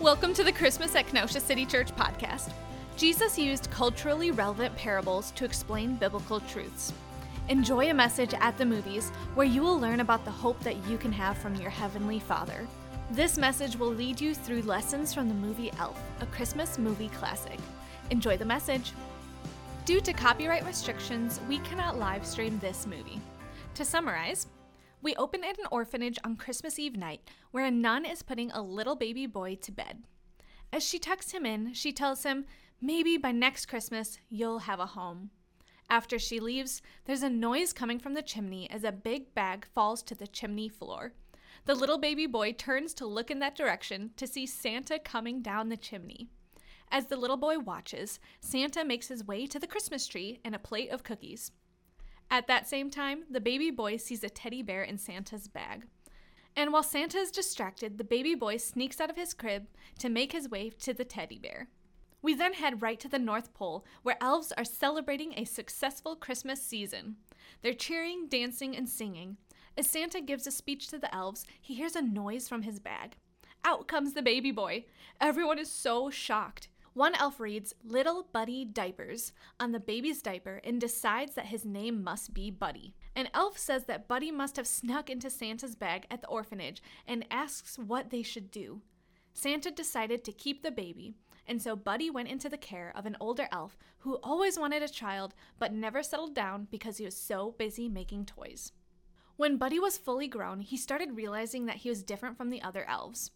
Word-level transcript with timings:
Welcome 0.00 0.32
to 0.32 0.42
the 0.42 0.50
Christmas 0.50 0.96
at 0.96 1.08
Kenosha 1.08 1.40
City 1.40 1.66
Church 1.66 1.94
podcast. 1.94 2.52
Jesus 2.96 3.38
used 3.38 3.70
culturally 3.70 4.30
relevant 4.30 4.74
parables 4.74 5.30
to 5.32 5.44
explain 5.44 5.96
biblical 5.96 6.40
truths. 6.40 6.94
Enjoy 7.50 7.90
a 7.90 7.94
message 7.94 8.32
at 8.40 8.56
the 8.56 8.64
movies 8.64 9.10
where 9.34 9.46
you 9.46 9.60
will 9.60 9.78
learn 9.78 10.00
about 10.00 10.24
the 10.24 10.30
hope 10.30 10.58
that 10.60 10.82
you 10.86 10.96
can 10.96 11.12
have 11.12 11.36
from 11.36 11.54
your 11.56 11.68
Heavenly 11.68 12.18
Father. 12.18 12.66
This 13.10 13.36
message 13.36 13.76
will 13.76 13.92
lead 13.92 14.18
you 14.18 14.34
through 14.34 14.62
lessons 14.62 15.12
from 15.12 15.28
the 15.28 15.34
movie 15.34 15.70
Elf, 15.78 16.02
a 16.22 16.26
Christmas 16.26 16.78
movie 16.78 17.10
classic. 17.10 17.58
Enjoy 18.08 18.38
the 18.38 18.44
message. 18.46 18.94
Due 19.84 20.00
to 20.00 20.14
copyright 20.14 20.64
restrictions, 20.64 21.40
we 21.46 21.58
cannot 21.58 21.98
live 21.98 22.24
stream 22.24 22.58
this 22.58 22.86
movie. 22.86 23.20
To 23.74 23.84
summarize, 23.84 24.46
we 25.02 25.14
open 25.16 25.44
at 25.44 25.58
an 25.58 25.66
orphanage 25.70 26.18
on 26.24 26.36
Christmas 26.36 26.78
Eve 26.78 26.96
night 26.96 27.20
where 27.50 27.64
a 27.64 27.70
nun 27.70 28.04
is 28.04 28.22
putting 28.22 28.50
a 28.50 28.62
little 28.62 28.96
baby 28.96 29.26
boy 29.26 29.56
to 29.56 29.72
bed. 29.72 30.04
As 30.72 30.84
she 30.84 30.98
tucks 30.98 31.32
him 31.32 31.44
in, 31.46 31.72
she 31.72 31.92
tells 31.92 32.22
him, 32.22 32.44
Maybe 32.80 33.16
by 33.16 33.32
next 33.32 33.66
Christmas 33.66 34.18
you'll 34.28 34.60
have 34.60 34.80
a 34.80 34.86
home. 34.86 35.30
After 35.88 36.18
she 36.18 36.38
leaves, 36.38 36.80
there's 37.04 37.22
a 37.22 37.28
noise 37.28 37.72
coming 37.72 37.98
from 37.98 38.14
the 38.14 38.22
chimney 38.22 38.70
as 38.70 38.84
a 38.84 38.92
big 38.92 39.34
bag 39.34 39.66
falls 39.74 40.02
to 40.04 40.14
the 40.14 40.28
chimney 40.28 40.68
floor. 40.68 41.12
The 41.66 41.74
little 41.74 41.98
baby 41.98 42.26
boy 42.26 42.52
turns 42.52 42.94
to 42.94 43.06
look 43.06 43.30
in 43.30 43.40
that 43.40 43.56
direction 43.56 44.10
to 44.16 44.26
see 44.26 44.46
Santa 44.46 44.98
coming 44.98 45.42
down 45.42 45.68
the 45.68 45.76
chimney. 45.76 46.28
As 46.90 47.06
the 47.06 47.16
little 47.16 47.36
boy 47.36 47.58
watches, 47.58 48.18
Santa 48.40 48.84
makes 48.84 49.08
his 49.08 49.26
way 49.26 49.46
to 49.46 49.58
the 49.58 49.66
Christmas 49.66 50.06
tree 50.06 50.40
and 50.44 50.54
a 50.54 50.58
plate 50.58 50.90
of 50.90 51.04
cookies. 51.04 51.52
At 52.30 52.46
that 52.46 52.68
same 52.68 52.90
time, 52.90 53.24
the 53.28 53.40
baby 53.40 53.70
boy 53.70 53.96
sees 53.96 54.22
a 54.22 54.30
teddy 54.30 54.62
bear 54.62 54.82
in 54.82 54.98
Santa's 54.98 55.48
bag. 55.48 55.86
And 56.56 56.72
while 56.72 56.82
Santa 56.82 57.18
is 57.18 57.30
distracted, 57.30 57.98
the 57.98 58.04
baby 58.04 58.34
boy 58.34 58.56
sneaks 58.56 59.00
out 59.00 59.10
of 59.10 59.16
his 59.16 59.34
crib 59.34 59.66
to 59.98 60.08
make 60.08 60.32
his 60.32 60.48
way 60.48 60.70
to 60.80 60.94
the 60.94 61.04
teddy 61.04 61.38
bear. 61.38 61.68
We 62.22 62.34
then 62.34 62.52
head 62.54 62.82
right 62.82 63.00
to 63.00 63.08
the 63.08 63.18
North 63.18 63.54
Pole, 63.54 63.84
where 64.02 64.18
elves 64.20 64.52
are 64.56 64.64
celebrating 64.64 65.34
a 65.36 65.44
successful 65.44 66.14
Christmas 66.14 66.62
season. 66.62 67.16
They're 67.62 67.72
cheering, 67.72 68.28
dancing, 68.28 68.76
and 68.76 68.88
singing. 68.88 69.38
As 69.76 69.86
Santa 69.86 70.20
gives 70.20 70.46
a 70.46 70.50
speech 70.50 70.88
to 70.88 70.98
the 70.98 71.12
elves, 71.14 71.46
he 71.60 71.74
hears 71.74 71.96
a 71.96 72.02
noise 72.02 72.48
from 72.48 72.62
his 72.62 72.78
bag. 72.78 73.16
Out 73.64 73.88
comes 73.88 74.12
the 74.12 74.22
baby 74.22 74.50
boy. 74.50 74.84
Everyone 75.20 75.58
is 75.58 75.70
so 75.70 76.10
shocked. 76.10 76.68
One 77.00 77.14
elf 77.14 77.40
reads 77.40 77.72
Little 77.82 78.26
Buddy 78.30 78.62
Diapers 78.62 79.32
on 79.58 79.72
the 79.72 79.80
baby's 79.80 80.20
diaper 80.20 80.60
and 80.62 80.78
decides 80.78 81.34
that 81.34 81.46
his 81.46 81.64
name 81.64 82.04
must 82.04 82.34
be 82.34 82.50
Buddy. 82.50 82.94
An 83.16 83.30
elf 83.32 83.56
says 83.56 83.86
that 83.86 84.06
Buddy 84.06 84.30
must 84.30 84.56
have 84.56 84.66
snuck 84.66 85.08
into 85.08 85.30
Santa's 85.30 85.74
bag 85.74 86.04
at 86.10 86.20
the 86.20 86.28
orphanage 86.28 86.82
and 87.06 87.24
asks 87.30 87.78
what 87.78 88.10
they 88.10 88.22
should 88.22 88.50
do. 88.50 88.82
Santa 89.32 89.70
decided 89.70 90.24
to 90.24 90.32
keep 90.32 90.62
the 90.62 90.70
baby, 90.70 91.14
and 91.46 91.62
so 91.62 91.74
Buddy 91.74 92.10
went 92.10 92.28
into 92.28 92.50
the 92.50 92.58
care 92.58 92.92
of 92.94 93.06
an 93.06 93.16
older 93.18 93.48
elf 93.50 93.78
who 94.00 94.18
always 94.22 94.58
wanted 94.58 94.82
a 94.82 94.86
child 94.86 95.32
but 95.58 95.72
never 95.72 96.02
settled 96.02 96.34
down 96.34 96.68
because 96.70 96.98
he 96.98 97.06
was 97.06 97.16
so 97.16 97.54
busy 97.56 97.88
making 97.88 98.26
toys. 98.26 98.72
When 99.38 99.56
Buddy 99.56 99.78
was 99.78 99.96
fully 99.96 100.28
grown, 100.28 100.60
he 100.60 100.76
started 100.76 101.16
realizing 101.16 101.64
that 101.64 101.76
he 101.76 101.88
was 101.88 102.02
different 102.02 102.36
from 102.36 102.50
the 102.50 102.60
other 102.60 102.86
elves. 102.86 103.30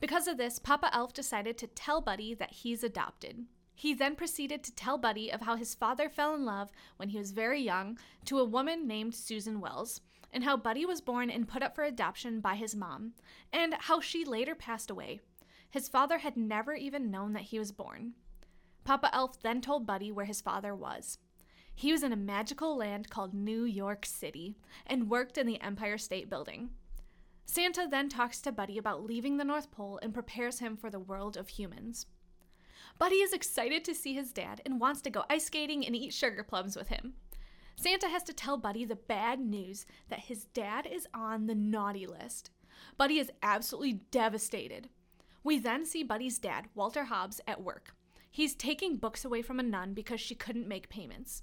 Because 0.00 0.26
of 0.28 0.36
this, 0.36 0.58
Papa 0.58 0.90
Elf 0.92 1.12
decided 1.12 1.56
to 1.58 1.66
tell 1.66 2.00
Buddy 2.00 2.34
that 2.34 2.52
he's 2.52 2.84
adopted. 2.84 3.46
He 3.74 3.94
then 3.94 4.14
proceeded 4.14 4.62
to 4.64 4.74
tell 4.74 4.98
Buddy 4.98 5.32
of 5.32 5.42
how 5.42 5.56
his 5.56 5.74
father 5.74 6.08
fell 6.08 6.34
in 6.34 6.44
love 6.44 6.70
when 6.96 7.08
he 7.08 7.18
was 7.18 7.32
very 7.32 7.60
young 7.60 7.98
to 8.26 8.38
a 8.38 8.44
woman 8.44 8.86
named 8.86 9.14
Susan 9.14 9.60
Wells, 9.60 10.00
and 10.32 10.44
how 10.44 10.56
Buddy 10.56 10.84
was 10.86 11.00
born 11.00 11.30
and 11.30 11.48
put 11.48 11.62
up 11.62 11.74
for 11.74 11.84
adoption 11.84 12.40
by 12.40 12.54
his 12.54 12.74
mom, 12.74 13.14
and 13.52 13.74
how 13.74 14.00
she 14.00 14.24
later 14.24 14.54
passed 14.54 14.90
away. 14.90 15.20
His 15.70 15.88
father 15.88 16.18
had 16.18 16.36
never 16.36 16.74
even 16.74 17.10
known 17.10 17.32
that 17.32 17.42
he 17.42 17.58
was 17.58 17.72
born. 17.72 18.14
Papa 18.84 19.10
Elf 19.12 19.40
then 19.42 19.60
told 19.60 19.86
Buddy 19.86 20.12
where 20.12 20.26
his 20.26 20.40
father 20.40 20.74
was. 20.74 21.18
He 21.74 21.90
was 21.90 22.04
in 22.04 22.12
a 22.12 22.16
magical 22.16 22.76
land 22.76 23.10
called 23.10 23.34
New 23.34 23.64
York 23.64 24.06
City 24.06 24.54
and 24.86 25.10
worked 25.10 25.36
in 25.36 25.46
the 25.46 25.60
Empire 25.60 25.98
State 25.98 26.30
Building. 26.30 26.70
Santa 27.46 27.86
then 27.88 28.08
talks 28.08 28.40
to 28.40 28.52
Buddy 28.52 28.78
about 28.78 29.04
leaving 29.04 29.36
the 29.36 29.44
North 29.44 29.70
Pole 29.70 29.98
and 30.02 30.14
prepares 30.14 30.58
him 30.58 30.76
for 30.76 30.90
the 30.90 30.98
world 30.98 31.36
of 31.36 31.48
humans. 31.48 32.06
Buddy 32.98 33.16
is 33.16 33.32
excited 33.32 33.84
to 33.84 33.94
see 33.94 34.14
his 34.14 34.32
dad 34.32 34.60
and 34.64 34.80
wants 34.80 35.00
to 35.02 35.10
go 35.10 35.24
ice 35.28 35.46
skating 35.46 35.84
and 35.84 35.94
eat 35.96 36.12
sugar 36.12 36.44
plums 36.44 36.76
with 36.76 36.88
him. 36.88 37.14
Santa 37.76 38.08
has 38.08 38.22
to 38.24 38.32
tell 38.32 38.56
Buddy 38.56 38.84
the 38.84 38.96
bad 38.96 39.40
news 39.40 39.84
that 40.08 40.20
his 40.20 40.44
dad 40.46 40.86
is 40.86 41.06
on 41.12 41.46
the 41.46 41.54
naughty 41.54 42.06
list. 42.06 42.50
Buddy 42.96 43.18
is 43.18 43.32
absolutely 43.42 44.00
devastated. 44.10 44.88
We 45.42 45.58
then 45.58 45.84
see 45.84 46.02
Buddy's 46.02 46.38
dad, 46.38 46.66
Walter 46.74 47.04
Hobbs, 47.04 47.40
at 47.46 47.62
work. 47.62 47.94
He's 48.30 48.54
taking 48.54 48.96
books 48.96 49.24
away 49.24 49.42
from 49.42 49.60
a 49.60 49.64
nun 49.64 49.92
because 49.92 50.20
she 50.20 50.34
couldn't 50.34 50.68
make 50.68 50.88
payments. 50.88 51.42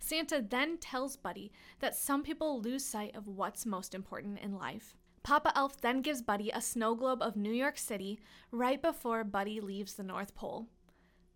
Santa 0.00 0.44
then 0.48 0.78
tells 0.78 1.16
Buddy 1.16 1.52
that 1.80 1.94
some 1.94 2.22
people 2.22 2.60
lose 2.60 2.84
sight 2.84 3.14
of 3.14 3.28
what's 3.28 3.66
most 3.66 3.94
important 3.94 4.40
in 4.40 4.56
life. 4.56 4.94
Papa 5.22 5.52
Elf 5.54 5.80
then 5.80 6.02
gives 6.02 6.20
Buddy 6.20 6.50
a 6.50 6.60
snow 6.60 6.94
globe 6.94 7.22
of 7.22 7.36
New 7.36 7.52
York 7.52 7.78
City 7.78 8.18
right 8.50 8.82
before 8.82 9.22
Buddy 9.22 9.60
leaves 9.60 9.94
the 9.94 10.02
North 10.02 10.34
Pole. 10.34 10.66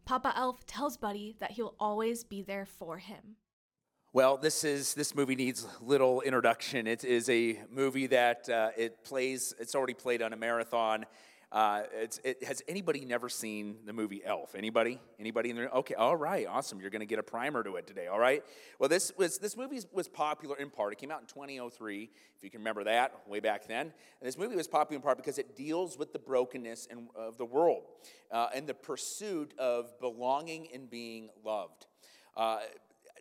Papa 0.05 0.33
Elf 0.37 0.67
tells 0.67 0.97
Buddy 0.97 1.37
that 1.39 1.53
he'll 1.53 1.75
always 1.79 2.25
be 2.25 2.43
there 2.43 2.67
for 2.67 2.99
him. 2.99 3.37
Well, 4.13 4.39
this 4.39 4.65
is 4.65 4.95
this 4.95 5.15
movie 5.15 5.37
needs 5.37 5.67
little 5.81 6.23
introduction. 6.23 6.87
It 6.87 7.05
is 7.05 7.29
a 7.29 7.61
movie 7.71 8.07
that 8.09 8.49
uh, 8.49 8.71
it 8.77 9.05
plays. 9.05 9.55
It's 9.61 9.75
already 9.75 9.95
played 9.95 10.23
on 10.23 10.33
a 10.33 10.37
marathon. 10.37 11.05
Uh, 11.57 11.85
it, 12.23 12.45
has 12.45 12.61
anybody 12.69 13.07
never 13.07 13.31
seen 13.31 13.79
the 13.87 13.93
movie 13.95 14.23
Elf? 14.23 14.55
Anybody? 14.55 15.01
Anybody 15.19 15.49
in 15.49 15.57
there? 15.57 15.71
Okay, 15.71 15.95
all 15.95 16.15
right, 16.15 16.47
awesome. 16.47 16.83
You're 16.83 16.91
going 16.91 17.01
to 17.01 17.07
get 17.07 17.19
a 17.19 17.23
primer 17.23 17.63
to 17.63 17.77
it 17.77 17.87
today. 17.87 18.09
All 18.09 18.19
right. 18.19 18.45
Well, 18.79 18.91
this 18.91 19.11
was 19.17 19.39
this 19.39 19.57
movie 19.57 19.81
was 19.91 20.07
popular 20.07 20.59
in 20.59 20.69
part. 20.69 20.93
It 20.93 20.99
came 20.99 21.11
out 21.11 21.23
in 21.23 21.27
2003, 21.27 22.11
if 22.37 22.45
you 22.45 22.51
can 22.51 22.61
remember 22.61 22.85
that, 22.85 23.27
way 23.27 23.41
back 23.41 23.67
then. 23.67 23.87
And 23.87 24.29
this 24.29 24.37
movie 24.37 24.55
was 24.55 24.69
popular 24.69 24.97
in 24.97 25.03
part 25.03 25.17
because 25.17 25.39
it 25.39 25.57
deals 25.57 25.97
with 25.97 26.13
the 26.13 26.19
brokenness 26.19 26.89
in, 26.91 27.09
of 27.17 27.39
the 27.39 27.47
world 27.47 27.85
uh, 28.31 28.49
and 28.55 28.67
the 28.67 28.75
pursuit 28.75 29.55
of 29.57 29.99
belonging 29.99 30.69
and 30.75 30.91
being 30.91 31.31
loved. 31.43 31.87
Uh, 32.37 32.59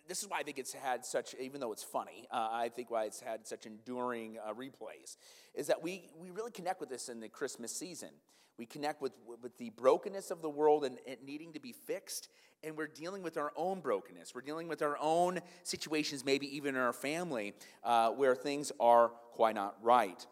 this 0.08 0.22
is 0.22 0.30
why 0.30 0.40
I 0.40 0.44
think 0.44 0.58
it's 0.58 0.74
had 0.74 1.06
such, 1.06 1.36
even 1.40 1.60
though 1.60 1.72
it's 1.72 1.84
funny, 1.84 2.28
uh, 2.32 2.50
I 2.52 2.70
think 2.70 2.92
why 2.92 3.06
it's 3.06 3.20
had 3.20 3.48
such 3.48 3.66
enduring 3.66 4.38
uh, 4.44 4.54
replays, 4.54 5.18
is 5.54 5.68
that 5.68 5.82
we, 5.82 6.10
we 6.20 6.30
really 6.30 6.52
connect 6.52 6.80
with 6.80 6.90
this 6.90 7.10
in 7.10 7.20
the 7.20 7.30
Christmas 7.30 7.72
season. 7.72 8.10
We 8.58 8.66
connect 8.66 9.02
with, 9.02 9.14
with 9.42 9.58
the 9.58 9.72
brokenness 9.72 10.32
of 10.32 10.42
the 10.42 10.50
world 10.50 10.86
and 10.86 10.98
it 11.06 11.26
needing 11.26 11.54
to 11.54 11.60
be 11.60 11.74
fixed, 11.74 12.30
and 12.64 12.78
we're 12.78 12.88
dealing 12.88 13.22
with 13.22 13.38
our 13.38 13.52
own 13.56 13.82
brokenness. 13.82 14.34
We're 14.34 14.42
dealing 14.42 14.68
with 14.68 14.82
our 14.82 14.98
own 15.00 15.40
situations, 15.64 16.24
maybe 16.24 16.56
even 16.56 16.76
in 16.76 16.82
our 16.82 16.94
family, 16.94 17.54
uh, 17.84 18.12
where 18.12 18.36
things 18.36 18.72
are 18.80 19.10
quite 19.34 19.56
not 19.56 19.76
right. 19.82 20.26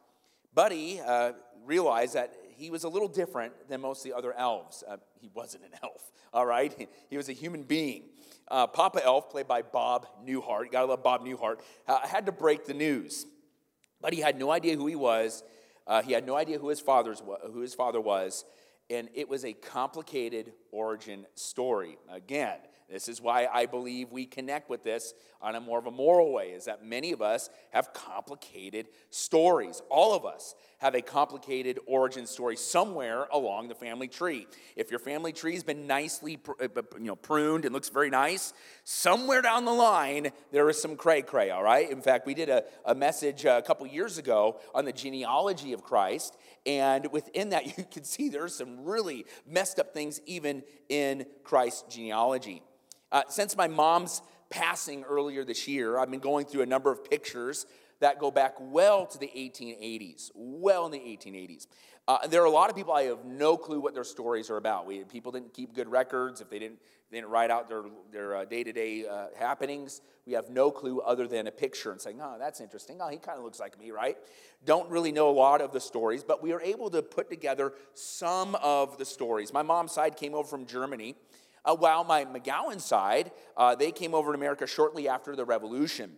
Buddy 0.54 1.02
uh, 1.02 1.34
realized 1.66 2.14
that 2.14 2.34
he 2.56 2.70
was 2.70 2.84
a 2.84 2.90
little 2.90 3.08
different 3.08 3.54
than 3.68 3.82
most 3.82 4.06
of 4.06 4.12
the 4.12 4.18
other 4.18 4.34
elves. 4.34 4.84
Uh, 4.88 4.98
he 5.20 5.30
wasn't 5.34 5.64
an 5.64 5.72
elf, 5.84 6.12
all 6.32 6.46
right? 6.46 6.90
He 7.10 7.18
was 7.18 7.30
a 7.30 7.34
human 7.34 7.64
being. 7.64 8.04
Uh, 8.48 8.68
Papa 8.68 9.04
Elf, 9.04 9.30
played 9.30 9.48
by 9.48 9.62
Bob 9.62 10.08
Newhart, 10.26 10.72
gotta 10.72 10.86
love 10.86 11.04
Bob 11.04 11.26
Newhart, 11.26 11.60
uh, 11.88 12.06
had 12.06 12.26
to 12.26 12.32
break 12.32 12.66
the 12.66 12.74
news. 12.74 13.26
But 14.02 14.14
he 14.14 14.20
had 14.20 14.38
no 14.38 14.52
idea 14.52 14.76
who 14.76 14.86
he 14.88 14.96
was. 14.96 15.44
Uh, 15.88 16.02
he 16.02 16.14
had 16.14 16.26
no 16.26 16.36
idea 16.36 16.60
who 16.60 16.70
his, 16.70 16.80
father's, 16.80 17.22
who 17.52 17.62
his 17.62 17.74
father 17.74 18.02
was. 18.02 18.46
And 18.90 19.10
it 19.14 19.30
was 19.30 19.46
a 19.46 19.54
complicated 19.54 20.54
origin 20.72 21.26
story. 21.36 21.98
Again, 22.12 22.58
this 22.90 23.08
is 23.08 23.22
why 23.22 23.48
I 23.52 23.66
believe 23.66 24.12
we 24.12 24.26
connect 24.26 24.70
with 24.70 24.84
this 24.84 25.14
on 25.42 25.56
a 25.56 25.60
more 25.60 25.80
of 25.80 25.88
a 25.88 25.92
moral 25.92 26.32
way, 26.32 26.50
is 26.50 26.66
that 26.66 26.86
many 26.86 27.12
of 27.12 27.22
us 27.22 27.50
have 27.72 27.94
complicated 27.94 28.88
stories. 29.10 29.82
All 29.90 30.16
of 30.16 30.26
us 30.26 30.56
have 30.84 30.96
a 30.96 31.02
complicated 31.02 31.80
origin 31.86 32.28
story 32.28 32.58
somewhere 32.58 33.28
along 33.32 33.70
the 33.70 33.76
family 33.76 34.08
tree. 34.08 34.48
If 34.76 34.92
your 34.92 35.00
family 35.00 35.32
tree 35.32 35.54
has 35.54 35.64
been 35.64 35.88
nicely 35.88 36.40
uh, 36.48 36.68
you 36.98 37.06
know, 37.06 37.16
pruned 37.16 37.66
and 37.66 37.74
looks 37.74 37.90
very 37.90 38.10
nice, 38.10 38.54
somewhere 38.84 39.42
down 39.42 39.66
the 39.66 39.72
line 39.72 40.32
there 40.52 40.70
is 40.70 40.82
some 40.82 40.98
cray 40.98 41.22
cray, 41.22 41.52
all 41.52 41.64
right? 41.64 41.90
In 41.90 42.02
fact, 42.02 42.26
we 42.26 42.34
did 42.34 42.50
a, 42.50 42.66
a 42.86 42.94
message 42.94 43.46
a 43.46 43.62
couple 43.62 43.88
years 43.88 44.18
ago 44.18 44.60
on 44.76 44.84
the 44.84 44.92
genealogy 44.92 45.72
of 45.72 45.84
Christ, 45.84 46.38
and 46.66 47.12
within 47.12 47.50
that 47.50 47.78
you 47.78 47.86
can 47.90 48.04
see 48.04 48.30
there's 48.30 48.56
some 48.56 48.84
really 48.84 49.26
messed 49.48 49.80
up 49.80 49.94
things 49.94 50.20
even 50.26 50.64
in 50.90 51.26
Christ's 51.44 51.96
genealogy. 51.96 52.62
Uh, 53.14 53.22
since 53.30 53.56
my 53.56 53.68
mom's 53.68 54.24
passing 54.50 55.04
earlier 55.04 55.46
this 55.46 55.68
year, 55.68 56.00
I've 56.00 56.10
been 56.10 56.20
going 56.20 56.48
through 56.48 56.64
a 56.64 56.66
number 56.66 56.92
of 56.92 57.08
pictures 57.08 57.68
that 58.00 58.18
go 58.18 58.32
back 58.32 58.56
well 58.60 59.06
to 59.06 59.20
the 59.20 59.30
1880s, 59.36 60.32
well 60.34 60.88
in 60.88 60.92
the 60.92 60.98
1880s. 60.98 61.68
Uh, 62.08 62.26
there 62.28 62.42
are 62.42 62.46
a 62.46 62.52
lot 62.52 62.72
of 62.72 62.76
people 62.76 62.92
I 62.92 63.04
have 63.04 63.24
no 63.24 63.56
clue 63.56 63.80
what 63.80 63.94
their 63.94 64.04
stories 64.04 64.50
are 64.50 64.58
about. 64.58 64.88
We, 64.88 65.04
people 65.04 65.32
didn't 65.32 65.54
keep 65.54 65.76
good 65.76 65.88
records. 65.88 66.42
If 66.42 66.50
they 66.50 66.58
didn't, 66.58 66.80
they 67.12 67.18
didn't 67.20 67.30
write 67.30 67.52
out 67.52 67.70
their, 67.70 67.84
their 68.12 68.36
uh, 68.36 68.46
day-to-day 68.46 69.06
uh, 69.06 69.28
happenings, 69.38 70.02
we 70.26 70.34
have 70.34 70.50
no 70.50 70.72
clue 70.72 71.00
other 71.02 71.28
than 71.28 71.46
a 71.46 71.52
picture 71.52 71.92
and 71.92 72.02
saying, 72.02 72.20
oh, 72.20 72.38
that's 72.40 72.60
interesting. 72.62 72.98
Oh, 73.00 73.10
he 73.10 73.18
kind 73.18 73.38
of 73.38 73.44
looks 73.44 73.60
like 73.60 73.80
me, 73.80 73.92
right? 73.92 74.18
Don't 74.66 74.90
really 74.90 75.12
know 75.12 75.30
a 75.30 75.32
lot 75.32 75.62
of 75.62 75.72
the 75.72 75.80
stories, 75.80 76.24
but 76.24 76.42
we 76.42 76.52
are 76.52 76.62
able 76.62 76.90
to 76.90 77.04
put 77.04 77.30
together 77.30 77.74
some 77.94 78.56
of 78.56 78.98
the 78.98 79.06
stories. 79.06 79.54
My 79.54 79.62
mom's 79.62 79.92
side 79.92 80.18
came 80.18 80.34
over 80.34 80.48
from 80.48 80.66
Germany, 80.66 81.16
uh, 81.66 81.76
while 81.76 82.04
my 82.04 82.26
McGowan 82.26 82.80
side, 82.80 83.32
uh, 83.56 83.76
they 83.76 83.92
came 83.92 84.14
over 84.14 84.32
to 84.32 84.38
America 84.38 84.68
shortly 84.68 85.08
after 85.08 85.36
the 85.36 85.46
Revolution. 85.46 86.12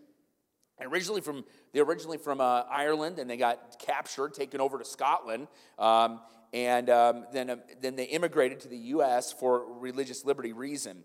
Originally 0.82 1.22
from 1.22 1.46
they're 1.72 1.84
originally 1.84 2.18
from 2.18 2.42
uh, 2.42 2.64
Ireland, 2.70 3.18
and 3.18 3.30
they 3.30 3.38
got 3.38 3.80
captured, 3.80 4.34
taken 4.34 4.60
over 4.60 4.78
to 4.78 4.84
Scotland, 4.84 5.48
um, 5.80 6.20
and 6.52 6.90
um, 6.90 7.26
then 7.32 7.50
uh, 7.50 7.56
then 7.82 7.96
they 7.96 8.04
immigrated 8.06 8.60
to 8.62 8.68
the 8.68 8.78
U.S. 8.78 9.32
for 9.32 9.80
religious 9.80 10.26
liberty 10.26 10.52
reason. 10.52 11.04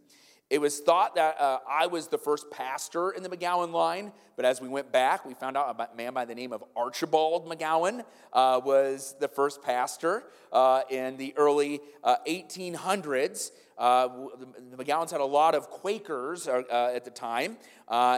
It 0.48 0.60
was 0.60 0.80
thought 0.80 1.14
that 1.14 1.40
uh, 1.40 1.58
I 1.70 1.86
was 1.86 2.08
the 2.08 2.18
first 2.18 2.50
pastor 2.50 3.12
in 3.12 3.22
the 3.22 3.28
McGowan 3.28 3.70
line, 3.70 4.10
but 4.34 4.44
as 4.44 4.60
we 4.60 4.66
went 4.66 4.90
back, 4.90 5.24
we 5.24 5.34
found 5.34 5.56
out 5.56 5.76
a 5.78 5.96
man 5.96 6.12
by 6.12 6.24
the 6.24 6.34
name 6.34 6.52
of 6.52 6.64
Archibald 6.74 7.48
McGowan 7.48 8.02
uh, 8.32 8.60
was 8.64 9.14
the 9.20 9.28
first 9.28 9.62
pastor 9.62 10.24
uh, 10.52 10.82
in 10.90 11.16
the 11.16 11.32
early 11.36 11.80
1800s. 12.04 13.52
Uh, 13.80 13.82
uh, 13.82 14.08
the 14.70 14.76
McGowans 14.76 15.10
had 15.10 15.22
a 15.22 15.24
lot 15.24 15.54
of 15.54 15.70
Quakers 15.70 16.46
uh, 16.46 16.92
at 16.94 17.04
the 17.06 17.10
time, 17.10 17.56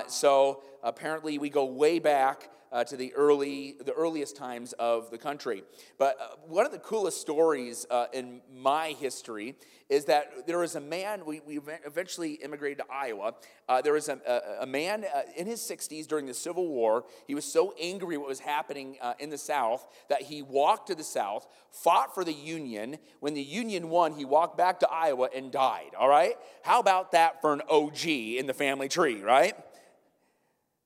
so 0.09 0.63
apparently 0.83 1.39
we 1.39 1.49
go 1.49 1.65
way 1.65 2.01
back 2.01 2.51
uh, 2.73 2.85
to 2.85 2.97
the 2.97 3.13
early 3.15 3.77
the 3.85 3.93
earliest 3.93 4.37
times 4.37 4.73
of 4.75 5.11
the 5.11 5.19
country. 5.19 5.63
But 5.99 6.17
uh, 6.21 6.37
one 6.47 6.67
of 6.67 6.73
the 6.73 6.79
coolest 6.79 7.21
stories 7.21 7.87
uh, 7.91 8.07
in 8.13 8.41
my 8.53 8.97
history 8.99 9.57
is 9.89 10.07
that 10.07 10.47
there 10.47 10.59
was 10.59 10.75
a 10.75 10.81
man. 10.81 11.23
We, 11.27 11.41
we 11.47 11.61
eventually 11.85 12.33
immigrated 12.35 12.79
to 12.79 12.85
Iowa. 12.91 13.35
Uh, 13.69 13.83
there 13.83 13.93
was 13.93 14.09
a, 14.09 14.19
a, 14.27 14.63
a 14.63 14.67
man 14.67 15.05
uh, 15.05 15.21
in 15.37 15.47
his 15.47 15.61
60s 15.61 16.07
during 16.07 16.25
the 16.25 16.33
Civil 16.33 16.67
War. 16.67 17.05
He 17.27 17.35
was 17.35 17.45
so 17.45 17.75
angry 17.79 18.17
what 18.17 18.29
was 18.29 18.41
happening 18.41 18.97
uh, 19.03 19.13
in 19.19 19.29
the 19.29 19.37
South 19.37 19.87
that 20.09 20.23
he 20.23 20.41
walked 20.41 20.87
to 20.87 20.95
the 20.95 21.05
South, 21.05 21.47
fought 21.71 22.15
for 22.15 22.25
the 22.25 22.33
Union. 22.33 22.97
When 23.21 23.35
the 23.35 23.43
Union 23.43 23.91
won, 23.91 24.15
he 24.15 24.25
walked 24.25 24.57
back 24.57 24.81
to 24.81 24.91
Iowa 24.91 25.29
and 25.35 25.53
died. 25.53 25.91
All 25.99 26.09
right, 26.09 26.37
how 26.63 26.81
about 26.81 27.13
that 27.13 27.43
for 27.43 27.53
an 27.53 27.61
OG 27.69 28.07
in 28.07 28.47
the 28.47 28.55
family 28.55 28.89
tree, 28.89 29.21
right? 29.21 29.55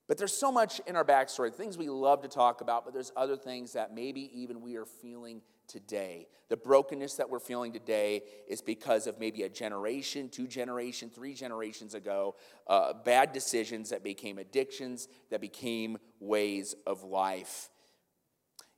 But 0.09 0.19
there's 0.19 0.37
so 0.37 0.53
much 0.53 0.81
in 0.87 0.95
our 0.95 1.05
backstory, 1.05 1.53
things 1.53 1.77
we 1.77 1.89
love 1.89 2.23
to 2.23 2.29
talk 2.29 2.61
about, 2.61 2.85
but 2.85 2.95
there's 2.95 3.13
other 3.17 3.37
things 3.37 3.73
that 3.73 3.95
maybe 3.95 4.31
even 4.41 4.61
we 4.61 4.77
are 4.77 4.85
feeling 4.85 5.43
today. 5.67 6.29
The 6.49 6.57
brokenness 6.57 7.15
that 7.15 7.29
we're 7.29 7.41
feeling 7.41 7.73
today 7.73 8.23
is 8.47 8.63
because 8.63 9.09
of 9.09 9.19
maybe 9.19 9.43
a 9.43 9.49
generation, 9.49 10.29
two 10.29 10.47
generations, 10.47 11.13
three 11.13 11.35
generations 11.35 11.95
ago, 11.95 12.37
uh, 12.69 12.93
bad 12.93 13.33
decisions 13.33 13.91
that 13.91 14.05
became 14.05 14.39
addictions, 14.39 15.09
that 15.31 15.41
became 15.41 15.99
ways 16.21 16.77
of 16.87 17.03
life. 17.03 17.71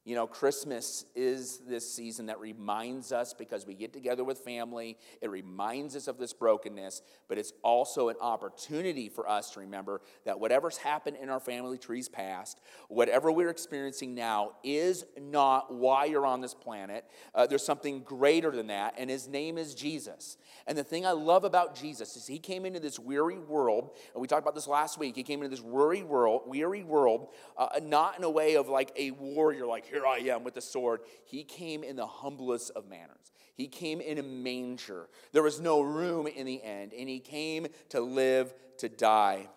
You 0.09 0.15
know, 0.15 0.27
Christmas 0.27 1.05
is 1.15 1.59
this 1.69 1.93
season 1.93 2.25
that 2.27 2.41
reminds 2.41 3.13
us 3.13 3.35
because 3.35 3.67
we 3.67 3.75
get 3.75 3.93
together 3.93 4.25
with 4.25 4.39
family, 4.39 4.97
it 5.21 5.29
reminds 5.29 5.95
us 5.95 6.09
of 6.09 6.17
this 6.17 6.33
brokenness, 6.33 7.03
but 7.29 7.37
it's 7.37 7.53
also 7.63 8.09
an 8.09 8.17
opportunity 8.23 9.11
for 9.11 9.29
us 9.29 9.51
to 9.51 9.61
remember 9.61 10.01
that 10.25 10.41
whatever's 10.41 10.79
happened 10.79 11.19
in 11.21 11.29
our 11.29 11.41
family 11.41 11.77
trees 11.77 12.09
past, 12.09 12.59
whatever 12.89 13.31
we're 13.31 13.51
experiencing 13.51 14.15
now, 14.15 14.53
is 14.65 15.05
not 15.21 15.75
why 15.75 16.07
you're 16.07 16.25
on 16.25 16.41
this 16.41 16.55
planet. 16.55 17.05
Uh, 17.35 17.47
there's 17.47 17.63
something 17.63 18.01
greater 18.01 18.51
than 18.51 18.69
that, 18.69 18.95
and 18.97 19.11
his 19.11 19.29
name 19.29 19.59
is 19.59 19.75
Jesus. 19.75 20.39
And 20.67 20.79
the 20.79 20.85
thing 20.85 21.05
I 21.05 21.13
love 21.13 21.45
about 21.45 21.77
Jesus 21.77 22.17
is 22.17 22.27
he 22.27 22.39
came 22.39 22.65
into 22.65 22.81
this 22.81 22.99
weary 22.99 23.39
world, 23.39 23.91
and 24.15 24.23
we 24.23 24.27
talked 24.27 24.41
about 24.43 24.55
this 24.55 24.69
last 24.69 24.97
week. 24.97 25.17
He 25.17 25.23
came 25.23 25.43
into 25.43 25.51
this 25.55 25.61
weary 25.61 26.03
world, 26.03 26.45
weary 26.47 26.83
world, 26.83 27.29
uh, 27.59 27.79
not 27.83 28.17
in 28.17 28.25
a 28.25 28.31
way 28.31 28.55
of 28.55 28.71
like 28.71 28.91
a 28.97 29.11
warrior, 29.11 29.67
like, 29.67 29.85
here 29.85 29.98
I 30.07 30.19
am 30.19 30.45
with 30.45 30.55
the 30.55 30.61
sword. 30.61 31.01
He 31.25 31.45
came 31.45 31.83
in 31.83 31.97
the 31.97 32.07
humblest 32.07 32.71
of 32.77 32.89
manners. 32.89 33.33
He 33.55 33.67
came 33.67 34.01
in 34.01 34.19
a 34.19 34.23
manger. 34.23 35.09
There 35.33 35.43
was 35.43 35.61
no 35.61 35.81
room 35.81 36.27
in 36.27 36.47
the 36.47 36.63
end, 36.63 36.93
and 36.93 37.09
he 37.09 37.19
came 37.19 37.67
to 37.91 38.01
live 38.01 38.55
to 38.79 38.89
die. 38.89 39.49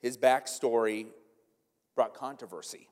His 0.00 0.18
backstory 0.18 1.06
brought 1.94 2.14
controversy. 2.14 2.88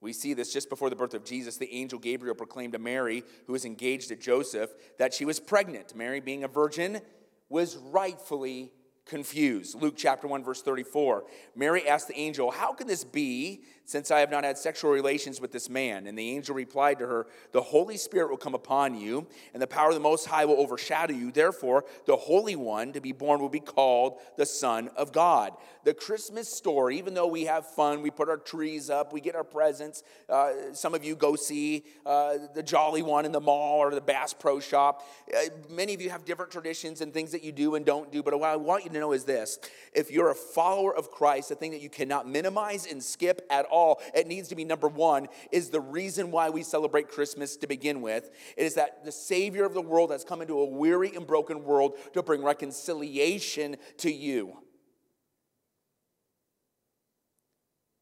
We 0.00 0.12
see 0.12 0.34
this 0.34 0.52
just 0.52 0.68
before 0.68 0.90
the 0.90 0.96
birth 0.96 1.14
of 1.14 1.24
Jesus. 1.24 1.58
The 1.58 1.72
angel 1.72 1.98
Gabriel 1.98 2.34
proclaimed 2.34 2.72
to 2.72 2.78
Mary, 2.78 3.22
who 3.46 3.52
was 3.52 3.64
engaged 3.64 4.08
to 4.08 4.16
Joseph, 4.16 4.70
that 4.98 5.14
she 5.14 5.24
was 5.24 5.38
pregnant. 5.38 5.94
Mary, 5.94 6.18
being 6.18 6.42
a 6.42 6.48
virgin, 6.48 7.00
was 7.48 7.76
rightfully 7.76 8.72
confused. 9.06 9.80
Luke 9.80 9.94
chapter 9.96 10.26
1, 10.26 10.44
verse 10.44 10.62
34. 10.62 11.24
Mary 11.56 11.86
asked 11.88 12.08
the 12.08 12.18
angel, 12.18 12.50
How 12.50 12.72
can 12.72 12.86
this 12.86 13.04
be 13.04 13.62
since 13.84 14.12
I 14.12 14.20
have 14.20 14.30
not 14.30 14.44
had 14.44 14.56
sexual 14.56 14.90
relations 14.90 15.40
with 15.40 15.50
this 15.50 15.68
man? 15.68 16.06
And 16.06 16.16
the 16.16 16.30
angel 16.30 16.54
replied 16.54 16.98
to 17.00 17.06
her, 17.06 17.26
The 17.50 17.60
Holy 17.60 17.96
Spirit 17.96 18.30
will 18.30 18.36
come 18.36 18.54
upon 18.54 18.94
you, 18.94 19.26
and 19.52 19.62
the 19.62 19.66
power 19.66 19.88
of 19.88 19.94
the 19.94 20.00
Most 20.00 20.26
High 20.26 20.44
will 20.44 20.60
overshadow 20.60 21.12
you. 21.12 21.32
Therefore, 21.32 21.84
the 22.06 22.16
Holy 22.16 22.54
One 22.54 22.92
to 22.92 23.00
be 23.00 23.12
born 23.12 23.40
will 23.40 23.48
be 23.48 23.60
called 23.60 24.20
the 24.36 24.46
Son 24.46 24.88
of 24.96 25.12
God. 25.12 25.52
The 25.84 25.94
Christmas 25.94 26.48
story, 26.48 26.96
even 26.98 27.12
though 27.12 27.26
we 27.26 27.44
have 27.44 27.66
fun, 27.66 28.02
we 28.02 28.10
put 28.10 28.28
our 28.28 28.36
trees 28.36 28.88
up, 28.88 29.12
we 29.12 29.20
get 29.20 29.34
our 29.34 29.44
presents. 29.44 30.04
Uh, 30.28 30.72
some 30.72 30.94
of 30.94 31.02
you 31.02 31.16
go 31.16 31.34
see 31.34 31.84
uh, 32.06 32.34
the 32.54 32.62
Jolly 32.62 33.02
One 33.02 33.24
in 33.24 33.32
the 33.32 33.40
mall 33.40 33.78
or 33.78 33.92
the 33.92 34.00
Bass 34.00 34.32
Pro 34.32 34.60
Shop. 34.60 35.02
Uh, 35.34 35.40
many 35.68 35.92
of 35.92 36.00
you 36.00 36.10
have 36.10 36.24
different 36.24 36.52
traditions 36.52 37.00
and 37.00 37.12
things 37.12 37.32
that 37.32 37.42
you 37.42 37.50
do 37.50 37.74
and 37.74 37.84
don't 37.84 38.12
do, 38.12 38.22
but 38.22 38.32
I 38.40 38.54
want 38.54 38.84
you 38.84 38.91
to 38.94 39.00
know 39.00 39.12
is 39.12 39.24
this 39.24 39.58
if 39.92 40.10
you're 40.10 40.30
a 40.30 40.34
follower 40.34 40.94
of 40.94 41.10
Christ, 41.10 41.48
the 41.48 41.54
thing 41.54 41.70
that 41.72 41.80
you 41.80 41.90
cannot 41.90 42.28
minimize 42.28 42.86
and 42.86 43.02
skip 43.02 43.46
at 43.50 43.66
all, 43.66 44.00
it 44.14 44.26
needs 44.26 44.48
to 44.48 44.54
be 44.54 44.64
number 44.64 44.88
one, 44.88 45.28
is 45.50 45.70
the 45.70 45.80
reason 45.80 46.30
why 46.30 46.50
we 46.50 46.62
celebrate 46.62 47.08
Christmas 47.08 47.56
to 47.58 47.66
begin 47.66 48.00
with. 48.00 48.30
It 48.56 48.64
is 48.64 48.74
that 48.74 49.04
the 49.04 49.12
Savior 49.12 49.64
of 49.64 49.74
the 49.74 49.82
world 49.82 50.10
has 50.10 50.24
come 50.24 50.40
into 50.40 50.60
a 50.60 50.66
weary 50.66 51.14
and 51.14 51.26
broken 51.26 51.64
world 51.64 51.94
to 52.14 52.22
bring 52.22 52.42
reconciliation 52.42 53.76
to 53.98 54.12
you. 54.12 54.58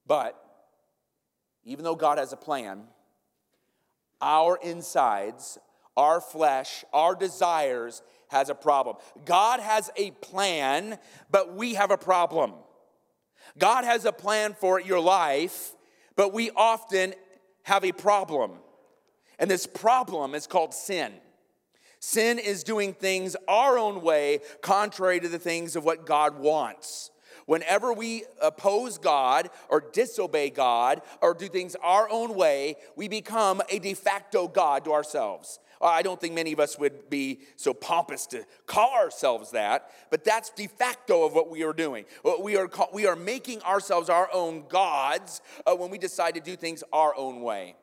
But 0.06 0.36
even 1.64 1.84
though 1.84 1.94
God 1.94 2.19
has 2.19 2.32
a 2.32 2.36
plan, 2.36 2.84
our 4.20 4.58
insides, 4.62 5.58
our 5.96 6.20
flesh, 6.20 6.84
our 6.92 7.14
desires 7.14 8.02
has 8.28 8.48
a 8.48 8.54
problem. 8.54 8.96
God 9.25 9.60
has 9.60 9.90
a 9.96 10.12
plan, 10.12 10.98
but 11.31 11.54
we 11.54 11.75
have 11.75 11.90
a 11.90 11.98
problem. 11.98 12.52
God 13.58 13.84
has 13.84 14.04
a 14.04 14.12
plan 14.12 14.54
for 14.54 14.81
your 14.81 15.00
life, 15.00 15.75
but 16.16 16.32
we 16.32 16.50
often 16.50 17.14
have 17.64 17.84
a 17.84 17.92
problem. 17.92 18.52
And 19.38 19.50
this 19.50 19.66
problem 19.66 20.34
is 20.34 20.46
called 20.46 20.75
sin. 20.75 21.12
Sin 21.98 22.38
is 22.38 22.65
doing 22.65 22.94
things 22.94 23.36
our 23.46 23.76
own 23.76 24.00
way, 24.00 24.41
contrary 24.62 25.20
to 25.20 25.29
the 25.29 25.38
things 25.38 25.76
of 25.76 25.84
what 25.84 26.06
God 26.06 26.38
wants. 26.38 27.10
Whenever 27.46 27.93
we 27.93 28.24
oppose 28.41 28.96
God 28.96 29.50
or 29.69 29.81
disobey 29.81 30.50
God 30.50 31.03
or 31.20 31.34
do 31.34 31.48
things 31.48 31.74
our 31.82 32.08
own 32.08 32.34
way, 32.34 32.76
we 32.96 33.08
become 33.08 33.60
a 33.69 33.79
de 33.79 33.93
facto 33.93 34.46
God 34.46 34.84
to 34.84 34.93
ourselves. 34.93 35.58
I 35.81 36.03
don't 36.03 36.20
think 36.20 36.34
many 36.34 36.53
of 36.53 36.60
us 36.60 36.79
would 36.79 37.08
be 37.08 37.41
so 37.56 37.72
pompous 37.72 38.27
to 38.29 38.44
call 38.67 38.93
ourselves 38.94 39.53
that, 39.53 39.91
but 40.10 40.25
that's 40.25 40.51
de 40.51 40.67
facto 40.67 41.25
of 41.25 41.32
what 41.32 41.51
we 41.51 41.63
are 41.63 41.72
doing. 41.72 42.05
We 42.43 42.56
are, 42.56 42.69
we 42.93 43.06
are 43.06 43.17
making 43.17 43.63
ourselves 43.63 44.10
our 44.10 44.29
own 44.32 44.65
gods 44.69 45.41
uh, 45.67 45.75
when 45.75 45.91
we 45.91 45.96
decide 45.96 46.34
to 46.34 46.41
do 46.41 46.55
things 46.55 46.84
our 46.93 47.17
own 47.17 47.41
way. 47.41 47.77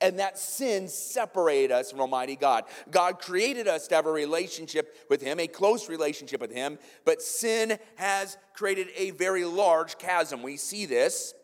And 0.00 0.18
that 0.18 0.38
sin 0.38 0.88
separated 0.88 1.72
us 1.72 1.90
from 1.90 2.00
Almighty 2.00 2.36
God. 2.36 2.64
God 2.90 3.18
created 3.18 3.68
us 3.68 3.88
to 3.88 3.94
have 3.94 4.06
a 4.06 4.12
relationship 4.12 4.94
with 5.08 5.22
Him, 5.22 5.40
a 5.40 5.46
close 5.46 5.88
relationship 5.88 6.40
with 6.40 6.52
Him, 6.52 6.78
but 7.04 7.22
sin 7.22 7.78
has 7.96 8.36
created 8.54 8.88
a 8.96 9.10
very 9.12 9.44
large 9.44 9.98
chasm. 9.98 10.42
We 10.42 10.56
see 10.56 10.86
this 10.86 11.34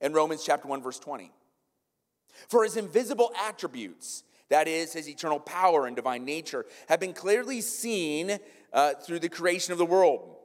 in 0.00 0.12
Romans 0.12 0.44
chapter 0.44 0.68
1, 0.68 0.82
verse 0.82 0.98
20. 0.98 1.30
For 2.48 2.64
His 2.64 2.76
invisible 2.76 3.32
attributes, 3.46 4.24
that 4.50 4.68
is, 4.68 4.92
his 4.92 5.08
eternal 5.08 5.40
power 5.40 5.86
and 5.86 5.96
divine 5.96 6.24
nature, 6.24 6.66
have 6.88 7.00
been 7.00 7.12
clearly 7.12 7.60
seen 7.60 8.38
uh, 8.72 8.94
through 8.94 9.20
the 9.20 9.28
creation 9.28 9.72
of 9.72 9.78
the 9.78 9.86
world. 9.86 10.36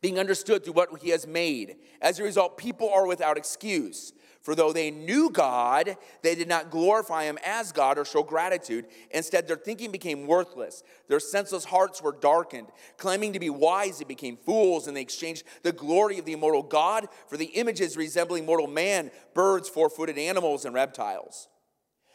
being 0.00 0.18
understood 0.18 0.64
through 0.64 0.74
what 0.74 1.02
he 1.02 1.10
has 1.10 1.26
made. 1.26 1.76
As 2.00 2.18
a 2.18 2.22
result, 2.22 2.58
people 2.58 2.90
are 2.90 3.06
without 3.06 3.36
excuse. 3.36 4.12
For 4.42 4.54
though 4.54 4.72
they 4.72 4.90
knew 4.90 5.28
God, 5.30 5.96
they 6.22 6.34
did 6.34 6.48
not 6.48 6.70
glorify 6.70 7.24
him 7.24 7.38
as 7.44 7.72
God 7.72 7.98
or 7.98 8.06
show 8.06 8.22
gratitude. 8.22 8.86
Instead, 9.10 9.46
their 9.46 9.56
thinking 9.56 9.90
became 9.90 10.26
worthless. 10.26 10.82
Their 11.08 11.20
senseless 11.20 11.66
hearts 11.66 12.02
were 12.02 12.16
darkened. 12.18 12.68
Claiming 12.96 13.34
to 13.34 13.38
be 13.38 13.50
wise, 13.50 13.98
they 13.98 14.04
became 14.04 14.38
fools, 14.38 14.86
and 14.86 14.96
they 14.96 15.02
exchanged 15.02 15.44
the 15.62 15.72
glory 15.72 16.18
of 16.18 16.24
the 16.24 16.32
immortal 16.32 16.62
God 16.62 17.08
for 17.28 17.36
the 17.36 17.46
images 17.46 17.98
resembling 17.98 18.46
mortal 18.46 18.66
man, 18.66 19.10
birds, 19.34 19.68
four 19.68 19.90
footed 19.90 20.16
animals, 20.16 20.64
and 20.64 20.74
reptiles. 20.74 21.48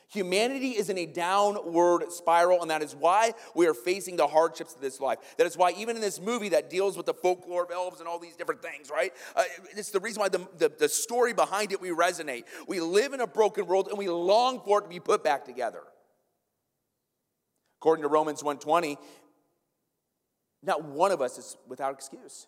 Humanity 0.10 0.72
is 0.72 0.90
in 0.90 0.98
a 0.98 1.06
downward 1.06 2.12
spiral, 2.12 2.62
and 2.62 2.70
that 2.70 2.82
is 2.82 2.96
why 2.96 3.34
we 3.56 3.66
are 3.68 3.74
facing 3.74 4.16
the 4.16 4.28
hardships 4.28 4.76
of 4.76 4.82
this 4.82 5.00
life. 5.00 5.18
That 5.38 5.48
is 5.48 5.58
why, 5.58 5.72
even 5.78 5.96
in 5.96 6.02
this 6.02 6.22
movie 6.22 6.50
that 6.50 6.70
deals 6.70 6.96
with 6.96 7.08
the 7.08 7.14
folklore 7.14 7.64
of 7.64 7.72
elves 7.72 8.00
and 8.00 8.08
all 8.08 8.20
these 8.20 8.36
different 8.36 8.62
things, 8.62 8.90
right? 8.92 9.12
Uh, 9.36 9.44
it's 9.76 9.90
the 9.90 10.00
reason 10.00 10.22
why 10.22 10.30
the, 10.30 10.48
the, 10.58 10.72
the 10.78 10.90
story 10.90 11.34
behind 11.34 11.72
it 11.72 11.82
we 11.82 11.90
resonate. 11.90 12.44
We 12.68 12.80
live 12.80 13.14
in 13.14 13.22
a 13.22 13.28
broken 13.28 13.66
world 13.66 13.88
and 13.88 13.98
we 13.98 14.08
long 14.08 14.62
for 14.62 14.80
it 14.80 14.84
to 14.84 14.90
be 14.90 15.00
put 15.00 15.24
back 15.24 15.44
together. 15.44 15.82
According 17.80 18.04
to 18.04 18.10
Romans 18.10 18.44
120, 18.44 18.98
not 20.64 20.84
one 20.84 21.12
of 21.12 21.22
us 21.22 21.38
is 21.38 21.58
without 21.68 21.94
excuse. 21.94 22.48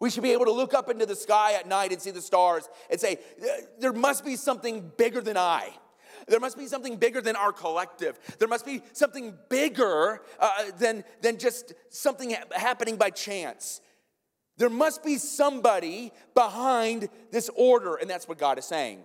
We 0.00 0.10
should 0.10 0.24
be 0.24 0.32
able 0.32 0.46
to 0.46 0.52
look 0.52 0.74
up 0.74 0.90
into 0.90 1.06
the 1.06 1.14
sky 1.14 1.52
at 1.54 1.68
night 1.68 1.92
and 1.92 2.02
see 2.02 2.10
the 2.10 2.22
stars 2.22 2.68
and 2.90 3.00
say, 3.00 3.18
there 3.78 3.92
must 3.92 4.24
be 4.24 4.34
something 4.34 4.90
bigger 4.96 5.20
than 5.20 5.36
I. 5.36 5.70
There 6.28 6.40
must 6.40 6.56
be 6.56 6.66
something 6.66 6.96
bigger 6.96 7.20
than 7.20 7.36
our 7.36 7.52
collective. 7.52 8.18
There 8.38 8.48
must 8.48 8.64
be 8.64 8.82
something 8.92 9.34
bigger 9.48 10.22
uh, 10.38 10.50
than, 10.78 11.04
than 11.20 11.38
just 11.38 11.74
something 11.90 12.30
ha- 12.30 12.44
happening 12.52 12.96
by 12.96 13.10
chance. 13.10 13.80
There 14.58 14.70
must 14.70 15.02
be 15.02 15.18
somebody 15.18 16.12
behind 16.34 17.08
this 17.30 17.50
order, 17.56 17.96
and 17.96 18.08
that's 18.08 18.28
what 18.28 18.38
God 18.38 18.58
is 18.58 18.64
saying. 18.64 19.00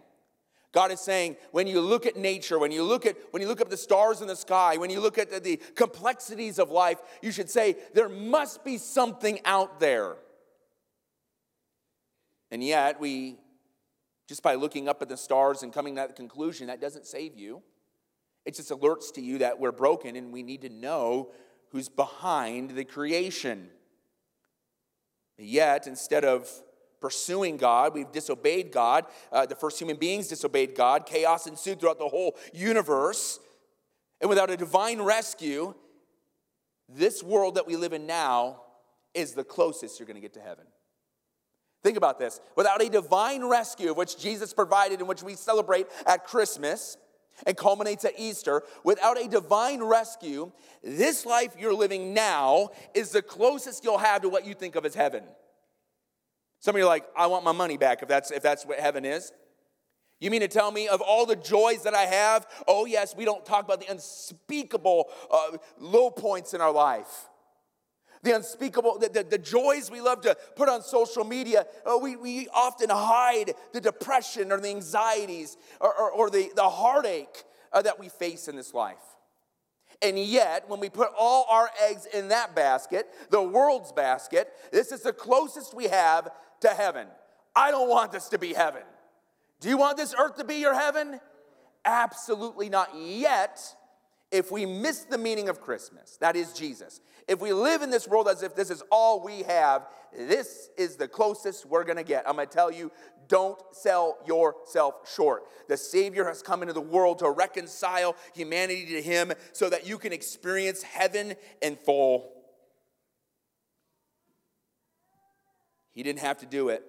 God 0.73 0.91
is 0.91 0.99
saying, 0.99 1.37
when 1.51 1.65
you 1.65 1.81
look 1.81 2.05
at 2.05 2.17
nature, 2.17 2.59
when 2.59 2.71
you 2.71 2.83
look 2.83 3.05
at 3.05 3.15
when 3.31 3.41
you 3.41 3.47
look 3.47 3.61
at 3.61 3.69
the 3.69 3.77
stars 3.77 4.21
in 4.21 4.27
the 4.27 4.35
sky, 4.35 4.77
when 4.77 4.89
you 4.89 4.99
look 4.99 5.17
at 5.17 5.31
the, 5.31 5.39
the 5.39 5.57
complexities 5.75 6.59
of 6.59 6.69
life, 6.69 6.99
you 7.21 7.31
should 7.31 7.49
say, 7.49 7.77
there 7.93 8.09
must 8.09 8.63
be 8.63 8.77
something 8.77 9.39
out 9.45 9.79
there. 9.79 10.17
And 12.51 12.63
yet 12.63 12.99
we 12.99 13.37
just 14.27 14.43
by 14.43 14.55
looking 14.55 14.87
up 14.89 15.01
at 15.01 15.09
the 15.09 15.17
stars 15.17 15.63
and 15.63 15.73
coming 15.73 15.95
to 15.95 16.01
that 16.01 16.15
conclusion, 16.15 16.67
that 16.67 16.81
doesn't 16.81 17.07
save 17.07 17.37
you. 17.37 17.63
It 18.45 18.55
just 18.55 18.69
alerts 18.69 19.13
to 19.13 19.21
you 19.21 19.39
that 19.39 19.59
we're 19.59 19.71
broken 19.71 20.15
and 20.15 20.31
we 20.31 20.43
need 20.43 20.61
to 20.61 20.69
know 20.69 21.31
who's 21.71 21.89
behind 21.89 22.71
the 22.71 22.85
creation. 22.85 23.69
Yet, 25.37 25.87
instead 25.87 26.25
of 26.25 26.49
pursuing 26.99 27.57
God, 27.57 27.93
we've 27.93 28.11
disobeyed 28.11 28.71
God. 28.71 29.05
Uh, 29.31 29.45
the 29.45 29.55
first 29.55 29.79
human 29.79 29.97
beings 29.97 30.27
disobeyed 30.27 30.75
God. 30.75 31.05
Chaos 31.05 31.47
ensued 31.47 31.79
throughout 31.79 31.99
the 31.99 32.07
whole 32.07 32.37
universe. 32.53 33.39
And 34.19 34.29
without 34.29 34.49
a 34.49 34.57
divine 34.57 35.01
rescue, 35.01 35.75
this 36.89 37.21
world 37.21 37.55
that 37.55 37.67
we 37.67 37.75
live 37.75 37.93
in 37.93 38.07
now 38.07 38.61
is 39.13 39.33
the 39.33 39.43
closest 39.43 39.99
you're 39.99 40.07
going 40.07 40.15
to 40.15 40.21
get 40.21 40.33
to 40.33 40.41
heaven. 40.41 40.65
Think 41.83 41.97
about 41.97 42.19
this. 42.19 42.39
Without 42.55 42.81
a 42.81 42.89
divine 42.89 43.45
rescue, 43.45 43.93
which 43.93 44.17
Jesus 44.17 44.53
provided, 44.53 44.99
and 44.99 45.07
which 45.07 45.23
we 45.23 45.35
celebrate 45.35 45.87
at 46.05 46.25
Christmas 46.25 46.97
and 47.45 47.55
culminates 47.55 48.03
at 48.03 48.13
Easter, 48.17 48.63
without 48.83 49.19
a 49.19 49.27
divine 49.27 49.83
rescue, 49.83 50.51
this 50.83 51.25
life 51.25 51.55
you're 51.57 51.73
living 51.73 52.13
now 52.13 52.69
is 52.95 53.11
the 53.11 53.21
closest 53.21 53.83
you'll 53.83 53.99
have 53.99 54.23
to 54.23 54.29
what 54.29 54.45
you 54.45 54.53
think 54.53 54.75
of 54.75 54.85
as 54.85 54.95
heaven. 54.95 55.23
Some 56.59 56.75
of 56.75 56.79
you 56.79 56.85
are 56.85 56.89
like, 56.89 57.05
I 57.15 57.27
want 57.27 57.45
my 57.45 57.51
money 57.51 57.77
back 57.77 58.01
if 58.01 58.07
that's, 58.07 58.31
if 58.31 58.41
that's 58.41 58.65
what 58.65 58.79
heaven 58.79 59.05
is. 59.05 59.31
You 60.19 60.31
mean 60.31 60.41
to 60.41 60.47
tell 60.47 60.71
me 60.71 60.87
of 60.87 60.99
all 60.99 61.27
the 61.27 61.35
joys 61.35 61.83
that 61.83 61.93
I 61.93 62.05
have? 62.05 62.47
Oh, 62.67 62.85
yes, 62.85 63.15
we 63.15 63.23
don't 63.23 63.45
talk 63.45 63.63
about 63.65 63.79
the 63.79 63.91
unspeakable 63.91 65.09
uh, 65.31 65.57
low 65.77 66.09
points 66.09 66.55
in 66.55 66.61
our 66.61 66.71
life 66.71 67.29
the 68.23 68.35
unspeakable, 68.35 68.99
the, 68.99 69.09
the, 69.09 69.23
the, 69.23 69.37
joys 69.37 69.91
we 69.91 70.01
love 70.01 70.21
to 70.21 70.35
put 70.55 70.69
on 70.69 70.81
social 70.81 71.23
media, 71.23 71.65
uh, 71.85 71.97
we, 71.97 72.15
we 72.15 72.47
often 72.53 72.89
hide 72.89 73.53
the 73.73 73.81
depression 73.81 74.51
or 74.51 74.59
the 74.59 74.69
anxieties 74.69 75.57
or, 75.79 75.93
or, 75.93 76.11
or 76.11 76.29
the, 76.29 76.49
the 76.55 76.69
heartache 76.69 77.43
uh, 77.73 77.81
that 77.81 77.99
we 77.99 78.09
face 78.09 78.47
in 78.47 78.55
this 78.55 78.73
life. 78.73 78.97
And 80.01 80.19
yet, 80.19 80.69
when 80.69 80.79
we 80.79 80.89
put 80.89 81.09
all 81.17 81.47
our 81.49 81.69
eggs 81.89 82.05
in 82.13 82.27
that 82.27 82.55
basket, 82.55 83.07
the 83.29 83.41
world's 83.41 83.91
basket, 83.91 84.51
this 84.71 84.91
is 84.91 85.01
the 85.01 85.13
closest 85.13 85.73
we 85.73 85.85
have 85.85 86.29
to 86.61 86.69
heaven. 86.69 87.07
I 87.55 87.71
don't 87.71 87.89
want 87.89 88.11
this 88.11 88.29
to 88.29 88.37
be 88.37 88.53
heaven. 88.53 88.83
Do 89.59 89.69
you 89.69 89.77
want 89.77 89.97
this 89.97 90.13
earth 90.17 90.37
to 90.37 90.43
be 90.43 90.55
your 90.55 90.75
heaven? 90.75 91.19
Absolutely 91.83 92.69
not. 92.69 92.89
Yet, 92.95 93.59
if 94.31 94.51
we 94.51 94.65
miss 94.65 94.99
the 95.05 95.17
meaning 95.17 95.49
of 95.49 95.61
Christmas, 95.61 96.17
that 96.21 96.35
is 96.35 96.53
Jesus, 96.53 97.01
if 97.27 97.41
we 97.41 97.51
live 97.51 97.81
in 97.81 97.89
this 97.89 98.07
world 98.07 98.27
as 98.27 98.41
if 98.41 98.55
this 98.55 98.69
is 98.69 98.81
all 98.89 99.21
we 99.21 99.43
have, 99.43 99.87
this 100.15 100.69
is 100.77 100.95
the 100.95 101.07
closest 101.07 101.65
we're 101.65 101.83
gonna 101.83 102.03
get. 102.03 102.27
I'm 102.27 102.35
gonna 102.35 102.47
tell 102.47 102.71
you, 102.71 102.91
don't 103.27 103.59
sell 103.73 104.17
yourself 104.25 104.95
short. 105.13 105.43
The 105.67 105.75
Savior 105.75 106.25
has 106.25 106.41
come 106.41 106.61
into 106.61 106.73
the 106.73 106.81
world 106.81 107.19
to 107.19 107.29
reconcile 107.29 108.15
humanity 108.33 108.85
to 108.93 109.01
Him 109.01 109.33
so 109.51 109.69
that 109.69 109.85
you 109.85 109.97
can 109.97 110.13
experience 110.13 110.83
heaven 110.83 111.35
in 111.61 111.75
full. 111.75 112.31
He 115.91 116.03
didn't 116.03 116.19
have 116.19 116.37
to 116.39 116.45
do 116.45 116.69
it, 116.69 116.83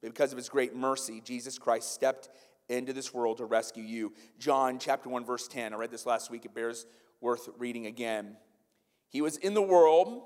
but 0.00 0.10
because 0.10 0.30
of 0.30 0.36
His 0.36 0.48
great 0.48 0.76
mercy, 0.76 1.20
Jesus 1.24 1.58
Christ 1.58 1.92
stepped 1.92 2.28
into 2.68 2.92
this 2.92 3.12
world 3.12 3.38
to 3.38 3.46
rescue 3.46 3.82
you. 3.82 4.12
John 4.38 4.78
chapter 4.78 5.08
1, 5.08 5.24
verse 5.24 5.48
10. 5.48 5.72
I 5.72 5.76
read 5.76 5.90
this 5.90 6.06
last 6.06 6.30
week, 6.30 6.44
it 6.44 6.54
bears 6.54 6.86
worth 7.20 7.48
reading 7.58 7.86
again. 7.86 8.36
He 9.10 9.20
was 9.20 9.36
in 9.36 9.54
the 9.54 9.62
world, 9.62 10.22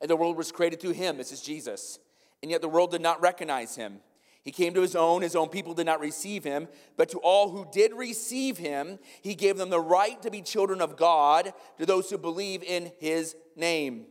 and 0.00 0.10
the 0.10 0.16
world 0.16 0.36
was 0.36 0.52
created 0.52 0.80
through 0.80 0.92
him. 0.92 1.16
This 1.16 1.32
is 1.32 1.40
Jesus. 1.40 1.98
And 2.42 2.50
yet 2.50 2.60
the 2.60 2.68
world 2.68 2.90
did 2.90 3.00
not 3.00 3.22
recognize 3.22 3.76
him. 3.76 4.00
He 4.44 4.50
came 4.50 4.74
to 4.74 4.80
his 4.80 4.96
own, 4.96 5.22
his 5.22 5.36
own 5.36 5.48
people 5.48 5.72
did 5.72 5.86
not 5.86 6.00
receive 6.00 6.42
him, 6.42 6.66
but 6.96 7.08
to 7.10 7.18
all 7.18 7.50
who 7.50 7.64
did 7.70 7.94
receive 7.94 8.58
him, 8.58 8.98
he 9.22 9.36
gave 9.36 9.56
them 9.56 9.70
the 9.70 9.80
right 9.80 10.20
to 10.22 10.32
be 10.32 10.42
children 10.42 10.80
of 10.80 10.96
God, 10.96 11.54
to 11.78 11.86
those 11.86 12.10
who 12.10 12.18
believe 12.18 12.64
in 12.64 12.90
his 12.98 13.36
name, 13.54 14.06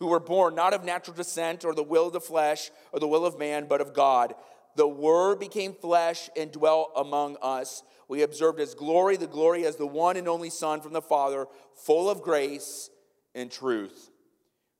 who 0.00 0.08
were 0.08 0.18
born 0.18 0.56
not 0.56 0.74
of 0.74 0.84
natural 0.84 1.16
descent 1.16 1.64
or 1.64 1.72
the 1.72 1.84
will 1.84 2.08
of 2.08 2.12
the 2.12 2.20
flesh 2.20 2.72
or 2.92 2.98
the 2.98 3.06
will 3.06 3.24
of 3.24 3.38
man, 3.38 3.66
but 3.68 3.80
of 3.80 3.94
God. 3.94 4.34
The 4.74 4.88
Word 4.88 5.38
became 5.38 5.74
flesh 5.74 6.28
and 6.36 6.50
dwelt 6.50 6.90
among 6.96 7.36
us 7.40 7.84
we 8.10 8.22
observed 8.22 8.58
his 8.58 8.74
glory, 8.74 9.16
the 9.16 9.28
glory 9.28 9.64
as 9.64 9.76
the 9.76 9.86
one 9.86 10.16
and 10.16 10.26
only 10.26 10.50
Son 10.50 10.80
from 10.80 10.92
the 10.92 11.00
Father, 11.00 11.46
full 11.76 12.10
of 12.10 12.22
grace 12.22 12.90
and 13.36 13.52
truth. 13.52 14.10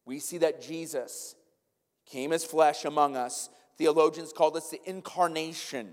We 0.04 0.18
see 0.18 0.38
that 0.38 0.60
Jesus 0.60 1.37
came 2.06 2.32
as 2.32 2.44
flesh 2.44 2.84
among 2.84 3.16
us. 3.16 3.49
Theologians 3.78 4.32
call 4.32 4.50
this 4.50 4.70
the 4.70 4.80
incarnation. 4.84 5.92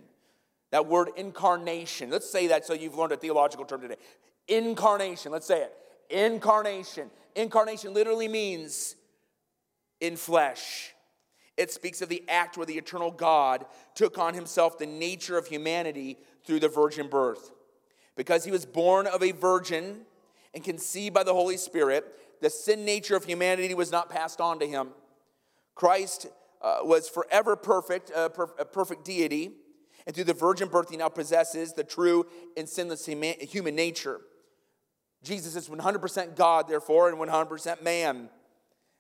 That 0.72 0.88
word 0.88 1.10
incarnation, 1.16 2.10
let's 2.10 2.28
say 2.28 2.48
that 2.48 2.66
so 2.66 2.74
you've 2.74 2.98
learned 2.98 3.12
a 3.12 3.18
theological 3.18 3.66
term 3.66 3.82
today. 3.82 3.98
Incarnation, 4.48 5.32
let's 5.32 5.46
say 5.46 5.62
it. 5.62 5.74
Incarnation. 6.10 7.12
Incarnation 7.36 7.94
literally 7.94 8.28
means 8.28 8.96
in 10.02 10.16
flesh. 10.16 10.92
It 11.56 11.72
speaks 11.72 12.02
of 12.02 12.10
the 12.10 12.24
act 12.28 12.58
where 12.58 12.66
the 12.66 12.78
eternal 12.78 13.12
God 13.12 13.66
took 13.94 14.18
on 14.18 14.34
himself 14.34 14.80
the 14.80 14.88
nature 14.88 15.38
of 15.38 15.48
humanity 15.48 16.18
through 16.48 16.62
the 16.62 16.70
virgin 16.70 17.08
birth. 17.10 17.52
Because 18.16 18.46
he 18.46 18.52
was 18.52 18.66
born 18.66 19.06
of 19.06 19.22
a 19.22 19.32
virgin 19.32 20.02
and 20.54 20.64
conceived 20.64 21.14
by 21.14 21.24
the 21.24 21.34
Holy 21.34 21.58
Spirit, 21.58 22.06
the 22.42 22.50
sin 22.50 22.86
nature 22.86 23.16
of 23.16 23.26
humanity 23.26 23.74
was 23.74 23.92
not 23.92 24.10
passed 24.10 24.42
on 24.42 24.58
to 24.60 24.68
him. 24.68 24.90
Christ 25.76 26.28
uh, 26.62 26.80
was 26.82 27.08
forever 27.10 27.56
perfect, 27.56 28.12
uh, 28.16 28.30
per- 28.30 28.50
a 28.58 28.66
perfect 28.66 29.06
deity, 29.06 29.52
and 30.08 30.16
through 30.16 30.24
the 30.24 30.34
virgin 30.34 30.70
birth, 30.70 30.90
he 30.90 30.98
now 30.98 31.10
possesses 31.10 31.74
the 31.74 31.84
true 31.84 32.26
and 32.56 32.68
sinless 32.68 33.06
human 33.06 33.76
nature. 33.76 34.22
Jesus 35.22 35.56
is 35.58 35.68
100% 35.68 36.36
God, 36.36 36.68
therefore, 36.70 37.10
and 37.10 37.18
100% 37.18 37.84
man. 37.84 38.30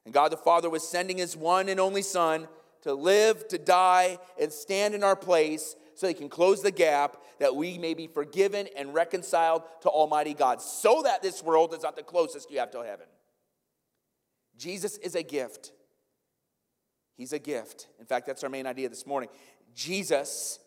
And 0.03 0.13
God 0.13 0.31
the 0.31 0.37
Father 0.37 0.69
was 0.69 0.87
sending 0.87 1.17
his 1.17 1.37
one 1.37 1.69
and 1.69 1.79
only 1.79 2.01
Son 2.01 2.47
to 2.81 2.93
live, 2.93 3.47
to 3.47 3.57
die, 3.57 4.19
and 4.39 4.51
stand 4.51 4.93
in 4.93 5.03
our 5.03 5.15
place 5.15 5.75
so 5.97 6.07
he 6.07 6.13
can 6.13 6.29
close 6.29 6.61
the 6.61 6.69
gap 6.69 7.17
that 7.39 7.55
we 7.55 7.79
may 7.79 7.95
be 7.95 8.05
forgiven 8.05 8.67
and 8.77 8.93
reconciled 8.93 9.63
to 9.81 9.89
Almighty 9.89 10.35
God, 10.35 10.61
so 10.61 11.01
that 11.01 11.23
this 11.23 11.41
world 11.41 11.73
is 11.73 11.81
not 11.81 11.95
the 11.95 12.03
closest 12.03 12.51
you 12.51 12.59
have 12.59 12.69
to 12.71 12.83
heaven. 12.83 13.07
Jesus 14.57 14.97
is 14.97 15.15
a 15.15 15.23
gift. 15.23 15.71
He's 17.15 17.33
a 17.33 17.39
gift. 17.39 17.87
In 17.99 18.05
fact, 18.05 18.27
that's 18.27 18.43
our 18.43 18.49
main 18.49 18.67
idea 18.67 18.89
this 18.89 19.07
morning. 19.07 19.29
Jesus 19.73 20.59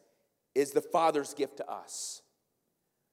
is 0.53 0.73
the 0.73 0.81
Father's 0.81 1.33
gift 1.33 1.59
to 1.59 1.71
us. 1.71 2.23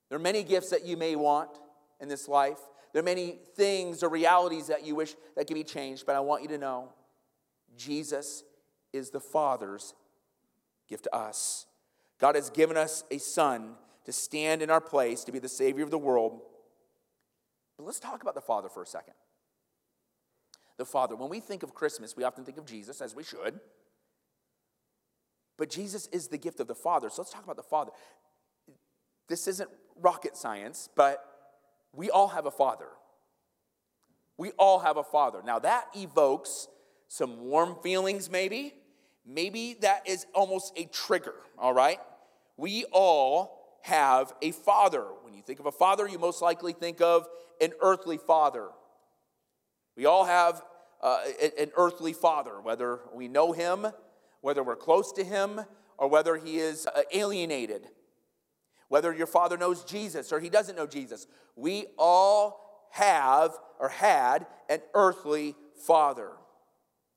There 0.09 0.15
are 0.15 0.21
many 0.21 0.41
gifts 0.41 0.71
that 0.71 0.85
you 0.85 0.97
may 0.97 1.15
want 1.15 1.51
in 1.99 2.07
this 2.07 2.27
life. 2.27 2.57
There 2.93 2.99
are 3.01 3.05
many 3.05 3.37
things 3.55 4.01
or 4.01 4.09
realities 4.09 4.67
that 4.67 4.83
you 4.83 4.95
wish 4.95 5.13
that 5.35 5.45
can 5.45 5.53
be 5.53 5.63
changed, 5.63 6.07
but 6.07 6.15
I 6.15 6.19
want 6.19 6.41
you 6.41 6.49
to 6.49 6.57
know 6.57 6.93
Jesus 7.77 8.43
is 8.91 9.11
the 9.11 9.19
Father's 9.19 9.93
gift 10.89 11.03
to 11.03 11.15
us. 11.15 11.66
God 12.19 12.35
has 12.35 12.49
given 12.49 12.77
us 12.77 13.03
a 13.11 13.17
Son 13.17 13.75
to 14.05 14.11
stand 14.11 14.61
in 14.61 14.69
our 14.69 14.81
place, 14.81 15.23
to 15.25 15.31
be 15.31 15.39
the 15.39 15.49
Savior 15.49 15.83
of 15.83 15.91
the 15.91 15.97
world. 15.97 16.41
But 17.77 17.85
let's 17.85 17.99
talk 17.99 18.21
about 18.21 18.35
the 18.35 18.41
Father 18.41 18.69
for 18.69 18.81
a 18.81 18.87
second. 18.87 19.13
The 20.77 20.85
Father, 20.85 21.15
when 21.15 21.29
we 21.29 21.39
think 21.39 21.63
of 21.63 21.73
Christmas, 21.73 22.15
we 22.15 22.23
often 22.23 22.43
think 22.43 22.57
of 22.57 22.65
Jesus, 22.65 23.01
as 23.01 23.15
we 23.15 23.23
should. 23.23 23.59
But 25.57 25.69
Jesus 25.69 26.07
is 26.11 26.27
the 26.27 26.37
gift 26.37 26.59
of 26.59 26.67
the 26.67 26.75
Father. 26.75 27.09
So 27.09 27.21
let's 27.21 27.31
talk 27.31 27.43
about 27.43 27.57
the 27.57 27.63
Father. 27.63 27.91
This 29.27 29.47
isn't 29.47 29.69
rocket 29.99 30.37
science, 30.37 30.87
but 30.95 31.23
we 31.93 32.09
all 32.09 32.29
have 32.29 32.45
a 32.45 32.51
Father. 32.51 32.87
We 34.37 34.51
all 34.51 34.79
have 34.79 34.97
a 34.97 35.03
Father. 35.03 35.41
Now, 35.43 35.59
that 35.59 35.87
evokes 35.95 36.67
some 37.07 37.41
warm 37.41 37.75
feelings, 37.81 38.29
maybe. 38.29 38.73
Maybe 39.27 39.75
that 39.81 40.07
is 40.07 40.25
almost 40.33 40.73
a 40.77 40.85
trigger, 40.85 41.35
all 41.57 41.73
right? 41.73 41.99
We 42.55 42.85
all 42.85 43.79
have 43.81 44.33
a 44.41 44.51
father. 44.51 45.03
When 45.23 45.33
you 45.33 45.41
think 45.41 45.59
of 45.59 45.65
a 45.65 45.71
father, 45.71 46.07
you 46.07 46.17
most 46.17 46.41
likely 46.41 46.73
think 46.73 47.01
of 47.01 47.27
an 47.59 47.73
earthly 47.81 48.17
father. 48.17 48.69
We 49.95 50.05
all 50.05 50.25
have 50.25 50.61
uh, 51.01 51.19
an 51.59 51.71
earthly 51.75 52.13
father, 52.13 52.61
whether 52.61 52.99
we 53.13 53.27
know 53.27 53.51
him, 53.51 53.87
whether 54.41 54.63
we're 54.63 54.75
close 54.75 55.11
to 55.13 55.23
him, 55.23 55.61
or 55.97 56.07
whether 56.07 56.37
he 56.37 56.57
is 56.57 56.87
uh, 56.87 57.01
alienated. 57.11 57.87
Whether 58.87 59.13
your 59.13 59.27
father 59.27 59.57
knows 59.57 59.83
Jesus 59.83 60.31
or 60.31 60.39
he 60.39 60.49
doesn't 60.49 60.75
know 60.75 60.87
Jesus. 60.87 61.27
We 61.55 61.87
all 61.97 62.87
have 62.91 63.51
or 63.79 63.89
had 63.89 64.45
an 64.69 64.79
earthly 64.93 65.55
father. 65.85 66.31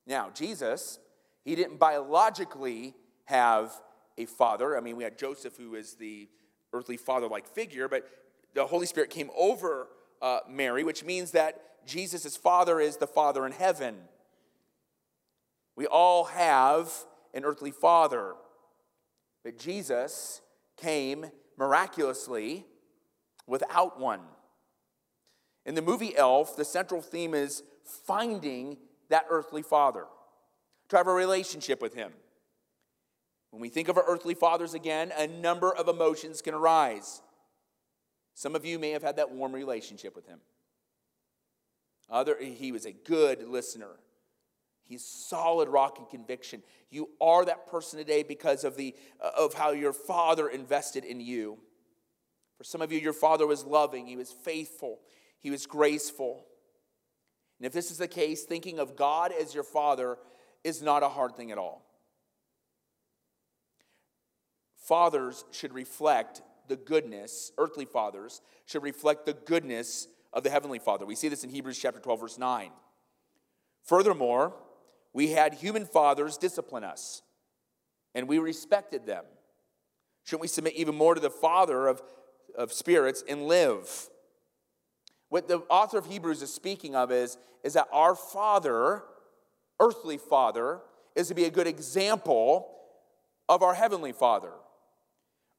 Now, 0.05 0.29
Jesus, 0.33 0.99
he 1.43 1.55
didn't 1.55 1.77
biologically 1.77 2.93
have 3.25 3.73
a 4.17 4.25
father. 4.25 4.77
I 4.77 4.81
mean, 4.81 4.95
we 4.95 5.03
had 5.03 5.17
Joseph, 5.17 5.57
who 5.57 5.75
is 5.75 5.95
the 5.95 6.27
earthly 6.73 6.97
father 6.97 7.27
like 7.27 7.47
figure, 7.47 7.87
but 7.87 8.07
the 8.53 8.65
Holy 8.65 8.85
Spirit 8.85 9.09
came 9.09 9.29
over 9.35 9.87
uh, 10.21 10.39
Mary, 10.49 10.83
which 10.83 11.03
means 11.03 11.31
that 11.31 11.85
Jesus' 11.85 12.37
father 12.37 12.79
is 12.79 12.97
the 12.97 13.07
Father 13.07 13.45
in 13.45 13.51
heaven. 13.51 13.95
We 15.75 15.87
all 15.87 16.25
have 16.25 16.91
an 17.33 17.43
earthly 17.43 17.71
father, 17.71 18.35
but 19.43 19.57
Jesus 19.57 20.41
came 20.77 21.31
miraculously 21.57 22.65
without 23.47 23.99
one. 23.99 24.21
In 25.65 25.75
the 25.75 25.81
movie 25.81 26.15
Elf, 26.15 26.55
the 26.55 26.65
central 26.65 27.01
theme 27.01 27.33
is 27.33 27.63
finding 27.83 28.77
that 29.09 29.25
earthly 29.29 29.61
father, 29.61 30.05
to 30.91 30.97
have 30.97 31.07
a 31.07 31.13
relationship 31.13 31.81
with 31.81 31.93
him. 31.93 32.11
When 33.49 33.61
we 33.61 33.69
think 33.69 33.87
of 33.89 33.97
our 33.97 34.05
earthly 34.07 34.33
fathers 34.33 34.73
again, 34.73 35.11
a 35.17 35.27
number 35.27 35.73
of 35.73 35.87
emotions 35.87 36.41
can 36.41 36.53
arise. 36.53 37.21
Some 38.33 38.55
of 38.55 38.65
you 38.65 38.79
may 38.79 38.91
have 38.91 39.03
had 39.03 39.17
that 39.17 39.31
warm 39.31 39.53
relationship 39.53 40.15
with 40.15 40.25
him. 40.25 40.39
Other, 42.09 42.37
he 42.39 42.71
was 42.71 42.85
a 42.85 42.91
good 42.91 43.47
listener. 43.47 43.99
He's 44.83 45.05
solid 45.05 45.69
rock 45.69 45.97
and 45.97 46.09
conviction. 46.09 46.61
You 46.89 47.09
are 47.21 47.45
that 47.45 47.67
person 47.67 47.97
today 47.97 48.23
because 48.23 48.65
of, 48.65 48.75
the, 48.75 48.93
uh, 49.21 49.31
of 49.37 49.53
how 49.53 49.71
your 49.71 49.93
father 49.93 50.49
invested 50.49 51.05
in 51.05 51.21
you. 51.21 51.57
For 52.57 52.65
some 52.65 52.81
of 52.81 52.91
you, 52.91 52.99
your 52.99 53.13
father 53.13 53.47
was 53.47 53.63
loving, 53.63 54.05
he 54.05 54.17
was 54.17 54.31
faithful, 54.31 54.99
he 55.39 55.49
was 55.49 55.65
graceful. 55.65 56.45
And 57.59 57.65
if 57.65 57.73
this 57.73 57.91
is 57.91 57.97
the 57.97 58.07
case, 58.07 58.43
thinking 58.43 58.79
of 58.79 58.95
God 58.95 59.31
as 59.31 59.53
your 59.53 59.63
father 59.63 60.17
is 60.63 60.81
not 60.81 61.03
a 61.03 61.09
hard 61.09 61.35
thing 61.35 61.51
at 61.51 61.57
all. 61.57 61.85
Fathers 64.77 65.45
should 65.51 65.73
reflect 65.73 66.41
the 66.67 66.75
goodness, 66.75 67.51
earthly 67.57 67.85
fathers 67.85 68.41
should 68.65 68.83
reflect 68.83 69.25
the 69.25 69.33
goodness 69.33 70.07
of 70.33 70.43
the 70.43 70.49
Heavenly 70.49 70.79
Father. 70.79 71.05
We 71.05 71.15
see 71.15 71.27
this 71.27 71.43
in 71.43 71.49
Hebrews 71.49 71.79
chapter 71.79 71.99
12, 71.99 72.19
verse 72.19 72.37
9. 72.37 72.71
Furthermore, 73.83 74.53
we 75.13 75.31
had 75.31 75.53
human 75.53 75.85
fathers 75.85 76.37
discipline 76.37 76.83
us, 76.83 77.21
and 78.15 78.27
we 78.27 78.39
respected 78.39 79.05
them. 79.05 79.25
Shouldn't 80.23 80.41
we 80.41 80.47
submit 80.47 80.75
even 80.75 80.95
more 80.95 81.15
to 81.15 81.21
the 81.21 81.29
Father 81.29 81.87
of, 81.87 82.01
of 82.55 82.71
spirits 82.71 83.23
and 83.27 83.47
live? 83.47 84.09
What 85.29 85.47
the 85.47 85.59
author 85.69 85.97
of 85.97 86.05
Hebrews 86.05 86.41
is 86.41 86.53
speaking 86.53 86.95
of 86.95 87.11
is, 87.11 87.37
is 87.63 87.73
that 87.73 87.87
our 87.91 88.15
Father, 88.15 89.03
earthly 89.81 90.17
Father, 90.17 90.79
is 91.15 91.27
to 91.27 91.33
be 91.33 91.43
a 91.43 91.49
good 91.49 91.67
example 91.67 92.73
of 93.49 93.63
our 93.63 93.73
Heavenly 93.73 94.13
Father. 94.13 94.51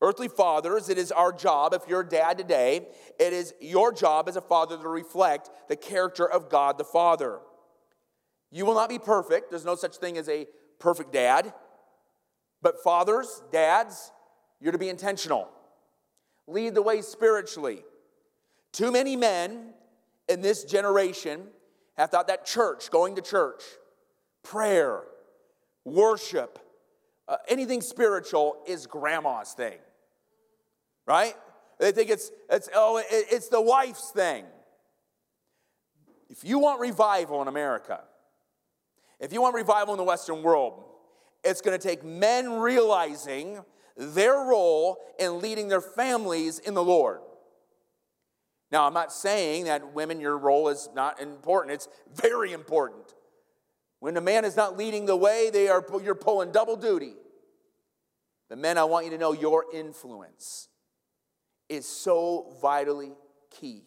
Earthly 0.00 0.28
fathers, 0.28 0.88
it 0.88 0.98
is 0.98 1.12
our 1.12 1.32
job, 1.32 1.74
if 1.74 1.82
you're 1.86 2.00
a 2.00 2.08
dad 2.08 2.38
today, 2.38 2.88
it 3.20 3.32
is 3.32 3.54
your 3.60 3.92
job 3.92 4.28
as 4.28 4.34
a 4.34 4.40
father 4.40 4.76
to 4.76 4.88
reflect 4.88 5.50
the 5.68 5.76
character 5.76 6.28
of 6.28 6.48
God 6.48 6.76
the 6.76 6.85
Father. 6.85 7.38
You 8.50 8.66
will 8.66 8.74
not 8.74 8.88
be 8.88 8.98
perfect. 8.98 9.50
There's 9.50 9.64
no 9.64 9.76
such 9.76 9.96
thing 9.96 10.18
as 10.18 10.28
a 10.28 10.48
perfect 10.80 11.12
dad. 11.12 11.54
But 12.62 12.82
fathers, 12.82 13.42
dads, 13.52 14.11
you're 14.61 14.72
to 14.72 14.78
be 14.78 14.88
intentional. 14.88 15.48
Lead 16.48 16.74
the 16.74 16.82
way 16.82 17.00
spiritually. 17.00 17.85
Too 18.72 18.90
many 18.90 19.14
men 19.14 19.72
in 20.28 20.40
this 20.40 20.64
generation 20.64 21.46
have 21.96 22.11
thought 22.11 22.26
that 22.26 22.44
church, 22.44 22.90
going 22.90 23.14
to 23.14 23.22
church, 23.22 23.62
prayer, 24.42 25.02
worship, 25.85 26.59
uh, 27.28 27.37
anything 27.48 27.81
spiritual 27.81 28.62
is 28.66 28.87
grandma's 28.87 29.52
thing 29.52 29.78
right? 31.07 31.35
They 31.78 31.92
think 31.92 32.11
it's, 32.11 32.31
it's, 32.50 32.68
oh, 32.74 32.98
it, 32.98 33.07
it's 33.11 33.48
the 33.48 33.61
wife's 33.61 34.11
thing. 34.11 34.44
If 36.28 36.44
you 36.44 36.59
want 36.59 36.81
revival 36.81 37.42
in 37.42 37.48
America, 37.48 38.00
if 39.20 39.33
you 39.33 39.42
want 39.42 39.55
revival 39.55 39.94
in 39.94 39.98
the 39.98 40.05
Western 40.05 40.42
world, 40.42 40.85
it's 41.44 41.61
going 41.61 41.78
to 41.78 41.88
take 41.88 42.05
men 42.05 42.50
realizing 42.52 43.61
their 43.96 44.35
role 44.35 44.98
in 45.18 45.40
leading 45.40 45.68
their 45.68 45.81
families 45.81 46.59
in 46.59 46.74
the 46.74 46.83
Lord. 46.83 47.20
Now, 48.70 48.87
I'm 48.87 48.94
not 48.94 49.12
saying 49.12 49.64
that 49.64 49.92
women, 49.92 50.18
your 50.18 50.38
role 50.38 50.68
is 50.68 50.88
not 50.94 51.20
important. 51.20 51.74
It's 51.74 51.88
very 52.14 52.52
important. 52.52 53.12
When 54.02 54.16
a 54.16 54.20
man 54.20 54.44
is 54.44 54.56
not 54.56 54.76
leading 54.76 55.06
the 55.06 55.14
way, 55.14 55.48
they 55.50 55.68
are, 55.68 55.86
you're 56.02 56.16
pulling 56.16 56.50
double 56.50 56.74
duty. 56.74 57.14
The 58.48 58.56
men, 58.56 58.76
I 58.76 58.82
want 58.82 59.04
you 59.04 59.12
to 59.12 59.16
know 59.18 59.32
your 59.32 59.66
influence 59.72 60.66
is 61.68 61.86
so 61.86 62.52
vitally 62.60 63.12
key. 63.48 63.84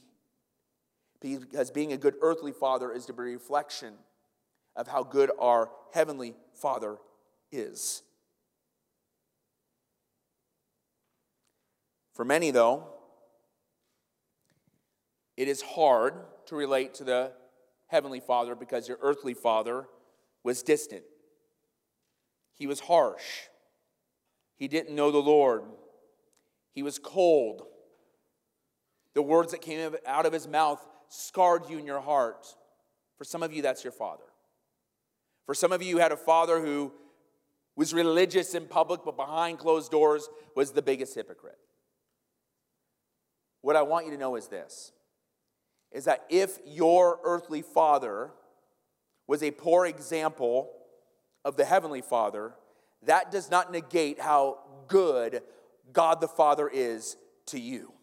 Because 1.19 1.69
being 1.69 1.91
a 1.91 1.97
good 1.97 2.15
earthly 2.21 2.53
father 2.53 2.93
is 2.93 3.05
to 3.07 3.13
be 3.13 3.23
a 3.23 3.25
reflection 3.25 3.95
of 4.77 4.87
how 4.87 5.03
good 5.03 5.31
our 5.37 5.69
heavenly 5.93 6.33
father 6.53 6.95
is. 7.51 8.01
For 12.13 12.23
many, 12.23 12.51
though, 12.51 12.87
it 15.35 15.49
is 15.49 15.61
hard 15.61 16.13
to 16.45 16.55
relate 16.55 16.93
to 16.93 17.03
the 17.03 17.33
heavenly 17.87 18.21
father 18.21 18.55
because 18.55 18.87
your 18.87 18.97
earthly 19.01 19.33
father 19.33 19.87
was 20.45 20.61
distant. 20.61 21.01
He 22.53 22.67
was 22.67 22.79
harsh. 22.79 23.49
He 24.55 24.67
didn't 24.67 24.95
know 24.95 25.11
the 25.11 25.17
Lord. 25.17 25.63
He 26.71 26.83
was 26.83 26.99
cold. 26.99 27.63
The 29.15 29.23
words 29.23 29.51
that 29.51 29.61
came 29.61 29.95
out 30.05 30.25
of 30.27 30.31
his 30.31 30.47
mouth 30.47 30.85
scarred 31.09 31.63
you 31.67 31.79
in 31.79 31.85
your 31.85 31.99
heart. 31.99 32.45
For 33.17 33.23
some 33.23 33.41
of 33.41 33.51
you, 33.51 33.63
that's 33.63 33.83
your 33.83 33.91
father. 33.91 34.23
For 35.47 35.55
some 35.55 35.71
of 35.71 35.81
you, 35.81 35.89
you 35.89 35.97
had 35.97 36.11
a 36.11 36.17
father 36.17 36.61
who 36.61 36.93
was 37.75 37.93
religious 37.93 38.53
in 38.53 38.67
public, 38.67 39.01
but 39.03 39.17
behind 39.17 39.57
closed 39.57 39.91
doors 39.91 40.29
was 40.55 40.71
the 40.71 40.81
biggest 40.81 41.15
hypocrite. 41.15 41.57
What 43.61 43.75
I 43.75 43.81
want 43.81 44.05
you 44.05 44.11
to 44.11 44.17
know 44.17 44.35
is 44.35 44.47
this 44.47 44.91
is 45.91 46.05
that 46.05 46.25
if 46.29 46.59
your 46.65 47.19
earthly 47.23 47.61
father 47.61 48.31
was 49.27 49.43
a 49.43 49.51
poor 49.51 49.85
example 49.85 50.71
of 51.43 51.57
the 51.57 51.65
heavenly 51.65 52.01
father, 52.01 52.53
that 53.03 53.31
does 53.31 53.51
not 53.51 53.71
negate 53.71 54.19
how 54.19 54.59
good 54.87 55.41
God 55.93 56.21
the 56.21 56.27
Father 56.27 56.67
is 56.67 57.17
to 57.47 57.59
you. 57.59 57.93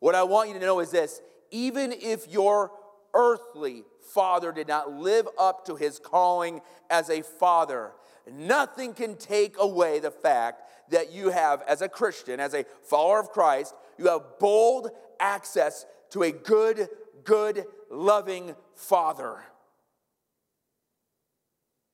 What 0.00 0.14
I 0.14 0.22
want 0.22 0.48
you 0.48 0.54
to 0.54 0.60
know 0.60 0.80
is 0.80 0.90
this 0.90 1.20
even 1.50 1.92
if 1.92 2.28
your 2.28 2.72
earthly 3.14 3.84
father 4.12 4.52
did 4.52 4.68
not 4.68 4.92
live 4.92 5.26
up 5.38 5.64
to 5.66 5.76
his 5.76 5.98
calling 5.98 6.60
as 6.90 7.10
a 7.10 7.22
father, 7.22 7.92
nothing 8.30 8.94
can 8.94 9.16
take 9.16 9.56
away 9.58 9.98
the 9.98 10.10
fact 10.10 10.62
that 10.90 11.12
you 11.12 11.30
have, 11.30 11.62
as 11.68 11.82
a 11.82 11.88
Christian, 11.88 12.40
as 12.40 12.54
a 12.54 12.64
follower 12.82 13.20
of 13.20 13.30
Christ, 13.30 13.74
you 13.98 14.08
have 14.08 14.22
bold 14.38 14.90
access 15.20 15.84
to 16.10 16.22
a 16.22 16.32
good, 16.32 16.88
good, 17.24 17.64
loving 17.90 18.54
father. 18.74 19.38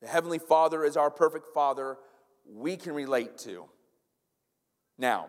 The 0.05 0.11
Heavenly 0.11 0.39
Father 0.39 0.85
is 0.85 0.99
our 0.99 1.11
perfect 1.11 1.47
Father 1.55 1.97
we 2.47 2.77
can 2.77 2.93
relate 2.93 3.39
to. 3.39 3.65
Now, 4.99 5.29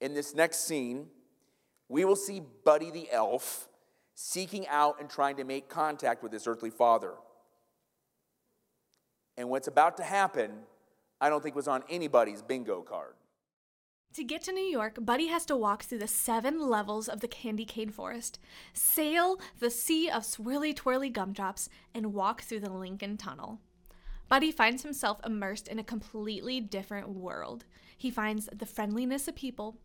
in 0.00 0.14
this 0.14 0.34
next 0.34 0.60
scene, 0.60 1.08
we 1.90 2.06
will 2.06 2.16
see 2.16 2.40
Buddy 2.64 2.90
the 2.90 3.10
elf 3.12 3.68
seeking 4.14 4.66
out 4.68 5.00
and 5.00 5.10
trying 5.10 5.36
to 5.36 5.44
make 5.44 5.68
contact 5.68 6.22
with 6.22 6.32
his 6.32 6.46
earthly 6.46 6.70
father. 6.70 7.12
And 9.36 9.50
what's 9.50 9.68
about 9.68 9.98
to 9.98 10.02
happen, 10.02 10.52
I 11.20 11.28
don't 11.28 11.42
think 11.42 11.54
was 11.54 11.68
on 11.68 11.84
anybody's 11.90 12.40
bingo 12.40 12.80
card. 12.80 13.12
To 14.14 14.24
get 14.24 14.42
to 14.44 14.52
New 14.52 14.64
York, 14.64 14.96
Buddy 14.98 15.26
has 15.26 15.44
to 15.46 15.56
walk 15.56 15.82
through 15.82 15.98
the 15.98 16.08
seven 16.08 16.70
levels 16.70 17.06
of 17.06 17.20
the 17.20 17.28
candy 17.28 17.66
cane 17.66 17.90
forest, 17.90 18.38
sail 18.72 19.38
the 19.58 19.68
sea 19.68 20.08
of 20.08 20.22
swirly 20.22 20.74
twirly 20.74 21.10
gumdrops, 21.10 21.68
and 21.94 22.14
walk 22.14 22.40
through 22.40 22.60
the 22.60 22.72
Lincoln 22.72 23.18
Tunnel. 23.18 23.60
Buddy 24.28 24.50
finds 24.50 24.82
himself 24.82 25.20
immersed 25.24 25.68
in 25.68 25.78
a 25.78 25.84
completely 25.84 26.60
different 26.60 27.08
world. 27.08 27.64
He 27.96 28.10
finds 28.10 28.48
the 28.52 28.66
friendliness 28.66 29.28
of 29.28 29.36
people, 29.36 29.78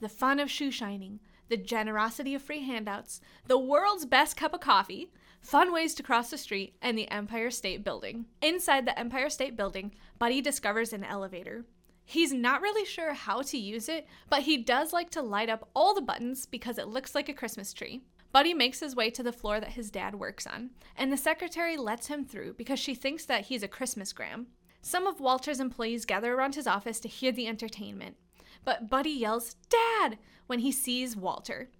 the 0.00 0.08
fun 0.08 0.38
of 0.38 0.50
shoe 0.50 0.70
shining, 0.70 1.20
the 1.48 1.56
generosity 1.56 2.34
of 2.34 2.42
free 2.42 2.62
handouts, 2.62 3.20
the 3.46 3.58
world's 3.58 4.04
best 4.04 4.36
cup 4.36 4.52
of 4.52 4.60
coffee, 4.60 5.10
fun 5.40 5.72
ways 5.72 5.94
to 5.94 6.02
cross 6.02 6.30
the 6.30 6.38
street, 6.38 6.74
and 6.82 6.98
the 6.98 7.10
Empire 7.10 7.50
State 7.50 7.84
Building. 7.84 8.26
Inside 8.42 8.86
the 8.86 8.98
Empire 8.98 9.30
State 9.30 9.56
Building, 9.56 9.92
Buddy 10.18 10.40
discovers 10.40 10.92
an 10.92 11.04
elevator. 11.04 11.64
He's 12.04 12.32
not 12.32 12.62
really 12.62 12.84
sure 12.84 13.14
how 13.14 13.42
to 13.42 13.58
use 13.58 13.88
it, 13.88 14.06
but 14.28 14.42
he 14.42 14.58
does 14.58 14.92
like 14.92 15.10
to 15.10 15.22
light 15.22 15.48
up 15.48 15.68
all 15.74 15.94
the 15.94 16.00
buttons 16.00 16.46
because 16.46 16.78
it 16.78 16.88
looks 16.88 17.14
like 17.14 17.28
a 17.28 17.34
Christmas 17.34 17.72
tree. 17.72 18.02
Buddy 18.36 18.52
makes 18.52 18.80
his 18.80 18.94
way 18.94 19.08
to 19.12 19.22
the 19.22 19.32
floor 19.32 19.60
that 19.60 19.70
his 19.70 19.90
dad 19.90 20.16
works 20.16 20.46
on, 20.46 20.68
and 20.94 21.10
the 21.10 21.16
secretary 21.16 21.78
lets 21.78 22.08
him 22.08 22.22
through 22.22 22.52
because 22.52 22.78
she 22.78 22.94
thinks 22.94 23.24
that 23.24 23.46
he's 23.46 23.62
a 23.62 23.66
Christmas 23.66 24.12
gram. 24.12 24.48
Some 24.82 25.06
of 25.06 25.20
Walter's 25.20 25.58
employees 25.58 26.04
gather 26.04 26.34
around 26.34 26.54
his 26.54 26.66
office 26.66 27.00
to 27.00 27.08
hear 27.08 27.32
the 27.32 27.46
entertainment, 27.46 28.18
but 28.62 28.90
Buddy 28.90 29.08
yells, 29.08 29.56
Dad! 29.70 30.18
when 30.48 30.58
he 30.58 30.70
sees 30.70 31.16
Walter. 31.16 31.70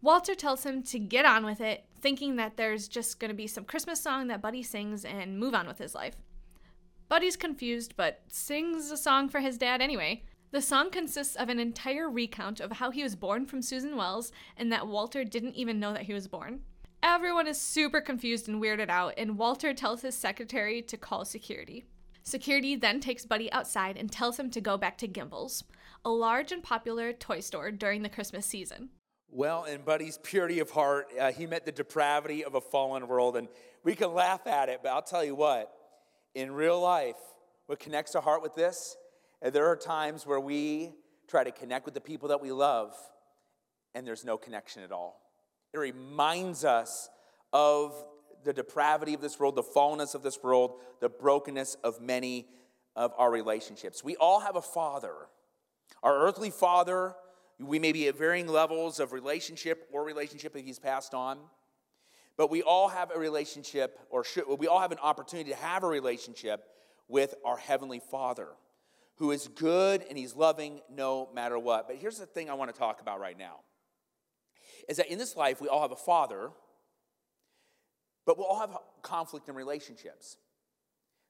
Walter 0.00 0.36
tells 0.36 0.64
him 0.64 0.84
to 0.84 1.00
get 1.00 1.24
on 1.24 1.44
with 1.44 1.60
it, 1.60 1.84
thinking 2.00 2.36
that 2.36 2.56
there's 2.56 2.86
just 2.86 3.18
going 3.18 3.30
to 3.30 3.34
be 3.34 3.48
some 3.48 3.64
Christmas 3.64 4.00
song 4.00 4.28
that 4.28 4.40
Buddy 4.40 4.62
sings 4.62 5.04
and 5.04 5.36
move 5.36 5.52
on 5.52 5.66
with 5.66 5.78
his 5.78 5.96
life. 5.96 6.14
Buddy's 7.08 7.36
confused, 7.36 7.94
but 7.96 8.22
sings 8.28 8.92
a 8.92 8.96
song 8.96 9.28
for 9.28 9.40
his 9.40 9.58
dad 9.58 9.82
anyway. 9.82 10.22
The 10.52 10.60
song 10.60 10.90
consists 10.90 11.34
of 11.34 11.48
an 11.48 11.58
entire 11.58 12.10
recount 12.10 12.60
of 12.60 12.72
how 12.72 12.90
he 12.90 13.02
was 13.02 13.16
born 13.16 13.46
from 13.46 13.62
Susan 13.62 13.96
Wells 13.96 14.30
and 14.54 14.70
that 14.70 14.86
Walter 14.86 15.24
didn't 15.24 15.54
even 15.54 15.80
know 15.80 15.94
that 15.94 16.02
he 16.02 16.12
was 16.12 16.28
born. 16.28 16.60
Everyone 17.02 17.46
is 17.46 17.58
super 17.58 18.02
confused 18.02 18.50
and 18.50 18.62
weirded 18.62 18.90
out, 18.90 19.14
and 19.16 19.38
Walter 19.38 19.72
tells 19.72 20.02
his 20.02 20.14
secretary 20.14 20.82
to 20.82 20.98
call 20.98 21.24
security. 21.24 21.84
Security 22.22 22.76
then 22.76 23.00
takes 23.00 23.24
Buddy 23.24 23.50
outside 23.50 23.96
and 23.96 24.12
tells 24.12 24.38
him 24.38 24.50
to 24.50 24.60
go 24.60 24.76
back 24.76 24.98
to 24.98 25.08
Gimbel's, 25.08 25.64
a 26.04 26.10
large 26.10 26.52
and 26.52 26.62
popular 26.62 27.14
toy 27.14 27.40
store 27.40 27.70
during 27.70 28.02
the 28.02 28.10
Christmas 28.10 28.44
season. 28.44 28.90
Well, 29.30 29.64
in 29.64 29.80
Buddy's 29.80 30.18
purity 30.18 30.58
of 30.58 30.70
heart, 30.70 31.06
uh, 31.18 31.32
he 31.32 31.46
met 31.46 31.64
the 31.64 31.72
depravity 31.72 32.44
of 32.44 32.56
a 32.56 32.60
fallen 32.60 33.08
world, 33.08 33.38
and 33.38 33.48
we 33.84 33.94
can 33.94 34.12
laugh 34.12 34.46
at 34.46 34.68
it, 34.68 34.80
but 34.82 34.90
I'll 34.90 35.00
tell 35.00 35.24
you 35.24 35.34
what, 35.34 35.72
in 36.34 36.52
real 36.52 36.78
life, 36.78 37.16
what 37.64 37.80
connects 37.80 38.14
our 38.14 38.22
heart 38.22 38.42
with 38.42 38.54
this, 38.54 38.98
and 39.42 39.52
there 39.52 39.66
are 39.66 39.76
times 39.76 40.26
where 40.26 40.40
we 40.40 40.92
try 41.28 41.44
to 41.44 41.50
connect 41.50 41.84
with 41.84 41.94
the 41.94 42.00
people 42.00 42.28
that 42.28 42.40
we 42.40 42.52
love, 42.52 42.94
and 43.94 44.06
there's 44.06 44.24
no 44.24 44.38
connection 44.38 44.82
at 44.82 44.92
all. 44.92 45.20
It 45.74 45.78
reminds 45.78 46.64
us 46.64 47.10
of 47.52 47.92
the 48.44 48.52
depravity 48.52 49.14
of 49.14 49.20
this 49.20 49.38
world, 49.38 49.54
the 49.56 49.62
fallenness 49.62 50.14
of 50.14 50.22
this 50.22 50.42
world, 50.42 50.80
the 51.00 51.08
brokenness 51.08 51.76
of 51.84 52.00
many 52.00 52.46
of 52.96 53.12
our 53.16 53.30
relationships. 53.30 54.02
We 54.02 54.16
all 54.16 54.40
have 54.40 54.56
a 54.56 54.62
father. 54.62 55.14
Our 56.02 56.26
earthly 56.26 56.50
father, 56.50 57.14
we 57.58 57.78
may 57.78 57.92
be 57.92 58.08
at 58.08 58.16
varying 58.16 58.48
levels 58.48 59.00
of 59.00 59.12
relationship 59.12 59.88
or 59.92 60.04
relationship 60.04 60.56
if 60.56 60.64
he's 60.64 60.78
passed 60.78 61.14
on. 61.14 61.38
But 62.36 62.50
we 62.50 62.62
all 62.62 62.88
have 62.88 63.10
a 63.14 63.18
relationship, 63.18 63.98
or 64.10 64.24
should, 64.24 64.44
we 64.58 64.66
all 64.66 64.80
have 64.80 64.92
an 64.92 64.98
opportunity 65.02 65.50
to 65.50 65.56
have 65.56 65.84
a 65.84 65.86
relationship 65.86 66.64
with 67.08 67.34
our 67.44 67.58
Heavenly 67.58 68.00
Father, 68.00 68.48
who 69.22 69.30
is 69.30 69.46
good 69.46 70.04
and 70.08 70.18
He's 70.18 70.34
loving 70.34 70.80
no 70.92 71.28
matter 71.32 71.56
what. 71.56 71.86
But 71.86 71.94
here's 71.94 72.18
the 72.18 72.26
thing 72.26 72.50
I 72.50 72.54
want 72.54 72.74
to 72.74 72.76
talk 72.76 73.00
about 73.00 73.20
right 73.20 73.38
now 73.38 73.60
is 74.88 74.96
that 74.96 75.06
in 75.06 75.16
this 75.16 75.36
life, 75.36 75.60
we 75.60 75.68
all 75.68 75.80
have 75.80 75.92
a 75.92 75.96
Father, 75.96 76.50
but 78.26 78.36
we'll 78.36 78.48
all 78.48 78.58
have 78.58 78.76
conflict 79.02 79.48
in 79.48 79.54
relationships. 79.54 80.38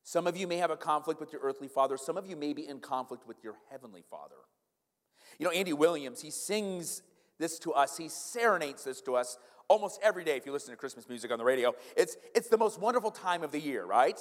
Some 0.05 0.26
of 0.26 0.38
you 0.38 0.46
may 0.46 0.57
have 0.57 0.70
a 0.70 0.76
conflict 0.76 1.20
with 1.20 1.35
your 1.35 1.42
earthly 1.42 1.68
father, 1.68 1.98
some 1.98 2.16
of 2.16 2.26
you 2.26 2.35
may 2.35 2.55
be 2.55 2.66
in 2.66 2.81
conflict 2.81 3.28
with 3.28 3.44
your 3.44 3.57
heavenly 3.70 4.02
father. 4.11 4.37
You 5.38 5.44
know, 5.44 5.52
Andy 5.52 5.74
Williams, 5.74 6.22
he 6.22 6.31
sings 6.31 7.02
this 7.38 7.59
to 7.59 7.74
us, 7.74 7.98
he 7.98 8.09
serenades 8.09 8.85
this 8.85 9.02
to 9.02 9.16
us 9.16 9.37
almost 9.68 10.00
every 10.02 10.24
day 10.24 10.38
if 10.38 10.46
you 10.46 10.52
listen 10.52 10.70
to 10.70 10.78
Christmas 10.78 11.11
music 11.11 11.31
on 11.31 11.38
the 11.38 11.44
radio. 11.44 11.74
It's, 11.94 12.16
it's 12.35 12.48
the 12.48 12.57
most 12.57 12.81
wonderful 12.81 13.11
time 13.11 13.42
of 13.42 13.52
the 13.52 13.61
year, 13.61 13.85
right? 13.85 14.18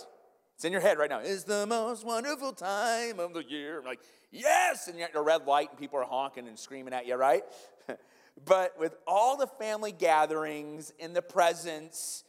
It's 0.61 0.65
in 0.67 0.73
your 0.73 0.81
head 0.81 0.99
right 0.99 1.09
now. 1.09 1.21
It's 1.23 1.43
the 1.43 1.65
most 1.65 2.05
wonderful 2.05 2.53
time 2.53 3.19
of 3.19 3.33
the 3.33 3.43
year. 3.43 3.79
I'm 3.79 3.83
like, 3.83 3.99
yes! 4.29 4.87
And 4.87 4.95
you're 4.95 5.07
at 5.07 5.15
a 5.15 5.21
red 5.23 5.47
light 5.47 5.71
and 5.71 5.79
people 5.79 5.97
are 5.97 6.05
honking 6.05 6.47
and 6.47 6.59
screaming 6.59 6.93
at 6.93 7.07
you, 7.07 7.15
right? 7.15 7.41
but 8.45 8.77
with 8.77 8.95
all 9.07 9.37
the 9.37 9.47
family 9.47 9.91
gatherings 9.91 10.93
in 10.99 11.13
the 11.13 11.21
presence, 11.23 12.23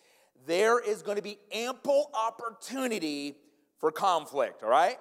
there 0.46 0.80
is 0.80 1.02
going 1.02 1.18
to 1.18 1.22
be 1.22 1.36
ample 1.52 2.10
opportunity 2.14 3.36
for 3.78 3.92
conflict, 3.92 4.62
all 4.62 4.70
right? 4.70 4.96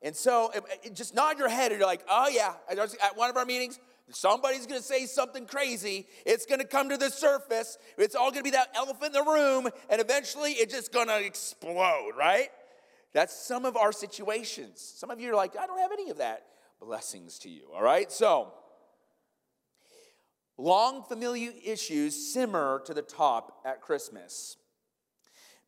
And 0.00 0.16
so 0.16 0.50
it, 0.54 0.64
it 0.84 0.94
just 0.94 1.14
nod 1.14 1.38
your 1.38 1.50
head 1.50 1.70
and 1.70 1.78
you're 1.78 1.86
like, 1.86 2.06
oh 2.08 2.28
yeah, 2.32 2.54
at 2.70 3.14
one 3.14 3.28
of 3.28 3.36
our 3.36 3.44
meetings, 3.44 3.78
Somebody's 4.10 4.66
gonna 4.66 4.82
say 4.82 5.06
something 5.06 5.46
crazy. 5.46 6.06
It's 6.26 6.44
gonna 6.46 6.64
come 6.64 6.90
to 6.90 6.96
the 6.96 7.10
surface. 7.10 7.78
It's 7.96 8.14
all 8.14 8.30
gonna 8.30 8.42
be 8.42 8.50
that 8.50 8.68
elephant 8.74 9.14
in 9.16 9.24
the 9.24 9.30
room, 9.30 9.68
and 9.88 10.00
eventually 10.00 10.52
it's 10.52 10.74
just 10.74 10.92
gonna 10.92 11.18
explode, 11.18 12.12
right? 12.16 12.50
That's 13.12 13.34
some 13.34 13.64
of 13.64 13.76
our 13.76 13.92
situations. 13.92 14.80
Some 14.96 15.10
of 15.10 15.20
you 15.20 15.32
are 15.32 15.36
like, 15.36 15.56
I 15.56 15.66
don't 15.66 15.78
have 15.78 15.92
any 15.92 16.10
of 16.10 16.18
that. 16.18 16.44
Blessings 16.80 17.38
to 17.40 17.48
you, 17.48 17.68
all 17.74 17.82
right? 17.82 18.10
So, 18.12 18.52
long 20.58 21.04
familiar 21.04 21.52
issues 21.64 22.32
simmer 22.32 22.82
to 22.84 22.92
the 22.92 23.02
top 23.02 23.62
at 23.64 23.80
Christmas. 23.80 24.56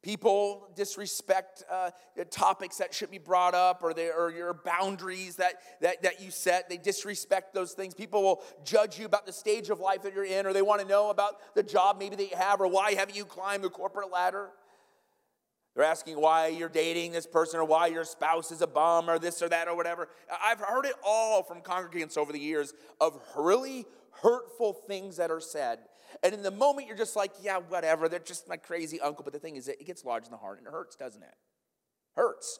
People 0.06 0.68
disrespect 0.76 1.64
uh, 1.68 1.90
topics 2.30 2.76
that 2.76 2.94
should 2.94 3.10
be 3.10 3.18
brought 3.18 3.56
up 3.56 3.82
or, 3.82 3.92
they, 3.92 4.08
or 4.08 4.30
your 4.30 4.54
boundaries 4.54 5.34
that, 5.34 5.54
that, 5.80 6.00
that 6.04 6.20
you 6.20 6.30
set. 6.30 6.68
They 6.68 6.76
disrespect 6.76 7.52
those 7.52 7.72
things. 7.72 7.92
People 7.92 8.22
will 8.22 8.44
judge 8.64 9.00
you 9.00 9.06
about 9.06 9.26
the 9.26 9.32
stage 9.32 9.68
of 9.68 9.80
life 9.80 10.02
that 10.02 10.14
you're 10.14 10.24
in, 10.24 10.46
or 10.46 10.52
they 10.52 10.62
want 10.62 10.80
to 10.80 10.86
know 10.86 11.10
about 11.10 11.56
the 11.56 11.62
job 11.64 11.98
maybe 11.98 12.14
that 12.14 12.30
you 12.30 12.36
have, 12.36 12.60
or 12.60 12.68
why 12.68 12.94
haven't 12.94 13.16
you 13.16 13.24
climbed 13.24 13.64
the 13.64 13.68
corporate 13.68 14.12
ladder. 14.12 14.50
They're 15.74 15.84
asking 15.84 16.20
why 16.20 16.46
you're 16.46 16.68
dating 16.68 17.10
this 17.10 17.26
person 17.26 17.58
or 17.58 17.64
why 17.64 17.88
your 17.88 18.04
spouse 18.04 18.52
is 18.52 18.62
a 18.62 18.68
bum 18.68 19.10
or 19.10 19.18
this 19.18 19.42
or 19.42 19.48
that 19.48 19.66
or 19.66 19.74
whatever. 19.74 20.08
I've 20.40 20.60
heard 20.60 20.86
it 20.86 20.94
all 21.04 21.42
from 21.42 21.62
congregants 21.62 22.16
over 22.16 22.32
the 22.32 22.38
years 22.38 22.74
of 23.00 23.20
really 23.34 23.86
hurtful 24.22 24.72
things 24.72 25.16
that 25.16 25.32
are 25.32 25.40
said 25.40 25.80
and 26.22 26.34
in 26.34 26.42
the 26.42 26.50
moment, 26.50 26.86
you're 26.86 26.96
just 26.96 27.16
like, 27.16 27.32
yeah, 27.42 27.58
whatever. 27.58 28.08
They're 28.08 28.18
just 28.18 28.48
my 28.48 28.56
crazy 28.56 29.00
uncle. 29.00 29.24
But 29.24 29.32
the 29.32 29.38
thing 29.38 29.56
is, 29.56 29.68
it 29.68 29.84
gets 29.86 30.04
lodged 30.04 30.26
in 30.26 30.32
the 30.32 30.38
heart 30.38 30.58
and 30.58 30.66
it 30.66 30.70
hurts, 30.70 30.96
doesn't 30.96 31.22
it? 31.22 31.34
Hurts. 32.16 32.58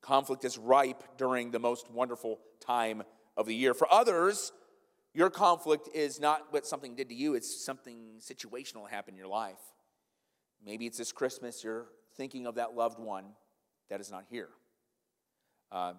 Conflict 0.00 0.44
is 0.44 0.56
ripe 0.56 1.02
during 1.16 1.50
the 1.50 1.58
most 1.58 1.90
wonderful 1.90 2.38
time 2.64 3.02
of 3.36 3.46
the 3.46 3.54
year. 3.54 3.74
For 3.74 3.92
others, 3.92 4.52
your 5.14 5.30
conflict 5.30 5.88
is 5.94 6.20
not 6.20 6.52
what 6.52 6.66
something 6.66 6.94
did 6.94 7.08
to 7.08 7.14
you, 7.14 7.34
it's 7.34 7.64
something 7.64 8.20
situational 8.20 8.88
happened 8.88 9.14
in 9.14 9.18
your 9.18 9.28
life. 9.28 9.58
Maybe 10.64 10.86
it's 10.86 10.98
this 10.98 11.12
Christmas, 11.12 11.62
you're 11.62 11.86
thinking 12.16 12.46
of 12.46 12.56
that 12.56 12.74
loved 12.74 12.98
one 12.98 13.24
that 13.90 14.00
is 14.00 14.10
not 14.10 14.24
here. 14.30 14.48
Uh, 15.70 15.94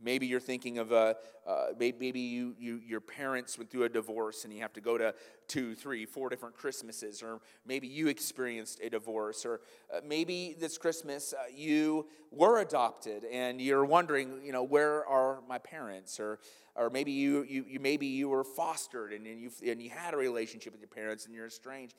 Maybe 0.00 0.26
you're 0.26 0.38
thinking 0.38 0.78
of 0.78 0.92
a, 0.92 1.16
uh, 1.46 1.66
maybe 1.78 2.20
you, 2.20 2.54
you, 2.56 2.80
your 2.86 3.00
parents 3.00 3.58
went 3.58 3.68
through 3.68 3.82
a 3.82 3.88
divorce 3.88 4.44
and 4.44 4.52
you 4.52 4.60
have 4.60 4.72
to 4.74 4.80
go 4.80 4.96
to 4.96 5.12
two, 5.48 5.74
three, 5.74 6.06
four 6.06 6.28
different 6.28 6.56
Christmases, 6.56 7.20
or 7.20 7.40
maybe 7.66 7.88
you 7.88 8.06
experienced 8.06 8.80
a 8.80 8.90
divorce, 8.90 9.44
or 9.44 9.60
uh, 9.92 10.00
maybe 10.06 10.54
this 10.58 10.78
Christmas 10.78 11.32
uh, 11.32 11.44
you 11.52 12.06
were 12.30 12.60
adopted 12.60 13.24
and 13.24 13.60
you're 13.60 13.84
wondering, 13.84 14.40
you 14.44 14.52
know, 14.52 14.62
where 14.62 15.04
are 15.06 15.40
my 15.48 15.58
parents? 15.58 16.20
Or, 16.20 16.38
or 16.76 16.90
maybe 16.90 17.10
you, 17.10 17.44
you, 17.48 17.64
you 17.68 17.80
maybe 17.80 18.06
you 18.06 18.28
were 18.28 18.44
fostered 18.44 19.12
and, 19.12 19.26
and, 19.26 19.40
you 19.40 19.50
and 19.68 19.82
you 19.82 19.90
had 19.90 20.14
a 20.14 20.16
relationship 20.16 20.72
with 20.72 20.80
your 20.80 20.88
parents 20.88 21.26
and 21.26 21.34
you're 21.34 21.46
estranged. 21.46 21.94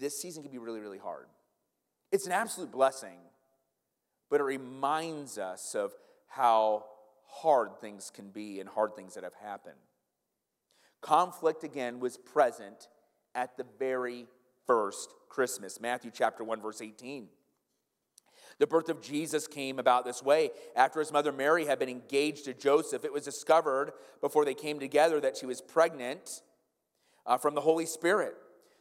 This 0.00 0.18
season 0.18 0.42
can 0.42 0.50
be 0.50 0.58
really, 0.58 0.80
really 0.80 0.98
hard. 0.98 1.26
It's 2.10 2.24
an 2.24 2.32
absolute 2.32 2.72
blessing, 2.72 3.18
but 4.30 4.40
it 4.40 4.44
reminds 4.44 5.36
us 5.36 5.74
of 5.74 5.92
how 6.26 6.86
hard 7.28 7.78
things 7.80 8.10
can 8.12 8.30
be 8.30 8.60
and 8.60 8.68
hard 8.68 8.94
things 8.96 9.14
that 9.14 9.24
have 9.24 9.34
happened. 9.34 9.76
Conflict 11.00 11.62
again 11.62 12.00
was 12.00 12.16
present 12.16 12.88
at 13.34 13.56
the 13.56 13.64
very 13.78 14.26
first 14.66 15.14
Christmas. 15.28 15.80
Matthew 15.80 16.10
chapter 16.12 16.42
1 16.42 16.60
verse 16.60 16.82
18. 16.82 17.28
The 18.58 18.66
birth 18.66 18.88
of 18.88 19.00
Jesus 19.00 19.46
came 19.46 19.78
about 19.78 20.04
this 20.04 20.22
way. 20.22 20.50
After 20.74 20.98
his 20.98 21.12
mother 21.12 21.30
Mary 21.30 21.66
had 21.66 21.78
been 21.78 21.88
engaged 21.88 22.46
to 22.46 22.54
Joseph, 22.54 23.04
it 23.04 23.12
was 23.12 23.24
discovered 23.24 23.92
before 24.20 24.44
they 24.44 24.54
came 24.54 24.80
together 24.80 25.20
that 25.20 25.36
she 25.36 25.46
was 25.46 25.60
pregnant 25.60 26.42
uh, 27.24 27.38
from 27.38 27.54
the 27.54 27.60
Holy 27.60 27.86
Spirit. 27.86 28.34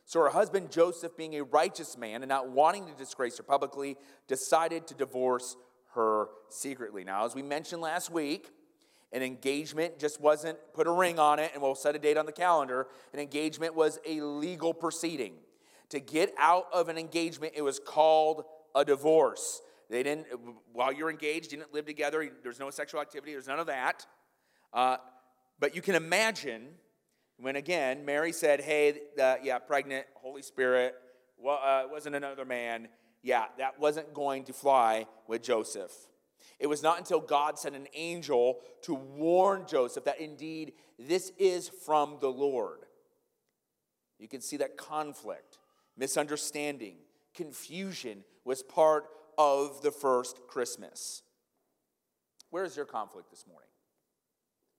So 0.05 0.21
her 0.21 0.29
husband 0.29 0.71
Joseph, 0.71 1.17
being 1.17 1.35
a 1.35 1.43
righteous 1.43 1.97
man 1.97 2.23
and 2.23 2.29
not 2.29 2.49
wanting 2.49 2.87
to 2.87 2.93
disgrace 2.93 3.37
her 3.37 3.43
publicly, 3.43 3.97
decided 4.27 4.87
to 4.87 4.95
divorce 4.95 5.57
her 5.97 6.29
secretly. 6.49 7.03
Now, 7.03 7.25
as 7.25 7.35
we 7.35 7.41
mentioned 7.41 7.81
last 7.81 8.09
week, 8.09 8.49
an 9.11 9.21
engagement 9.21 9.99
just 9.99 10.21
wasn't 10.21 10.57
put 10.73 10.87
a 10.87 10.91
ring 10.91 11.19
on 11.19 11.39
it 11.39 11.51
and 11.53 11.61
we'll 11.61 11.75
set 11.75 11.95
a 11.95 11.99
date 11.99 12.17
on 12.17 12.25
the 12.25 12.31
calendar. 12.31 12.87
An 13.13 13.19
engagement 13.19 13.75
was 13.75 13.99
a 14.05 14.21
legal 14.21 14.73
proceeding. 14.73 15.33
To 15.89 15.99
get 15.99 16.33
out 16.37 16.67
of 16.73 16.89
an 16.89 16.97
engagement, 16.97 17.53
it 17.55 17.61
was 17.61 17.79
called 17.79 18.43
a 18.75 18.85
divorce. 18.85 19.61
They 19.89 20.03
didn't, 20.03 20.27
while 20.73 20.91
you're 20.91 21.09
engaged, 21.09 21.51
you 21.51 21.57
didn't 21.57 21.73
live 21.73 21.85
together, 21.85 22.29
there's 22.43 22.59
no 22.59 22.69
sexual 22.69 23.01
activity, 23.01 23.31
there's 23.31 23.47
none 23.47 23.59
of 23.59 23.67
that. 23.67 24.05
Uh, 24.73 24.97
but 25.59 25.75
you 25.75 25.81
can 25.81 25.95
imagine 25.95 26.67
when, 27.37 27.55
again, 27.55 28.03
Mary 28.05 28.33
said, 28.33 28.59
Hey, 28.59 28.99
uh, 29.21 29.35
yeah, 29.41 29.59
pregnant, 29.59 30.05
Holy 30.15 30.41
Spirit, 30.41 30.95
well, 31.37 31.59
uh, 31.63 31.83
wasn't 31.89 32.15
another 32.15 32.45
man. 32.45 32.89
Yeah, 33.27 33.47
that 33.57 33.77
wasn't 33.77 34.13
going 34.13 34.45
to 34.45 34.53
fly 34.53 35.05
with 35.27 35.43
Joseph. 35.43 35.91
It 36.59 36.67
was 36.67 36.81
not 36.81 36.97
until 36.97 37.19
God 37.19 37.59
sent 37.59 37.75
an 37.75 37.89
angel 37.93 38.59
to 38.83 38.93
warn 38.93 39.65
Joseph 39.67 40.05
that 40.05 40.21
indeed 40.21 40.71
this 40.97 41.33
is 41.37 41.67
from 41.67 42.19
the 42.21 42.29
Lord. 42.29 42.85
You 44.17 44.29
can 44.29 44.39
see 44.39 44.55
that 44.55 44.77
conflict, 44.77 45.57
misunderstanding, 45.97 46.95
confusion 47.35 48.23
was 48.45 48.63
part 48.63 49.09
of 49.37 49.81
the 49.81 49.91
first 49.91 50.39
Christmas. 50.47 51.21
Where 52.49 52.63
is 52.63 52.77
your 52.77 52.85
conflict 52.85 53.29
this 53.29 53.43
morning? 53.45 53.67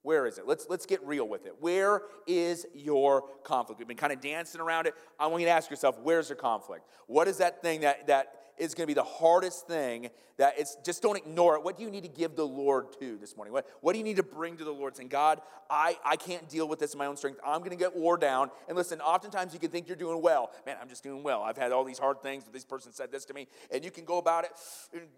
Where 0.01 0.27
is 0.27 0.39
it? 0.39 0.47
Let's, 0.47 0.67
let's 0.71 0.87
get 0.87 1.05
real 1.07 1.29
with 1.29 1.45
it. 1.45 1.57
Where 1.61 2.01
is 2.27 2.65
your 2.73 3.25
conflict? 3.45 3.79
We've 3.79 3.87
been 3.87 3.99
kind 3.99 4.13
of 4.13 4.23
dancing 4.23 4.61
around 4.61 4.87
it. 4.87 4.95
I 5.21 5.27
want 5.27 5.43
you 5.43 5.49
to 5.49 5.53
ask 5.53 5.69
yourself, 5.69 5.99
where's 6.03 6.31
your 6.31 6.37
conflict? 6.37 6.87
What 7.09 7.29
is 7.29 7.37
that 7.39 7.61
thing 7.61 7.83
that, 7.83 8.07
that 8.07 8.38
is 8.61 8.75
going 8.75 8.85
to 8.85 8.87
be 8.87 8.95
the 8.95 9.05
hardest 9.05 9.67
thing 9.67 10.11
that 10.39 10.55
it's 10.57 10.77
just 10.85 11.03
don't 11.03 11.17
ignore 11.17 11.57
it. 11.57 11.65
What 11.65 11.77
do 11.77 11.83
you 11.83 11.91
need 11.91 12.05
to 12.05 12.09
give 12.09 12.37
the 12.37 12.47
Lord 12.47 12.93
to 13.01 13.19
this 13.19 13.37
morning? 13.37 13.53
What, 13.53 13.67
what 13.81 13.93
do 13.93 13.99
you 13.99 14.05
need 14.05 14.17
to 14.17 14.23
bring 14.23 14.57
to 14.57 14.65
the 14.65 14.71
Lord? 14.73 14.97
Saying, 14.97 15.09
God, 15.09 15.41
I, 15.69 15.99
I 16.05 16.17
can't 16.17 16.49
deal 16.49 16.69
with 16.69 16.79
this 16.79 16.93
in 16.93 16.99
my 16.99 17.07
own 17.07 17.17
strength. 17.17 17.41
I'm 17.45 17.59
going 17.59 17.71
to 17.71 17.77
get 17.77 17.97
wore 17.97 18.17
down. 18.17 18.51
And 18.69 18.77
listen, 18.77 19.01
oftentimes 19.01 19.53
you 19.53 19.59
can 19.59 19.71
think 19.71 19.89
you're 19.89 19.97
doing 19.97 20.23
well. 20.23 20.53
Man, 20.65 20.77
I'm 20.81 20.89
just 20.89 21.03
doing 21.03 21.25
well. 21.25 21.43
I've 21.43 21.57
had 21.57 21.73
all 21.73 21.85
these 21.85 21.99
hard 21.99 22.23
things, 22.23 22.45
but 22.45 22.53
this 22.53 22.65
person 22.65 22.93
said 22.93 23.11
this 23.11 23.25
to 23.27 23.35
me. 23.35 23.49
And 23.73 23.85
you 23.85 23.91
can 23.91 24.05
go 24.05 24.19
about 24.19 24.45
it, 24.45 24.53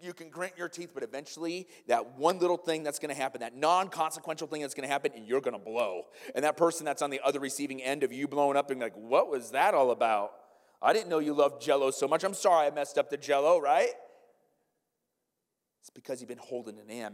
you 0.01 0.13
can 0.13 0.29
grit 0.29 0.53
your 0.57 0.67
teeth, 0.67 0.89
but 0.93 1.03
eventually 1.03 1.67
that 1.87 2.17
one 2.17 2.39
little 2.39 2.57
thing 2.57 2.81
that's 2.81 2.97
going 2.97 3.13
to 3.13 3.19
happen, 3.21 3.41
that 3.41 3.55
non 3.55 3.89
consequential 3.89 4.47
thing 4.47 4.61
that's 4.61 4.73
going 4.73 4.87
to 4.87 4.91
happen, 4.91 5.11
and 5.15 5.27
you're 5.27 5.41
going 5.41 5.57
to 5.57 5.63
blow. 5.63 6.03
And 6.33 6.43
that 6.43 6.57
person 6.57 6.83
that's 6.83 7.03
on 7.03 7.11
the 7.11 7.21
other 7.23 7.39
receiving 7.39 7.81
end 7.81 8.01
of 8.01 8.11
you 8.11 8.27
blowing 8.27 8.57
up 8.57 8.71
and 8.71 8.81
like, 8.81 8.95
what 8.95 9.29
was 9.29 9.51
that 9.51 9.75
all 9.75 9.91
about? 9.91 10.31
I 10.81 10.93
didn't 10.93 11.09
know 11.09 11.19
you 11.19 11.33
loved 11.33 11.61
jello 11.61 11.91
so 11.91 12.07
much. 12.07 12.23
I'm 12.23 12.33
sorry 12.33 12.67
I 12.67 12.71
messed 12.71 12.97
up 12.97 13.09
the 13.09 13.17
jello, 13.17 13.59
right? 13.59 13.91
It's 15.81 15.89
because 15.89 16.21
you've 16.21 16.29
been 16.29 16.37
holding 16.37 16.77
it 16.77 16.89
in. 16.89 17.13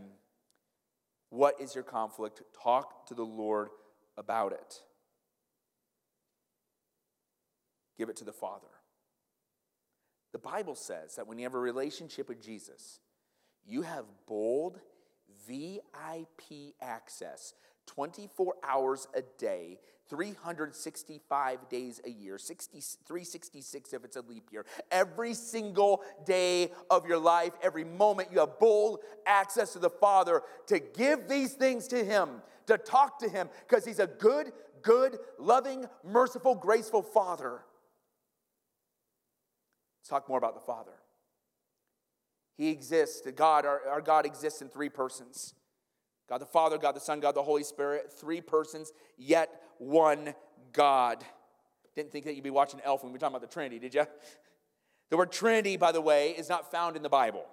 What 1.30 1.60
is 1.60 1.76
your 1.76 1.84
conflict? 1.84 2.42
Talk 2.64 3.08
to 3.08 3.14
the 3.14 3.26
Lord 3.26 3.70
about 4.18 4.54
it. 4.54 4.82
Give 7.98 8.10
it 8.10 8.16
to 8.18 8.24
the 8.24 8.34
Father. 8.34 8.68
The 10.32 10.40
Bible 10.40 10.76
says 10.76 11.16
that 11.16 11.28
when 11.28 11.40
you 11.40 11.46
have 11.46 11.56
a 11.56 11.60
relationship 11.60 12.30
with 12.30 12.42
Jesus, 12.42 13.00
you 13.66 13.82
have 13.82 14.06
bold 14.28 14.80
VIP 15.48 16.76
access 16.82 17.54
24 17.88 18.56
hours 18.64 19.08
a 19.16 19.24
day 19.40 19.80
365 20.10 21.70
days 21.70 22.02
a 22.06 22.10
year, 22.10 22.38
60, 22.38 22.80
366 23.06 23.94
if 23.94 24.06
it's 24.06 24.16
a 24.16 24.22
leap 24.22 24.50
year. 24.52 24.66
Every 24.92 25.34
single 25.34 26.02
day 26.26 26.72
of 26.90 27.06
your 27.08 27.18
life, 27.18 27.54
every 27.62 27.84
moment, 27.84 28.30
you 28.32 28.40
have 28.40 28.60
bold 28.60 29.00
access 29.26 29.74
to 29.74 29.80
the 29.80 29.90
Father 29.90 30.44
to 30.68 30.80
give 30.80 31.28
these 31.28 31.54
things 31.54 31.88
to 31.90 32.04
Him, 32.04 32.42
to 32.68 32.78
talk 32.78 33.20
to 33.20 33.30
Him, 33.30 33.50
because 33.68 33.86
He's 33.86 34.00
a 34.00 34.08
good, 34.08 34.52
good, 34.82 35.18
loving, 35.38 35.86
merciful, 36.04 36.56
graceful 36.56 37.02
Father. 37.02 37.62
Let's 40.00 40.10
talk 40.10 40.30
more 40.30 40.38
about 40.38 40.56
the 40.56 40.62
Father. 40.62 40.94
He 42.58 42.70
exists, 42.70 43.28
God, 43.36 43.66
our, 43.66 43.82
our 43.88 44.02
God 44.02 44.26
exists 44.26 44.62
in 44.62 44.70
three 44.70 44.90
persons. 44.90 45.54
God 46.30 46.40
the 46.40 46.46
Father, 46.46 46.78
God 46.78 46.96
the 46.96 47.00
Son, 47.00 47.20
God 47.20 47.36
the 47.36 47.44
Holy 47.44 47.64
Spirit, 47.64 48.12
three 48.12 48.42
persons, 48.42 48.92
yet 49.18 49.62
one 49.78 50.34
God. 50.74 51.24
Didn't 51.96 52.12
think 52.12 52.26
that 52.26 52.36
you'd 52.36 52.44
be 52.44 52.50
watching 52.50 52.82
Elf 52.84 53.04
when 53.04 53.12
we 53.12 53.16
were 53.16 53.20
talking 53.20 53.36
about 53.36 53.50
the 53.50 53.54
Trinity, 53.54 53.80
did 53.80 53.94
you? 53.94 54.06
The 55.10 55.18
word 55.18 55.32
Trinity, 55.32 55.78
by 55.78 55.92
the 55.92 56.02
way, 56.02 56.32
is 56.32 56.50
not 56.50 56.70
found 56.70 56.96
in 56.96 57.02
the 57.02 57.10
Bible. 57.10 57.46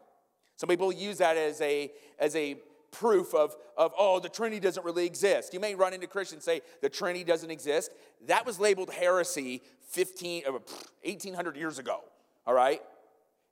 Some 0.56 0.68
people 0.68 0.92
use 0.92 1.18
that 1.18 1.36
as 1.36 1.60
a, 1.60 1.92
as 2.18 2.34
a 2.36 2.56
proof 2.90 3.34
of, 3.34 3.56
of, 3.76 3.92
oh, 3.98 4.20
the 4.20 4.28
Trinity 4.28 4.60
doesn't 4.60 4.84
really 4.84 5.06
exist. 5.06 5.52
You 5.52 5.60
may 5.60 5.74
run 5.74 5.92
into 5.92 6.06
Christians 6.06 6.44
say 6.44 6.62
the 6.80 6.88
Trinity 6.88 7.24
doesn't 7.24 7.50
exist. 7.50 7.92
That 8.26 8.46
was 8.46 8.60
labeled 8.60 8.90
heresy 8.90 9.62
15, 9.90 10.44
1800 10.44 11.54
uh, 11.54 11.58
years 11.58 11.78
ago, 11.78 12.00
all 12.46 12.54
right? 12.54 12.80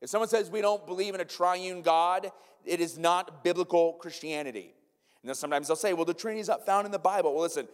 If 0.00 0.10
someone 0.10 0.28
says 0.28 0.50
we 0.50 0.60
don't 0.60 0.84
believe 0.86 1.14
in 1.14 1.20
a 1.20 1.24
triune 1.24 1.82
God, 1.82 2.30
it 2.64 2.80
is 2.80 2.98
not 2.98 3.44
biblical 3.44 3.94
Christianity. 3.94 4.74
And 5.22 5.28
then 5.28 5.34
sometimes 5.34 5.68
they'll 5.68 5.76
say, 5.76 5.92
well, 5.92 6.04
the 6.04 6.14
Trinity 6.14 6.40
is 6.40 6.48
not 6.48 6.66
found 6.66 6.84
in 6.86 6.92
the 6.92 6.98
Bible. 6.98 7.32
Well, 7.32 7.42
listen, 7.42 7.68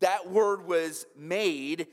that 0.00 0.30
word 0.30 0.66
was 0.66 1.06
made 1.16 1.86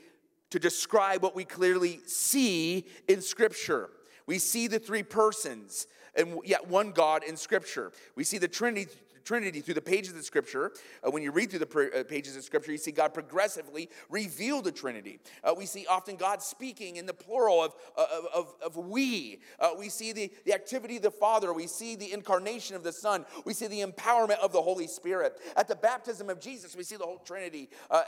to 0.50 0.58
describe 0.58 1.22
what 1.22 1.34
we 1.34 1.44
clearly 1.44 2.00
see 2.06 2.86
in 3.08 3.20
Scripture. 3.20 3.90
We 4.26 4.38
see 4.38 4.66
the 4.66 4.78
three 4.78 5.02
persons 5.02 5.86
and 6.14 6.38
yet 6.44 6.68
one 6.68 6.92
God 6.92 7.24
in 7.24 7.36
Scripture. 7.36 7.92
We 8.16 8.24
see 8.24 8.38
the 8.38 8.48
Trinity 8.48 8.90
Trinity 9.24 9.60
through 9.60 9.74
the 9.74 9.80
pages 9.80 10.14
of 10.16 10.24
Scripture. 10.24 10.72
Uh, 11.02 11.10
when 11.10 11.22
you 11.22 11.30
read 11.30 11.50
through 11.50 11.60
the 11.60 11.66
pr- 11.66 11.94
uh, 11.96 12.04
pages 12.04 12.36
of 12.36 12.44
Scripture, 12.44 12.72
you 12.72 12.78
see 12.78 12.92
God 12.92 13.14
progressively 13.14 13.88
reveal 14.10 14.62
the 14.62 14.72
Trinity. 14.72 15.18
Uh, 15.42 15.54
we 15.56 15.66
see 15.66 15.86
often 15.86 16.16
God 16.16 16.42
speaking 16.42 16.96
in 16.96 17.06
the 17.06 17.14
plural 17.14 17.62
of, 17.62 17.74
uh, 17.96 18.06
of, 18.12 18.26
of, 18.34 18.76
of 18.76 18.76
we. 18.76 19.40
Uh, 19.58 19.70
we 19.78 19.88
see 19.88 20.12
the, 20.12 20.30
the 20.44 20.54
activity 20.54 20.96
of 20.96 21.02
the 21.02 21.10
Father. 21.10 21.52
We 21.52 21.66
see 21.66 21.96
the 21.96 22.12
incarnation 22.12 22.76
of 22.76 22.82
the 22.82 22.92
Son. 22.92 23.24
We 23.44 23.54
see 23.54 23.66
the 23.66 23.80
empowerment 23.80 24.38
of 24.38 24.52
the 24.52 24.62
Holy 24.62 24.86
Spirit. 24.86 25.38
At 25.56 25.68
the 25.68 25.76
baptism 25.76 26.28
of 26.28 26.40
Jesus, 26.40 26.76
we 26.76 26.84
see 26.84 26.96
the 26.96 27.04
whole 27.04 27.18
Trinity 27.18 27.70
uh, 27.90 28.02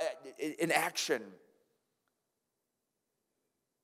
in 0.58 0.70
action. 0.70 1.22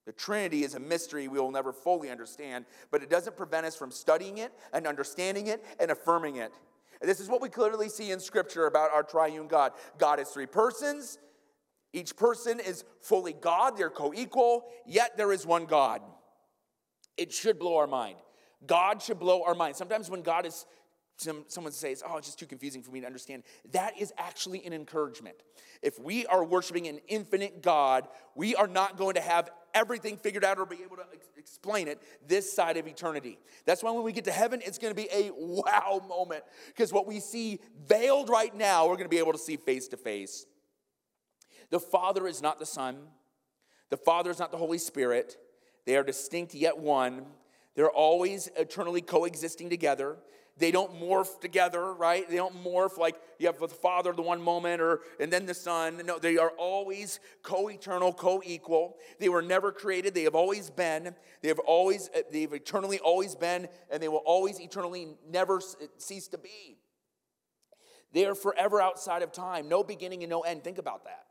The 0.07 0.12
Trinity 0.12 0.64
is 0.64 0.75
a 0.75 0.81
mystery 0.81 1.29
we 1.29 1.38
will 1.38 1.53
never 1.53 1.73
fully 1.73 2.11
understand, 2.11 2.64
but 2.90 3.03
it 3.03 3.11
doesn't 3.11 3.37
prevent 3.37 3.66
us 3.66 3.77
from 3.77 3.93
studying 3.93 4.38
it 4.38 4.53
and 4.73 4.87
understanding 4.87 5.47
it 5.47 5.64
and 5.79 5.90
affirming 5.90 6.37
it. 6.37 6.53
This 7.01 7.21
is 7.21 7.29
what 7.29 7.41
we 7.41 7.49
clearly 7.49 7.89
see 7.89 8.11
in 8.11 8.21
Scripture 8.21 8.67
about 8.67 8.93
our 8.93 9.03
triune 9.03 9.49
God. 9.49 9.73
God 9.99 10.21
is 10.21 10.29
three 10.29 10.47
persons. 10.47 11.19
Each 11.93 12.15
person 12.17 12.61
is 12.61 12.85
fully 13.01 13.33
God, 13.33 13.77
they're 13.77 13.91
co 13.91 14.13
equal, 14.15 14.65
yet 14.87 15.17
there 15.17 15.33
is 15.33 15.45
one 15.45 15.65
God. 15.65 16.03
It 17.17 17.33
should 17.33 17.59
blow 17.59 17.77
our 17.79 17.87
mind. 17.87 18.17
God 18.67 19.03
should 19.03 19.19
blow 19.19 19.43
our 19.45 19.55
mind. 19.55 19.77
Sometimes 19.77 20.09
when 20.09 20.23
God 20.23 20.47
is 20.47 20.67
some, 21.17 21.45
someone 21.49 21.73
says, 21.73 22.03
Oh, 22.07 22.17
it's 22.17 22.29
just 22.29 22.39
too 22.39 22.47
confusing 22.47 22.83
for 22.83 22.93
me 22.93 23.01
to 23.01 23.07
understand. 23.07 23.43
That 23.73 23.99
is 23.99 24.13
actually 24.19 24.65
an 24.65 24.73
encouragement. 24.73 25.37
If 25.83 25.99
we 25.99 26.27
are 26.27 26.45
worshiping 26.45 26.87
an 26.87 27.01
infinite 27.09 27.63
God, 27.63 28.09
we 28.35 28.55
are 28.55 28.69
not 28.69 28.97
going 28.97 29.15
to 29.15 29.21
have 29.21 29.51
everything 29.75 30.17
figured 30.17 30.45
out 30.45 30.59
or 30.59 30.67
be 30.67 30.83
able 30.85 30.97
to 30.97 31.05
ex- 31.13 31.31
explain 31.37 31.89
it 31.89 32.01
this 32.27 32.53
side 32.53 32.77
of 32.77 32.87
eternity. 32.87 33.39
That's 33.65 33.83
why 33.83 33.91
when 33.91 34.03
we 34.03 34.13
get 34.13 34.25
to 34.25 34.33
heaven, 34.33 34.61
it's 34.65 34.79
going 34.79 34.95
to 34.95 35.01
be 35.01 35.09
a 35.13 35.31
wow 35.35 36.03
moment 36.09 36.45
because 36.69 36.93
what 36.93 37.07
we 37.07 37.21
see 37.21 37.61
veiled 37.87 38.29
right 38.29 38.55
now, 38.55 38.87
we're 38.87 38.97
going 38.97 39.05
to 39.05 39.09
be 39.09 39.19
able 39.19 39.33
to 39.33 39.39
see 39.39 39.57
face 39.57 39.89
to 39.89 39.97
face. 39.97 40.47
The 41.71 41.81
Father 41.81 42.27
is 42.27 42.43
not 42.43 42.59
the 42.59 42.67
Son, 42.67 42.99
the 43.91 43.97
Father 43.97 44.31
is 44.31 44.39
not 44.39 44.51
the 44.51 44.59
Holy 44.59 44.79
Spirit. 44.79 45.37
They 45.87 45.97
are 45.97 46.05
distinct 46.05 46.55
yet 46.55 46.79
one. 46.79 47.25
They're 47.75 47.91
always 47.91 48.49
eternally 48.57 49.01
coexisting 49.01 49.71
together. 49.71 50.19
They 50.61 50.70
don't 50.70 51.01
morph 51.01 51.40
together, 51.40 51.94
right? 51.94 52.29
They 52.29 52.37
don't 52.37 52.62
morph 52.62 52.99
like 52.99 53.16
you 53.38 53.46
have 53.46 53.59
the 53.59 53.66
Father 53.66 54.12
the 54.12 54.20
one 54.20 54.42
moment 54.42 54.83
or 54.83 55.01
and 55.18 55.33
then 55.33 55.46
the 55.46 55.55
Son. 55.55 56.03
No, 56.05 56.18
they 56.18 56.37
are 56.37 56.51
always 56.51 57.18
co-eternal, 57.42 58.12
co-equal. 58.12 58.99
They 59.18 59.31
were 59.31 59.40
never 59.40 59.73
created. 59.73 60.14
They 60.14 60.25
have 60.25 60.35
always 60.35 60.68
been. 60.68 61.14
They 61.40 61.49
have 61.49 61.59
always 61.61 62.11
eh, 62.12 62.23
they've 62.31 62.53
eternally 62.53 62.99
always 62.99 63.35
been 63.35 63.68
and 63.90 64.03
they 64.03 64.09
will 64.09 64.18
always 64.18 64.61
eternally 64.61 65.16
never 65.29 65.57
eh, 65.81 65.87
cease 65.96 66.29
to 66.29 66.38
be. 66.38 66.77
They 68.12 68.27
are 68.27 68.35
forever 68.35 68.83
outside 68.83 69.23
of 69.23 69.33
time, 69.33 69.66
no 69.66 69.83
beginning 69.83 70.23
and 70.23 70.31
no 70.31 70.42
end. 70.42 70.62
Think 70.62 70.77
about 70.77 71.05
that. 71.05 71.25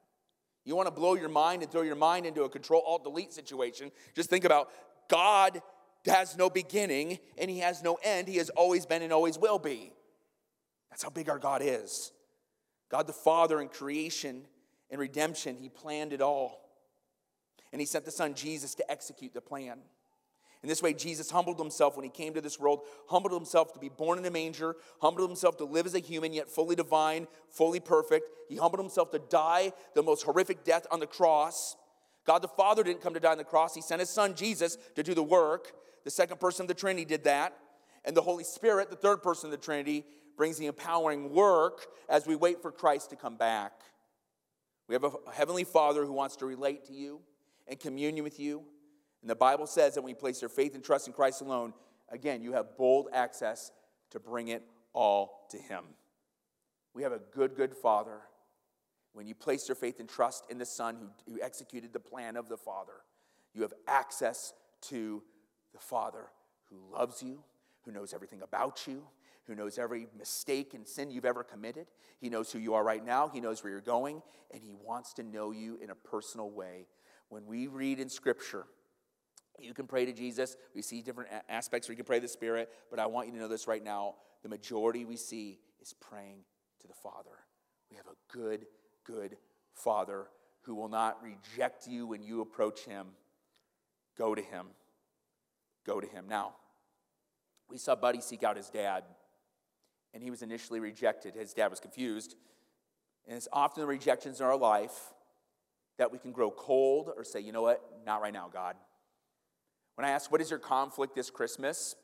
You 0.65 0.75
want 0.75 0.87
to 0.87 0.91
blow 0.91 1.13
your 1.13 1.29
mind 1.29 1.61
and 1.61 1.71
throw 1.71 1.83
your 1.83 1.95
mind 1.95 2.25
into 2.25 2.43
a 2.43 2.49
control 2.49 2.81
alt 2.85 3.03
delete 3.03 3.31
situation? 3.31 3.91
Just 4.15 4.29
think 4.31 4.43
about 4.43 4.69
God 5.07 5.61
has 6.05 6.37
no 6.37 6.49
beginning 6.49 7.19
and 7.37 7.49
he 7.49 7.59
has 7.59 7.83
no 7.83 7.97
end. 8.03 8.27
He 8.27 8.37
has 8.37 8.49
always 8.51 8.85
been 8.85 9.01
and 9.01 9.13
always 9.13 9.37
will 9.37 9.59
be. 9.59 9.91
That's 10.89 11.03
how 11.03 11.09
big 11.09 11.29
our 11.29 11.39
God 11.39 11.61
is. 11.63 12.11
God 12.89 13.07
the 13.07 13.13
Father 13.13 13.61
in 13.61 13.67
creation 13.67 14.43
and 14.89 14.99
redemption, 14.99 15.57
he 15.57 15.69
planned 15.69 16.13
it 16.13 16.21
all. 16.21 16.69
And 17.71 17.79
he 17.79 17.85
sent 17.85 18.05
the 18.05 18.11
Son 18.11 18.33
Jesus 18.33 18.73
to 18.75 18.91
execute 18.91 19.33
the 19.33 19.41
plan. 19.41 19.79
In 20.61 20.67
this 20.67 20.81
way, 20.81 20.93
Jesus 20.93 21.31
humbled 21.31 21.57
himself 21.57 21.95
when 21.95 22.03
he 22.03 22.09
came 22.09 22.33
to 22.33 22.41
this 22.41 22.59
world, 22.59 22.81
humbled 23.07 23.33
himself 23.33 23.71
to 23.73 23.79
be 23.79 23.87
born 23.87 24.17
in 24.17 24.25
a 24.25 24.31
manger, 24.31 24.75
humbled 25.01 25.29
himself 25.29 25.55
to 25.57 25.65
live 25.65 25.85
as 25.85 25.95
a 25.95 25.99
human, 25.99 26.33
yet 26.33 26.49
fully 26.49 26.75
divine, 26.75 27.27
fully 27.49 27.79
perfect. 27.79 28.29
He 28.49 28.57
humbled 28.57 28.81
himself 28.81 29.11
to 29.11 29.19
die 29.19 29.71
the 29.95 30.03
most 30.03 30.23
horrific 30.23 30.65
death 30.65 30.85
on 30.91 30.99
the 30.99 31.07
cross. 31.07 31.77
God 32.25 32.41
the 32.41 32.49
Father 32.49 32.83
didn't 32.83 33.01
come 33.01 33.13
to 33.13 33.21
die 33.21 33.31
on 33.31 33.37
the 33.37 33.43
cross, 33.45 33.73
he 33.73 33.81
sent 33.81 34.01
his 34.01 34.09
son 34.09 34.35
Jesus 34.35 34.77
to 34.95 35.03
do 35.03 35.13
the 35.13 35.23
work. 35.23 35.71
The 36.09 36.13
second 36.13 36.39
person 36.39 36.63
of 36.63 36.67
the 36.67 36.73
Trinity 36.73 37.05
did 37.05 37.25
that. 37.25 37.55
And 38.03 38.17
the 38.17 38.23
Holy 38.23 38.43
Spirit, 38.43 38.89
the 38.89 38.95
third 38.95 39.21
person 39.21 39.45
of 39.45 39.51
the 39.51 39.63
Trinity, 39.63 40.05
brings 40.37 40.57
the 40.57 40.65
empowering 40.65 41.35
work 41.35 41.85
as 42.09 42.25
we 42.25 42.35
wait 42.35 42.63
for 42.63 42.71
Christ 42.71 43.11
to 43.11 43.15
come 43.15 43.35
back. 43.35 43.73
We 44.87 44.95
have 44.95 45.03
a 45.03 45.11
heavenly 45.31 45.65
Father 45.65 46.07
who 46.07 46.13
wants 46.13 46.35
to 46.37 46.47
relate 46.47 46.83
to 46.85 46.93
you 46.93 47.19
and 47.67 47.79
communion 47.79 48.23
with 48.23 48.39
you. 48.39 48.63
And 49.21 49.29
the 49.29 49.35
Bible 49.35 49.67
says 49.67 49.93
that 49.93 50.01
when 50.01 50.09
you 50.09 50.15
place 50.15 50.41
your 50.41 50.49
faith 50.49 50.73
and 50.73 50.83
trust 50.83 51.05
in 51.05 51.13
Christ 51.13 51.41
alone, 51.41 51.75
again, 52.11 52.41
you 52.41 52.53
have 52.53 52.75
bold 52.75 53.09
access 53.13 53.71
to 54.09 54.19
bring 54.19 54.47
it 54.47 54.63
all 54.93 55.45
to 55.51 55.59
Him. 55.59 55.83
We 56.95 57.03
have 57.03 57.11
a 57.11 57.19
good, 57.19 57.55
good 57.55 57.75
Father. 57.75 58.17
When 59.13 59.27
you 59.27 59.35
place 59.35 59.69
your 59.69 59.75
faith 59.75 59.99
and 59.99 60.09
trust 60.09 60.45
in 60.49 60.57
the 60.57 60.65
Son 60.65 60.95
who, 61.27 61.33
who 61.33 61.39
executed 61.39 61.93
the 61.93 61.99
plan 61.99 62.35
of 62.35 62.49
the 62.49 62.57
Father, 62.57 62.93
you 63.53 63.61
have 63.61 63.73
access 63.87 64.53
to 64.87 65.21
the 65.73 65.79
Father 65.79 66.27
who 66.69 66.77
loves 66.93 67.21
you, 67.23 67.43
who 67.83 67.91
knows 67.91 68.13
everything 68.13 68.41
about 68.41 68.87
you, 68.87 69.03
who 69.45 69.55
knows 69.55 69.79
every 69.79 70.07
mistake 70.17 70.73
and 70.73 70.87
sin 70.87 71.09
you've 71.09 71.25
ever 71.25 71.43
committed. 71.43 71.87
He 72.19 72.29
knows 72.29 72.51
who 72.51 72.59
you 72.59 72.75
are 72.75 72.83
right 72.83 73.03
now, 73.03 73.27
He 73.27 73.41
knows 73.41 73.63
where 73.63 73.71
you're 73.71 73.81
going, 73.81 74.21
and 74.51 74.61
He 74.61 74.73
wants 74.73 75.13
to 75.13 75.23
know 75.23 75.51
you 75.51 75.77
in 75.81 75.89
a 75.89 75.95
personal 75.95 76.49
way. 76.51 76.87
When 77.29 77.45
we 77.45 77.67
read 77.67 77.99
in 77.99 78.09
Scripture, 78.09 78.65
you 79.59 79.73
can 79.73 79.87
pray 79.87 80.05
to 80.05 80.13
Jesus. 80.13 80.55
We 80.73 80.81
see 80.81 81.01
different 81.01 81.29
aspects 81.49 81.87
where 81.87 81.93
you 81.93 81.97
can 81.97 82.05
pray 82.05 82.19
the 82.19 82.27
Spirit, 82.27 82.69
but 82.89 82.99
I 82.99 83.07
want 83.07 83.27
you 83.27 83.33
to 83.33 83.39
know 83.39 83.47
this 83.47 83.67
right 83.67 83.83
now. 83.83 84.15
The 84.43 84.49
majority 84.49 85.03
we 85.03 85.17
see 85.17 85.59
is 85.81 85.93
praying 85.93 86.43
to 86.81 86.87
the 86.87 86.93
Father. 86.93 87.31
We 87.89 87.97
have 87.97 88.07
a 88.07 88.33
good, 88.33 88.67
good 89.03 89.37
Father 89.73 90.27
who 90.61 90.75
will 90.75 90.89
not 90.89 91.17
reject 91.23 91.87
you 91.87 92.05
when 92.05 92.21
you 92.21 92.41
approach 92.41 92.81
Him. 92.81 93.07
Go 94.17 94.35
to 94.35 94.41
Him. 94.41 94.67
Go 95.89 95.99
to 95.99 96.07
Him. 96.07 96.25
Now, 96.29 96.53
we 97.67 97.79
saw 97.79 97.95
Buddy 97.95 98.21
seek 98.21 98.43
out 98.43 98.57
his 98.57 98.69
dad, 98.69 99.03
and 100.13 100.21
he 100.21 100.29
was 100.29 100.43
initially 100.43 100.79
rejected. 100.79 101.33
His 101.33 101.51
dad 101.51 101.69
was 101.69 101.79
confused. 101.79 102.35
And 103.27 103.35
it's 103.35 103.47
often 103.51 103.81
the 103.81 103.87
rejections 103.87 104.39
in 104.39 104.45
our 104.45 104.55
life 104.55 105.13
that 105.97 106.11
we 106.11 106.19
can 106.19 106.31
grow 106.31 106.51
cold 106.51 107.11
or 107.17 107.23
say, 107.23 107.39
you 107.39 107.51
know 107.51 107.63
what, 107.63 107.81
not 108.05 108.21
right 108.21 108.33
now, 108.33 108.49
God. 108.51 108.75
When 109.95 110.05
I 110.05 110.11
ask, 110.11 110.31
what 110.31 110.41
is 110.41 110.51
your 110.51 110.59
conflict 110.59 111.15
this 111.15 111.31
Christmas? 111.31 111.95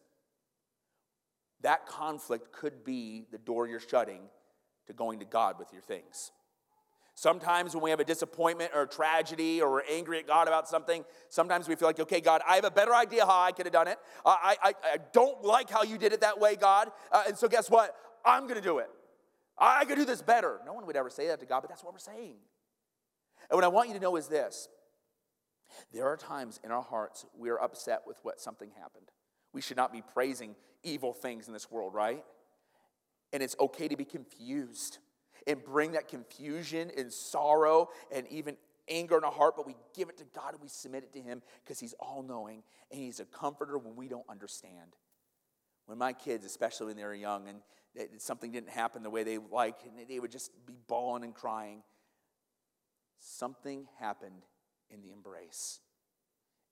That 1.62 1.86
conflict 1.86 2.52
could 2.52 2.84
be 2.84 3.26
the 3.32 3.38
door 3.38 3.68
you're 3.68 3.80
shutting 3.80 4.22
to 4.88 4.94
going 4.94 5.20
to 5.20 5.26
God 5.26 5.60
with 5.60 5.72
your 5.72 5.84
things. 5.84 6.32
Sometimes 7.18 7.74
when 7.74 7.82
we 7.82 7.90
have 7.92 8.02
a 8.02 8.06
disappointment 8.06 8.72
or 8.76 8.82
a 8.82 8.88
tragedy 8.88 9.62
or 9.62 9.72
we're 9.72 9.84
angry 9.90 10.20
at 10.20 10.28
God 10.28 10.50
about 10.50 10.68
something, 10.68 11.06
sometimes 11.30 11.70
we 11.70 11.76
feel 11.76 11.88
like, 11.88 12.00
okay, 12.02 12.20
God, 12.20 12.42
I 12.46 12.56
have 12.56 12.66
a 12.66 12.72
better 12.72 12.94
idea 12.94 13.26
how 13.26 13.42
I 13.42 13.54
could 13.54 13.66
have 13.66 13.74
done 13.74 13.88
it. 13.88 13.98
I, 14.26 14.58
I, 14.62 14.74
I 14.84 14.98
don't 15.14 15.42
like 15.42 15.70
how 15.70 15.84
you 15.84 15.98
did 15.98 16.12
it 16.12 16.22
that 16.22 16.42
way, 16.42 16.58
God. 16.58 16.92
Uh, 17.14 17.24
and 17.28 17.38
so 17.38 17.48
guess 17.48 17.70
what? 17.70 17.96
I'm 18.26 18.44
going 18.44 18.56
to 18.56 18.62
do 18.62 18.80
it. 18.80 18.90
I 19.58 19.86
could 19.86 19.96
do 19.96 20.04
this 20.04 20.22
better. 20.22 20.60
No 20.66 20.74
one 20.74 20.86
would 20.86 20.98
ever 20.98 21.10
say 21.10 21.28
that 21.28 21.40
to 21.40 21.46
God, 21.46 21.62
but 21.62 21.70
that's 21.70 21.86
what 21.86 21.94
we're 21.94 22.00
saying. 22.00 22.36
And 23.50 23.56
what 23.56 23.64
I 23.64 23.70
want 23.70 23.88
you 23.88 23.94
to 23.94 24.02
know 24.02 24.18
is 24.18 24.28
this 24.28 24.68
there 25.94 26.08
are 26.08 26.18
times 26.18 26.60
in 26.66 26.72
our 26.72 26.82
hearts 26.82 27.26
we 27.38 27.50
are 27.50 27.62
upset 27.62 28.02
with 28.06 28.18
what 28.24 28.42
something 28.42 28.72
happened. 28.78 29.08
We 29.54 29.62
should 29.62 29.78
not 29.78 29.94
be 29.94 30.02
praising 30.02 30.56
evil 30.84 31.14
things 31.14 31.48
in 31.48 31.54
this 31.54 31.72
world, 31.72 31.94
right? 31.94 32.26
And 33.32 33.42
it's 33.42 33.56
okay 33.58 33.88
to 33.88 33.96
be 33.96 34.04
confused 34.04 34.98
and 35.48 35.64
bring 35.64 35.92
that 35.94 36.08
confusion 36.08 36.92
and 36.98 37.12
sorrow 37.12 37.90
and 38.12 38.28
even 38.28 38.58
anger 38.88 39.18
in 39.18 39.24
our 39.24 39.32
heart, 39.32 39.56
but 39.56 39.66
we 39.66 39.76
give 39.96 40.10
it 40.10 40.18
to 40.18 40.24
God 40.36 40.54
and 40.54 40.62
we 40.62 40.68
submit 40.68 41.04
it 41.04 41.14
to 41.14 41.22
Him 41.22 41.42
because 41.64 41.80
He's 41.80 41.94
all 42.00 42.24
knowing 42.24 42.64
and 42.92 43.00
He's 43.00 43.20
a 43.20 43.26
comforter 43.26 43.78
when 43.78 43.96
we 43.96 44.08
don't 44.08 44.28
understand. 44.30 44.96
When 45.86 45.98
my 45.98 46.14
kids, 46.14 46.46
especially 46.46 46.88
when 46.88 46.98
they 46.98 47.04
were 47.04 47.14
young 47.14 47.48
and 47.48 47.60
something 48.18 48.52
didn't 48.52 48.72
happen 48.72 49.04
the 49.04 49.10
way 49.10 49.24
they 49.24 49.38
liked, 49.38 49.84
and 49.86 49.94
they 50.08 50.20
would 50.20 50.32
just 50.32 50.52
be 50.66 50.74
bawling 50.88 51.24
and 51.24 51.34
crying, 51.34 51.84
something 53.20 53.88
happened 54.00 54.44
in 54.90 55.02
the 55.02 55.12
embrace. 55.12 55.80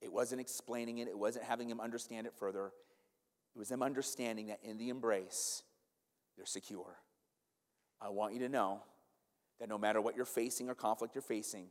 It 0.01 0.11
wasn't 0.11 0.41
explaining 0.41 0.97
it, 0.97 1.07
it 1.07 1.17
wasn't 1.17 1.45
having 1.45 1.69
them 1.69 1.79
understand 1.79 2.27
it 2.27 2.33
further. 2.35 2.71
It 3.55 3.59
was 3.59 3.69
them 3.69 3.83
understanding 3.83 4.47
that 4.47 4.59
in 4.63 4.77
the 4.77 4.89
embrace, 4.89 5.63
they're 6.35 6.45
secure. 6.45 6.97
I 8.03 8.09
want 8.09 8.33
you 8.33 8.39
to 8.39 8.49
know 8.49 8.81
that 9.59 9.69
no 9.69 9.77
matter 9.77 10.01
what 10.01 10.15
you're 10.15 10.25
facing 10.25 10.69
or 10.69 10.75
conflict 10.75 11.15
you're 11.15 11.21
facing, 11.21 11.67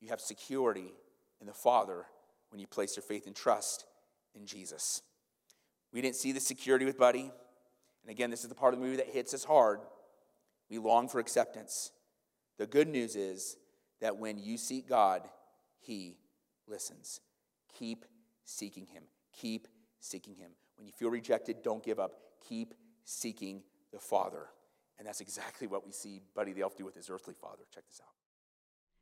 you 0.00 0.08
have 0.08 0.20
security 0.20 0.94
in 1.40 1.46
the 1.46 1.52
Father 1.52 2.06
when 2.50 2.60
you 2.60 2.66
place 2.66 2.96
your 2.96 3.02
faith 3.02 3.26
and 3.26 3.36
trust 3.36 3.84
in 4.34 4.46
Jesus. 4.46 5.02
We 5.92 6.00
didn't 6.00 6.16
see 6.16 6.32
the 6.32 6.40
security 6.40 6.84
with 6.84 6.98
Buddy. 6.98 7.30
And 8.02 8.10
again, 8.10 8.30
this 8.30 8.42
is 8.42 8.48
the 8.48 8.54
part 8.54 8.72
of 8.72 8.80
the 8.80 8.86
movie 8.86 8.96
that 8.98 9.08
hits 9.08 9.34
us 9.34 9.44
hard. 9.44 9.80
We 10.70 10.78
long 10.78 11.08
for 11.08 11.18
acceptance. 11.18 11.92
The 12.58 12.66
good 12.66 12.88
news 12.88 13.16
is 13.16 13.56
that 14.00 14.16
when 14.16 14.38
you 14.38 14.56
seek 14.56 14.88
God, 14.88 15.22
He 15.80 16.16
listens. 16.66 17.20
Keep 17.78 18.04
seeking 18.44 18.86
Him. 18.86 19.04
Keep 19.32 19.68
seeking 20.00 20.36
Him. 20.36 20.52
When 20.76 20.86
you 20.86 20.92
feel 20.92 21.10
rejected, 21.10 21.62
don't 21.62 21.84
give 21.84 21.98
up. 21.98 22.12
Keep 22.48 22.74
seeking 23.04 23.62
the 23.92 23.98
Father. 23.98 24.46
And 24.98 25.06
that's 25.06 25.20
exactly 25.20 25.66
what 25.66 25.84
we 25.84 25.92
see 25.92 26.22
Buddy 26.34 26.52
the 26.52 26.62
Elf 26.62 26.76
do 26.76 26.84
with 26.84 26.94
his 26.94 27.10
earthly 27.10 27.34
father. 27.34 27.64
Check 27.72 27.86
this 27.86 28.00
out. 28.02 28.12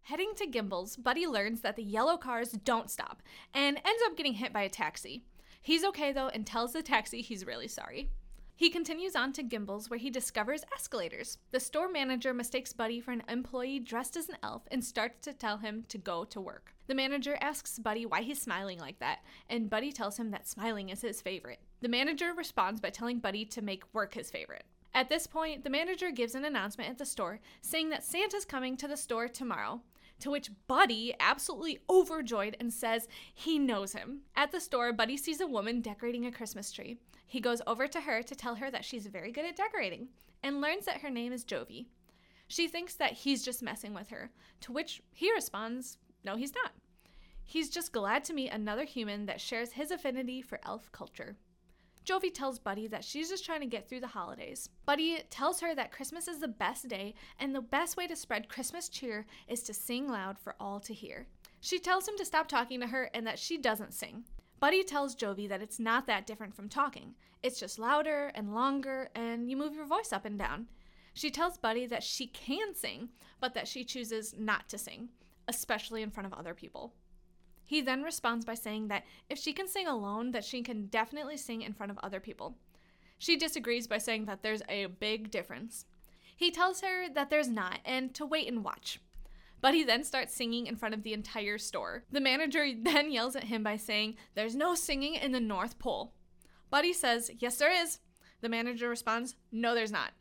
Heading 0.02 0.32
to 0.36 0.46
Gimbel's, 0.46 0.96
Buddy 0.96 1.26
learns 1.26 1.62
that 1.62 1.76
the 1.76 1.82
yellow 1.82 2.16
cars 2.16 2.50
don't 2.50 2.90
stop 2.90 3.22
and 3.54 3.76
ends 3.76 4.02
up 4.04 4.16
getting 4.16 4.34
hit 4.34 4.52
by 4.52 4.62
a 4.62 4.68
taxi. 4.68 5.24
He's 5.62 5.84
okay 5.84 6.12
though 6.12 6.28
and 6.28 6.46
tells 6.46 6.74
the 6.74 6.82
taxi 6.82 7.22
he's 7.22 7.46
really 7.46 7.68
sorry. 7.68 8.10
He 8.56 8.70
continues 8.70 9.16
on 9.16 9.32
to 9.32 9.42
Gimbel's 9.42 9.90
where 9.90 9.98
he 9.98 10.10
discovers 10.10 10.62
escalators. 10.72 11.38
The 11.50 11.58
store 11.58 11.88
manager 11.90 12.32
mistakes 12.32 12.72
Buddy 12.72 13.00
for 13.00 13.10
an 13.10 13.22
employee 13.28 13.80
dressed 13.80 14.16
as 14.16 14.28
an 14.28 14.36
elf 14.44 14.62
and 14.70 14.84
starts 14.84 15.24
to 15.24 15.32
tell 15.32 15.56
him 15.56 15.84
to 15.88 15.98
go 15.98 16.24
to 16.26 16.40
work. 16.40 16.74
The 16.86 16.94
manager 16.94 17.36
asks 17.40 17.78
Buddy 17.78 18.06
why 18.06 18.22
he's 18.22 18.40
smiling 18.40 18.78
like 18.78 19.00
that, 19.00 19.20
and 19.48 19.70
Buddy 19.70 19.90
tells 19.90 20.18
him 20.18 20.30
that 20.30 20.46
smiling 20.46 20.90
is 20.90 21.00
his 21.00 21.20
favorite. 21.20 21.60
The 21.80 21.88
manager 21.88 22.32
responds 22.32 22.80
by 22.80 22.90
telling 22.90 23.18
Buddy 23.18 23.44
to 23.46 23.62
make 23.62 23.92
work 23.92 24.14
his 24.14 24.30
favorite. 24.30 24.64
At 24.94 25.08
this 25.08 25.26
point, 25.26 25.64
the 25.64 25.70
manager 25.70 26.12
gives 26.12 26.36
an 26.36 26.44
announcement 26.44 26.88
at 26.88 26.98
the 26.98 27.04
store 27.04 27.40
saying 27.60 27.90
that 27.90 28.04
Santa's 28.04 28.44
coming 28.44 28.76
to 28.76 28.86
the 28.86 28.96
store 28.96 29.26
tomorrow. 29.26 29.80
To 30.20 30.30
which 30.30 30.52
Buddy, 30.68 31.12
absolutely 31.18 31.80
overjoyed, 31.90 32.56
and 32.60 32.72
says 32.72 33.08
he 33.34 33.58
knows 33.58 33.92
him. 33.92 34.20
At 34.36 34.52
the 34.52 34.60
store, 34.60 34.92
Buddy 34.92 35.16
sees 35.16 35.40
a 35.40 35.46
woman 35.46 35.80
decorating 35.80 36.24
a 36.24 36.32
Christmas 36.32 36.70
tree. 36.70 36.98
He 37.26 37.40
goes 37.40 37.60
over 37.66 37.88
to 37.88 38.02
her 38.02 38.22
to 38.22 38.34
tell 38.36 38.54
her 38.54 38.70
that 38.70 38.84
she's 38.84 39.06
very 39.08 39.32
good 39.32 39.44
at 39.44 39.56
decorating 39.56 40.08
and 40.42 40.60
learns 40.60 40.84
that 40.84 41.00
her 41.00 41.10
name 41.10 41.32
is 41.32 41.44
Jovie. 41.44 41.88
She 42.46 42.68
thinks 42.68 42.94
that 42.94 43.12
he's 43.12 43.44
just 43.44 43.62
messing 43.62 43.92
with 43.92 44.10
her, 44.10 44.30
to 44.60 44.72
which 44.72 45.02
he 45.10 45.32
responds, 45.32 45.98
No, 46.22 46.36
he's 46.36 46.54
not. 46.54 46.72
He's 47.42 47.68
just 47.68 47.92
glad 47.92 48.24
to 48.24 48.32
meet 48.32 48.50
another 48.50 48.84
human 48.84 49.26
that 49.26 49.40
shares 49.40 49.72
his 49.72 49.90
affinity 49.90 50.40
for 50.40 50.60
elf 50.64 50.92
culture. 50.92 51.36
Jovie 52.04 52.30
tells 52.30 52.58
Buddy 52.58 52.86
that 52.88 53.02
she's 53.02 53.30
just 53.30 53.46
trying 53.46 53.60
to 53.60 53.66
get 53.66 53.88
through 53.88 54.00
the 54.00 54.06
holidays. 54.06 54.68
Buddy 54.84 55.22
tells 55.30 55.60
her 55.60 55.74
that 55.74 55.90
Christmas 55.90 56.28
is 56.28 56.38
the 56.38 56.48
best 56.48 56.86
day, 56.86 57.14
and 57.40 57.54
the 57.54 57.62
best 57.62 57.96
way 57.96 58.06
to 58.06 58.14
spread 58.14 58.50
Christmas 58.50 58.90
cheer 58.90 59.24
is 59.48 59.62
to 59.62 59.72
sing 59.72 60.08
loud 60.08 60.38
for 60.38 60.54
all 60.60 60.80
to 60.80 60.92
hear. 60.92 61.26
She 61.60 61.78
tells 61.78 62.06
him 62.06 62.18
to 62.18 62.24
stop 62.26 62.46
talking 62.46 62.78
to 62.80 62.88
her 62.88 63.10
and 63.14 63.26
that 63.26 63.38
she 63.38 63.56
doesn't 63.56 63.94
sing. 63.94 64.24
Buddy 64.60 64.84
tells 64.84 65.14
Jovie 65.14 65.48
that 65.48 65.62
it's 65.62 65.80
not 65.80 66.06
that 66.06 66.26
different 66.26 66.54
from 66.54 66.68
talking. 66.68 67.14
It's 67.42 67.58
just 67.58 67.78
louder 67.78 68.30
and 68.34 68.54
longer, 68.54 69.08
and 69.14 69.50
you 69.50 69.56
move 69.56 69.74
your 69.74 69.86
voice 69.86 70.12
up 70.12 70.26
and 70.26 70.38
down. 70.38 70.66
She 71.14 71.30
tells 71.30 71.56
Buddy 71.56 71.86
that 71.86 72.02
she 72.02 72.26
can 72.26 72.74
sing, 72.74 73.08
but 73.40 73.54
that 73.54 73.66
she 73.66 73.82
chooses 73.82 74.34
not 74.38 74.68
to 74.68 74.76
sing, 74.76 75.08
especially 75.48 76.02
in 76.02 76.10
front 76.10 76.26
of 76.26 76.38
other 76.38 76.52
people. 76.52 76.92
He 77.74 77.80
then 77.80 78.04
responds 78.04 78.44
by 78.44 78.54
saying 78.54 78.86
that 78.86 79.04
if 79.28 79.36
she 79.36 79.52
can 79.52 79.66
sing 79.66 79.88
alone, 79.88 80.30
that 80.30 80.44
she 80.44 80.62
can 80.62 80.86
definitely 80.86 81.36
sing 81.36 81.60
in 81.60 81.72
front 81.72 81.90
of 81.90 81.98
other 81.98 82.20
people. 82.20 82.54
She 83.18 83.36
disagrees 83.36 83.88
by 83.88 83.98
saying 83.98 84.26
that 84.26 84.44
there's 84.44 84.62
a 84.68 84.86
big 84.86 85.32
difference. 85.32 85.84
He 86.36 86.52
tells 86.52 86.82
her 86.82 87.08
that 87.12 87.30
there's 87.30 87.48
not 87.48 87.80
and 87.84 88.14
to 88.14 88.24
wait 88.24 88.46
and 88.46 88.62
watch. 88.62 89.00
Buddy 89.60 89.82
then 89.82 90.04
starts 90.04 90.36
singing 90.36 90.68
in 90.68 90.76
front 90.76 90.94
of 90.94 91.02
the 91.02 91.14
entire 91.14 91.58
store. 91.58 92.04
The 92.12 92.20
manager 92.20 92.64
then 92.80 93.10
yells 93.10 93.34
at 93.34 93.42
him 93.42 93.64
by 93.64 93.76
saying, 93.76 94.18
There's 94.36 94.54
no 94.54 94.76
singing 94.76 95.16
in 95.16 95.32
the 95.32 95.40
North 95.40 95.80
Pole. 95.80 96.12
Buddy 96.70 96.92
says, 96.92 97.28
Yes, 97.40 97.56
there 97.56 97.72
is. 97.72 97.98
The 98.40 98.48
manager 98.48 98.88
responds, 98.88 99.34
No, 99.50 99.74
there's 99.74 99.90
not. 99.90 100.12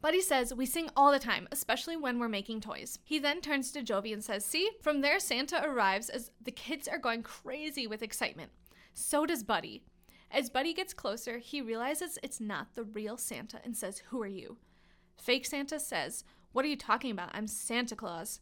Buddy 0.00 0.20
says, 0.20 0.54
We 0.54 0.66
sing 0.66 0.90
all 0.96 1.10
the 1.10 1.18
time, 1.18 1.48
especially 1.50 1.96
when 1.96 2.18
we're 2.18 2.28
making 2.28 2.60
toys. 2.60 2.98
He 3.04 3.18
then 3.18 3.40
turns 3.40 3.72
to 3.72 3.82
Jovie 3.82 4.12
and 4.12 4.22
says, 4.22 4.44
See, 4.44 4.70
from 4.80 5.00
there 5.00 5.18
Santa 5.18 5.62
arrives 5.64 6.08
as 6.08 6.30
the 6.40 6.52
kids 6.52 6.86
are 6.86 6.98
going 6.98 7.22
crazy 7.22 7.86
with 7.86 8.02
excitement. 8.02 8.52
So 8.94 9.26
does 9.26 9.42
Buddy. 9.42 9.82
As 10.30 10.50
Buddy 10.50 10.74
gets 10.74 10.92
closer, 10.94 11.38
he 11.38 11.60
realizes 11.60 12.18
it's 12.22 12.40
not 12.40 12.74
the 12.74 12.84
real 12.84 13.16
Santa 13.16 13.60
and 13.64 13.76
says, 13.76 14.02
Who 14.10 14.22
are 14.22 14.26
you? 14.26 14.58
Fake 15.16 15.46
Santa 15.46 15.80
says, 15.80 16.22
What 16.52 16.64
are 16.64 16.68
you 16.68 16.76
talking 16.76 17.10
about? 17.10 17.30
I'm 17.32 17.46
Santa 17.46 17.96
Claus. 17.96 18.40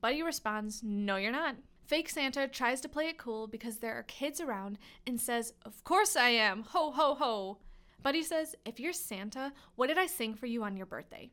Buddy 0.00 0.22
responds, 0.22 0.82
No, 0.82 1.16
you're 1.16 1.32
not. 1.32 1.56
Fake 1.86 2.08
Santa 2.08 2.48
tries 2.48 2.80
to 2.80 2.88
play 2.88 3.08
it 3.08 3.18
cool 3.18 3.46
because 3.46 3.78
there 3.78 3.94
are 3.94 4.04
kids 4.04 4.40
around 4.40 4.78
and 5.06 5.20
says, 5.20 5.52
Of 5.66 5.84
course 5.84 6.16
I 6.16 6.30
am. 6.30 6.62
Ho, 6.68 6.92
ho, 6.92 7.14
ho. 7.14 7.58
Buddy 8.04 8.22
says, 8.22 8.54
If 8.66 8.78
you're 8.78 8.92
Santa, 8.92 9.54
what 9.76 9.86
did 9.86 9.96
I 9.96 10.04
sing 10.04 10.34
for 10.34 10.44
you 10.44 10.62
on 10.62 10.76
your 10.76 10.84
birthday? 10.84 11.30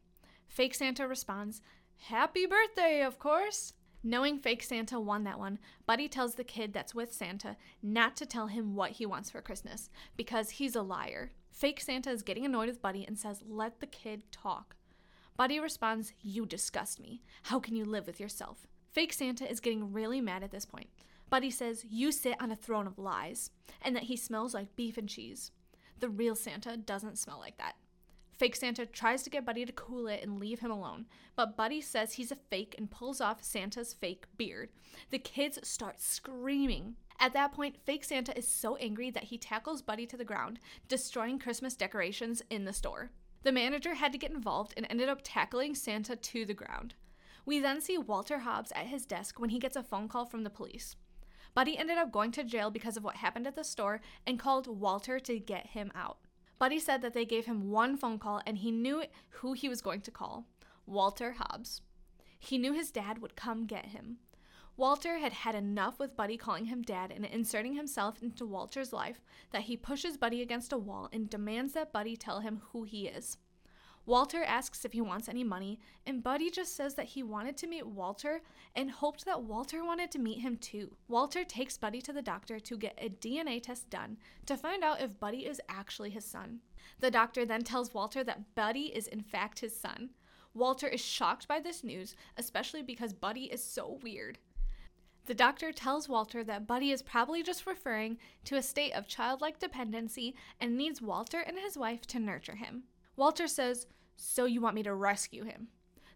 Fake 0.48 0.74
Santa 0.74 1.06
responds, 1.06 1.62
Happy 1.98 2.46
birthday, 2.46 3.04
of 3.04 3.20
course. 3.20 3.74
Knowing 4.04 4.40
fake 4.40 4.64
Santa 4.64 4.98
won 4.98 5.26
that 5.26 5.38
one, 5.38 5.60
Buddy 5.86 6.08
tells 6.08 6.36
the 6.36 6.46
kid 6.46 6.72
that's 6.72 6.96
with 6.96 7.14
Santa 7.14 7.58
not 7.84 8.16
to 8.16 8.26
tell 8.26 8.48
him 8.48 8.74
what 8.74 8.92
he 8.92 9.06
wants 9.06 9.30
for 9.30 9.42
Christmas 9.42 9.90
because 10.16 10.52
he's 10.52 10.76
a 10.76 10.82
liar. 10.82 11.34
Fake 11.52 11.82
Santa 11.82 12.10
is 12.10 12.24
getting 12.24 12.46
annoyed 12.46 12.70
with 12.70 12.82
Buddy 12.82 13.06
and 13.06 13.20
says, 13.20 13.44
Let 13.46 13.82
the 13.82 13.86
kid 13.86 14.24
talk. 14.32 14.78
Buddy 15.36 15.60
responds, 15.60 16.14
You 16.22 16.46
disgust 16.46 17.02
me. 17.02 17.22
How 17.44 17.60
can 17.60 17.76
you 17.76 17.84
live 17.84 18.08
with 18.08 18.22
yourself? 18.22 18.66
Fake 18.94 19.12
Santa 19.12 19.48
is 19.48 19.60
getting 19.60 19.92
really 19.92 20.22
mad 20.22 20.42
at 20.42 20.52
this 20.52 20.66
point. 20.66 20.88
Buddy 21.30 21.52
says, 21.52 21.84
You 21.84 22.14
sit 22.14 22.42
on 22.42 22.50
a 22.50 22.56
throne 22.56 22.88
of 22.88 22.98
lies, 22.98 23.52
and 23.82 23.94
that 23.94 24.04
he 24.04 24.16
smells 24.16 24.54
like 24.54 24.78
beef 24.78 24.98
and 24.98 25.10
cheese. 25.10 25.52
The 26.02 26.10
real 26.10 26.36
Santa 26.36 26.76
doesn't 26.78 27.20
smell 27.20 27.38
like 27.40 27.58
that. 27.58 27.76
Fake 28.34 28.56
Santa 28.56 28.88
tries 28.88 29.22
to 29.22 29.30
get 29.30 29.46
Buddy 29.46 29.66
to 29.66 29.72
cool 29.72 30.08
it 30.08 30.24
and 30.24 30.40
leave 30.40 30.62
him 30.62 30.72
alone, 30.72 31.06
but 31.36 31.56
Buddy 31.56 31.80
says 31.80 32.14
he's 32.14 32.32
a 32.32 32.38
fake 32.50 32.74
and 32.76 32.90
pulls 32.90 33.22
off 33.22 33.44
Santa's 33.44 33.94
fake 33.94 34.26
beard. 34.36 34.70
The 35.12 35.20
kids 35.20 35.60
start 35.62 36.02
screaming. 36.02 36.96
At 37.20 37.34
that 37.34 37.54
point, 37.54 37.78
fake 37.86 38.04
Santa 38.04 38.36
is 38.36 38.48
so 38.48 38.78
angry 38.78 39.12
that 39.12 39.26
he 39.26 39.38
tackles 39.38 39.84
Buddy 39.84 40.08
to 40.08 40.18
the 40.18 40.26
ground, 40.26 40.60
destroying 40.88 41.38
Christmas 41.38 41.76
decorations 41.76 42.42
in 42.50 42.66
the 42.66 42.74
store. 42.74 43.12
The 43.44 43.52
manager 43.52 43.94
had 43.94 44.12
to 44.12 44.18
get 44.18 44.32
involved 44.32 44.74
and 44.76 44.88
ended 44.90 45.08
up 45.08 45.20
tackling 45.24 45.76
Santa 45.76 46.16
to 46.16 46.46
the 46.46 46.56
ground. 46.56 46.96
We 47.46 47.60
then 47.60 47.80
see 47.80 48.00
Walter 48.00 48.40
Hobbs 48.40 48.72
at 48.76 48.88
his 48.88 49.06
desk 49.06 49.40
when 49.40 49.52
he 49.52 49.60
gets 49.60 49.76
a 49.76 49.84
phone 49.84 50.08
call 50.08 50.26
from 50.26 50.44
the 50.44 50.50
police. 50.50 50.96
Buddy 51.54 51.78
ended 51.78 51.98
up 51.98 52.12
going 52.12 52.32
to 52.32 52.44
jail 52.44 52.72
because 52.72 52.98
of 52.98 53.04
what 53.04 53.18
happened 53.18 53.46
at 53.46 53.56
the 53.56 53.64
store 53.64 54.02
and 54.26 54.40
called 54.40 54.68
Walter 54.68 55.20
to 55.20 55.40
get 55.40 55.68
him 55.68 55.92
out. 55.94 56.18
Buddy 56.60 56.80
said 56.80 57.02
that 57.02 57.14
they 57.14 57.26
gave 57.26 57.46
him 57.46 57.72
one 57.72 57.98
phone 57.98 58.20
call 58.20 58.42
and 58.46 58.60
he 58.60 58.72
knew 58.72 59.04
who 59.30 59.54
he 59.54 59.68
was 59.68 59.82
going 59.82 60.02
to 60.02 60.12
call 60.12 60.46
Walter 60.86 61.34
Hobbs. 61.34 61.82
He 62.40 62.58
knew 62.58 62.74
his 62.74 62.92
dad 62.92 63.20
would 63.20 63.36
come 63.36 63.66
get 63.66 63.88
him. 63.88 64.18
Walter 64.78 65.18
had 65.18 65.34
had 65.34 65.54
enough 65.54 66.00
with 66.00 66.16
Buddy 66.16 66.38
calling 66.38 66.66
him 66.66 66.82
dad 66.82 67.12
and 67.12 67.26
inserting 67.26 67.76
himself 67.76 68.22
into 68.22 68.46
Walter's 68.46 68.94
life 68.94 69.22
that 69.52 69.64
he 69.64 69.76
pushes 69.76 70.18
Buddy 70.18 70.42
against 70.42 70.72
a 70.72 70.78
wall 70.78 71.10
and 71.12 71.30
demands 71.30 71.74
that 71.74 71.92
Buddy 71.92 72.16
tell 72.16 72.40
him 72.40 72.62
who 72.72 72.84
he 72.84 73.08
is. 73.08 73.38
Walter 74.06 74.44
asks 74.44 74.84
if 74.84 74.94
he 74.94 75.02
wants 75.02 75.30
any 75.30 75.44
money, 75.44 75.80
and 76.08 76.24
Buddy 76.24 76.50
just 76.50 76.76
says 76.76 76.96
that 76.96 77.06
he 77.06 77.22
wanted 77.22 77.56
to 77.58 77.68
meet 77.68 77.86
Walter 77.86 78.42
and 78.76 78.90
hoped 78.90 79.26
that 79.26 79.44
Walter 79.44 79.84
wanted 79.84 80.10
to 80.12 80.20
meet 80.20 80.40
him 80.40 80.58
too. 80.58 80.96
Walter 81.08 81.44
takes 81.44 81.78
Buddy 81.78 82.02
to 82.02 82.14
the 82.14 82.22
doctor 82.22 82.60
to 82.60 82.78
get 82.78 82.98
a 82.98 83.10
DNA 83.10 83.62
test 83.62 83.90
done 83.92 84.18
to 84.48 84.58
find 84.58 84.84
out 84.84 85.02
if 85.02 85.20
Buddy 85.20 85.46
is 85.46 85.62
actually 85.70 86.10
his 86.10 86.26
son. 86.26 86.62
The 87.00 87.12
doctor 87.12 87.46
then 87.46 87.64
tells 87.64 87.94
Walter 87.94 88.24
that 88.24 88.56
Buddy 88.56 88.86
is 88.86 89.08
in 89.08 89.22
fact 89.22 89.60
his 89.60 89.80
son. 89.80 90.10
Walter 90.54 90.88
is 90.88 91.00
shocked 91.00 91.48
by 91.48 91.60
this 91.60 91.84
news, 91.84 92.16
especially 92.38 92.82
because 92.82 93.14
Buddy 93.14 93.46
is 93.46 93.64
so 93.64 94.00
weird. 94.02 94.40
The 95.28 95.36
doctor 95.36 95.72
tells 95.72 96.10
Walter 96.10 96.44
that 96.44 96.66
Buddy 96.66 96.92
is 96.92 97.04
probably 97.04 97.44
just 97.44 97.68
referring 97.68 98.18
to 98.46 98.58
a 98.58 98.64
state 98.64 98.94
of 98.94 99.08
childlike 99.08 99.60
dependency 99.60 100.36
and 100.60 100.76
needs 100.76 101.02
Walter 101.02 101.40
and 101.40 101.60
his 101.60 101.78
wife 101.78 102.08
to 102.08 102.20
nurture 102.20 102.56
him. 102.56 102.84
Walter 103.16 103.48
says, 103.48 103.88
So 104.16 104.46
you 104.46 104.62
want 104.62 104.76
me 104.76 104.84
to 104.84 104.94
rescue 104.94 105.44
him? 105.44 105.68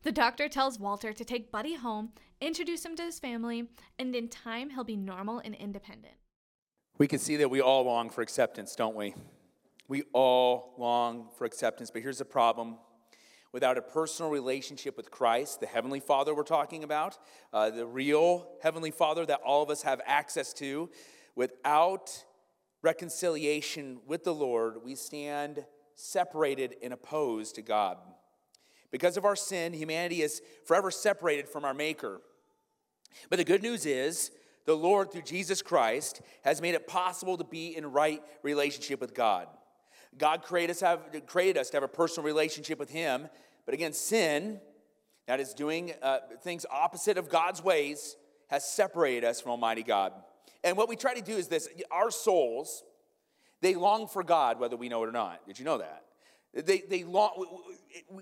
The 0.04 0.12
doctor 0.12 0.48
tells 0.48 0.80
Walter 0.80 1.14
to 1.14 1.26
take 1.26 1.52
Buddy 1.52 1.76
home, 1.76 2.10
introduce 2.40 2.86
him 2.86 2.96
to 2.96 3.04
his 3.04 3.20
family, 3.20 3.70
and 3.98 4.16
in 4.16 4.30
time 4.30 4.70
he'll 4.70 4.84
be 4.84 4.96
normal 4.96 5.40
and 5.40 5.56
independent. 5.56 6.14
We 6.98 7.08
can 7.08 7.20
see 7.20 7.36
that 7.38 7.50
we 7.50 7.60
all 7.60 7.84
long 7.84 8.10
for 8.10 8.22
acceptance, 8.22 8.76
don't 8.76 8.96
we? 8.96 9.16
We 9.88 10.04
all 10.14 10.76
long 10.78 11.30
for 11.38 11.46
acceptance, 11.46 11.92
but 11.92 12.02
here's 12.02 12.20
the 12.20 12.26
problem 12.26 12.78
without 13.52 13.78
a 13.78 13.82
personal 13.82 14.30
relationship 14.30 14.98
with 14.98 15.10
Christ, 15.10 15.62
the 15.62 15.66
Heavenly 15.66 16.02
Father 16.02 16.36
we're 16.36 16.44
talking 16.44 16.84
about, 16.84 17.18
uh, 17.54 17.70
the 17.70 17.86
real 17.86 18.50
Heavenly 18.62 18.92
Father 18.92 19.26
that 19.26 19.40
all 19.46 19.64
of 19.64 19.70
us 19.70 19.82
have 19.84 20.02
access 20.06 20.52
to, 20.56 20.90
without 21.36 22.26
reconciliation 22.82 24.02
with 24.06 24.26
the 24.26 24.34
Lord, 24.34 24.84
we 24.84 24.94
stand 24.94 25.64
separated 25.96 26.76
and 26.84 26.94
opposed 26.94 27.56
to 27.56 27.62
God. 27.62 27.98
Because 28.92 29.18
of 29.18 29.26
our 29.26 29.36
sin, 29.36 29.74
humanity 29.74 30.22
is 30.22 30.42
forever 30.66 30.92
separated 30.92 31.50
from 31.50 31.66
our 31.66 31.74
Maker. 31.74 32.22
But 33.30 33.38
the 33.38 33.46
good 33.46 33.64
news 33.64 33.86
is, 33.86 34.32
the 34.66 34.76
Lord, 34.76 35.12
through 35.12 35.24
Jesus 35.24 35.62
Christ, 35.62 36.22
has 36.44 36.62
made 36.62 36.76
it 36.76 36.88
possible 36.88 37.38
to 37.38 37.44
be 37.44 37.76
in 37.76 37.92
right 37.92 38.22
relationship 38.42 39.00
with 39.02 39.14
God. 39.14 39.48
God 40.18 40.44
created 40.44 40.72
us, 40.72 40.82
have, 40.82 41.02
created 41.28 41.58
us 41.60 41.70
to 41.72 41.78
have 41.78 41.84
a 41.84 41.88
personal 41.88 42.26
relationship 42.26 42.80
with 42.80 42.90
Him, 42.90 43.28
but 43.66 43.74
again, 43.74 43.94
sin, 43.94 44.60
that 45.28 45.40
is 45.40 45.54
doing 45.54 45.94
uh, 46.02 46.20
things 46.42 46.66
opposite 46.72 47.18
of 47.18 47.30
God's 47.30 47.64
ways, 47.64 48.16
has 48.48 48.68
separated 48.68 49.26
us 49.26 49.42
from 49.42 49.52
Almighty 49.52 49.84
God. 49.84 50.14
And 50.64 50.78
what 50.78 50.88
we 50.88 50.96
try 50.96 51.14
to 51.14 51.22
do 51.22 51.36
is 51.36 51.48
this 51.48 51.68
our 51.92 52.12
souls, 52.12 52.84
they 53.62 53.76
long 53.76 54.08
for 54.08 54.24
God, 54.24 54.60
whether 54.60 54.76
we 54.76 54.90
know 54.90 55.04
it 55.04 55.10
or 55.10 55.12
not. 55.12 55.46
Did 55.48 55.60
you 55.60 55.66
know 55.66 55.78
that? 55.78 56.04
They, 56.54 56.84
they 56.90 57.04
long, 57.04 57.46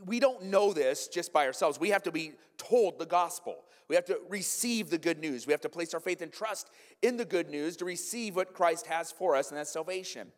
we 0.05 0.19
don't 0.19 0.45
know 0.45 0.73
this 0.73 1.07
just 1.07 1.31
by 1.31 1.45
ourselves. 1.45 1.79
We 1.79 1.89
have 1.89 2.03
to 2.03 2.11
be 2.11 2.33
told 2.57 2.97
the 2.97 3.05
gospel. 3.05 3.57
We 3.87 3.95
have 3.95 4.05
to 4.05 4.19
receive 4.27 4.89
the 4.89 4.97
good 4.97 5.19
news. 5.19 5.45
We 5.45 5.53
have 5.53 5.61
to 5.61 5.69
place 5.69 5.93
our 5.93 5.99
faith 5.99 6.21
and 6.21 6.31
trust 6.31 6.69
in 7.01 7.17
the 7.17 7.25
good 7.25 7.49
news 7.49 7.77
to 7.77 7.85
receive 7.85 8.35
what 8.35 8.53
Christ 8.53 8.87
has 8.87 9.11
for 9.11 9.35
us, 9.35 9.49
and 9.49 9.57
that's 9.57 9.71
salvation. 9.71 10.31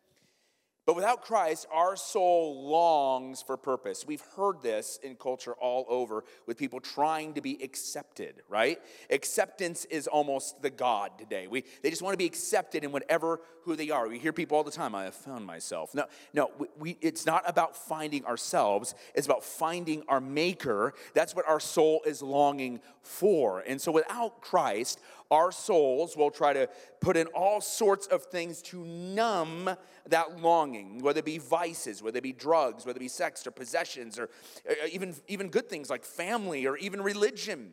But 0.86 0.94
without 0.94 1.22
Christ, 1.22 1.66
our 1.72 1.96
soul 1.96 2.70
longs 2.70 3.42
for 3.42 3.56
purpose. 3.56 4.04
We've 4.06 4.22
heard 4.36 4.62
this 4.62 5.00
in 5.02 5.16
culture 5.16 5.52
all 5.54 5.84
over 5.88 6.22
with 6.46 6.56
people 6.56 6.78
trying 6.78 7.34
to 7.34 7.40
be 7.40 7.60
accepted, 7.60 8.42
right? 8.48 8.78
Acceptance 9.10 9.84
is 9.86 10.06
almost 10.06 10.62
the 10.62 10.70
God 10.70 11.18
today. 11.18 11.48
We, 11.48 11.64
they 11.82 11.90
just 11.90 12.02
want 12.02 12.12
to 12.12 12.18
be 12.18 12.24
accepted 12.24 12.84
in 12.84 12.92
whatever 12.92 13.40
who 13.64 13.74
they 13.74 13.90
are. 13.90 14.08
We 14.08 14.20
hear 14.20 14.32
people 14.32 14.56
all 14.56 14.62
the 14.62 14.70
time, 14.70 14.94
I 14.94 15.04
have 15.04 15.14
found 15.14 15.44
myself. 15.44 15.92
No, 15.92 16.04
no, 16.32 16.52
we, 16.56 16.68
we, 16.78 16.98
it's 17.00 17.26
not 17.26 17.42
about 17.48 17.76
finding 17.76 18.24
ourselves, 18.24 18.94
it's 19.12 19.26
about 19.26 19.42
finding 19.42 20.04
our 20.06 20.20
maker. 20.20 20.94
That's 21.14 21.34
what 21.34 21.48
our 21.48 21.58
soul 21.58 22.02
is 22.06 22.22
longing 22.22 22.80
for. 23.02 23.60
And 23.60 23.80
so 23.80 23.90
without 23.90 24.40
Christ, 24.40 25.00
our 25.30 25.50
souls 25.50 26.16
will 26.16 26.30
try 26.30 26.52
to 26.52 26.68
put 27.00 27.16
in 27.16 27.26
all 27.28 27.60
sorts 27.60 28.06
of 28.06 28.24
things 28.24 28.62
to 28.62 28.84
numb 28.84 29.70
that 30.08 30.40
longing, 30.40 31.02
whether 31.02 31.18
it 31.18 31.24
be 31.24 31.38
vices, 31.38 32.02
whether 32.02 32.18
it 32.18 32.22
be 32.22 32.32
drugs, 32.32 32.86
whether 32.86 32.96
it 32.96 33.00
be 33.00 33.08
sex 33.08 33.46
or 33.46 33.50
possessions, 33.50 34.18
or 34.18 34.30
uh, 34.68 34.74
even, 34.92 35.14
even 35.28 35.48
good 35.48 35.68
things 35.68 35.90
like 35.90 36.04
family 36.04 36.66
or 36.66 36.76
even 36.76 37.02
religion. 37.02 37.72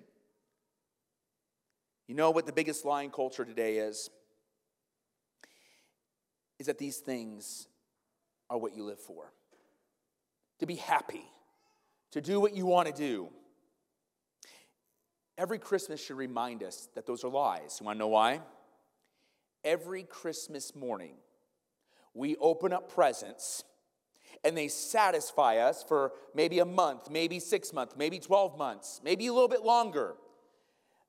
You 2.08 2.16
know 2.16 2.32
what 2.32 2.46
the 2.46 2.54
biggest 2.54 2.86
lie 2.86 3.04
in 3.04 3.12
culture 3.12 3.46
today 3.46 3.78
is? 3.78 4.10
Is 6.60 6.68
that 6.68 6.78
these 6.78 6.98
things 6.98 7.68
are 8.50 8.58
what 8.58 8.76
you 8.76 8.84
live 8.84 9.00
for. 9.00 9.32
To 10.60 10.66
be 10.66 10.76
happy, 10.76 11.26
to 12.12 12.22
do 12.22 12.40
what 12.40 12.56
you 12.56 12.66
want 12.66 12.88
to 12.88 12.94
do 12.94 13.30
Every 15.38 15.58
Christmas 15.58 16.04
should 16.04 16.18
remind 16.18 16.64
us 16.64 16.90
that 16.96 17.06
those 17.06 17.24
are 17.24 17.30
lies. 17.30 17.78
You 17.80 17.86
want 17.86 17.98
to 17.98 18.00
know 18.00 18.08
why? 18.08 18.42
Every 19.64 20.04
Christmas 20.04 20.76
morning, 20.76 21.16
we 22.14 22.36
open 22.38 22.74
up 22.74 22.94
presents 22.94 23.64
and 24.44 24.58
they 24.58 24.68
satisfy 24.68 25.58
us 25.58 25.84
for 25.84 26.12
maybe 26.36 26.60
a 26.60 26.66
month, 26.66 27.10
maybe 27.10 27.40
six 27.40 27.74
months, 27.74 27.96
maybe 27.98 28.20
12 28.20 28.58
months, 28.58 29.02
maybe 29.04 29.28
a 29.28 29.34
little 29.34 29.48
bit 29.48 29.64
longer. 29.64 30.16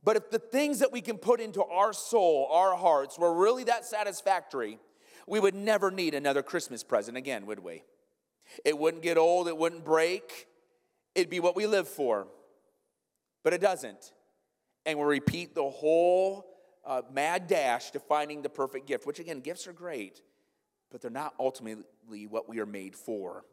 But 0.03 0.17
if 0.17 0.31
the 0.31 0.39
things 0.39 0.79
that 0.79 0.93
we 0.93 1.01
can 1.01 1.19
put 1.19 1.41
into 1.41 1.63
our 1.65 1.93
soul, 1.93 2.49
our 2.51 2.77
hearts, 2.77 3.19
were 3.19 3.35
really 3.35 3.65
that 3.65 3.85
satisfactory, 3.85 4.79
we 5.27 5.41
would 5.41 5.55
never 5.55 5.91
need 5.91 6.15
another 6.15 6.43
Christmas 6.43 6.85
present 6.85 7.17
again, 7.17 7.47
would 7.47 7.61
we? 7.61 7.83
It 8.65 8.79
wouldn't 8.79 9.03
get 9.03 9.17
old, 9.17 9.49
it 9.49 9.57
wouldn't 9.57 9.85
break, 9.85 10.47
it'd 11.15 11.31
be 11.31 11.41
what 11.41 11.57
we 11.57 11.67
live 11.67 11.89
for 11.89 12.27
but 13.45 13.53
it 13.53 13.61
doesn't. 13.61 14.13
and 14.87 14.99
we'll 14.99 15.07
repeat 15.07 15.55
the 15.55 15.71
whole 15.71 16.47
uh, 16.85 17.03
mad 17.13 17.47
dash 17.47 17.91
to 17.93 18.01
finding 18.01 18.43
the 18.43 18.49
perfect 18.49 18.87
gift, 18.87 19.07
which 19.07 19.19
again, 19.19 19.41
gifts 19.41 19.67
are 19.67 19.73
great, 19.73 20.21
but 20.91 21.01
they're 21.01 21.11
not 21.11 21.35
ultimately 21.39 22.27
what 22.27 22.49
we 22.49 22.59
are 22.61 22.67
made 22.67 22.95
for. 22.95 23.45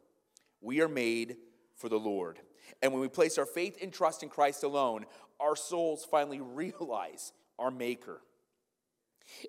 We 0.60 0.80
are 0.80 0.88
made 0.88 1.36
for 1.74 1.88
the 1.88 1.98
Lord. 1.98 2.38
And 2.82 2.92
when 2.92 3.00
we 3.00 3.08
place 3.08 3.38
our 3.38 3.46
faith 3.46 3.78
and 3.82 3.92
trust 3.92 4.22
in 4.22 4.28
Christ 4.28 4.62
alone, 4.62 5.06
our 5.40 5.56
souls 5.56 6.04
finally 6.04 6.40
realize 6.42 7.32
our 7.58 7.70
Maker. 7.70 8.20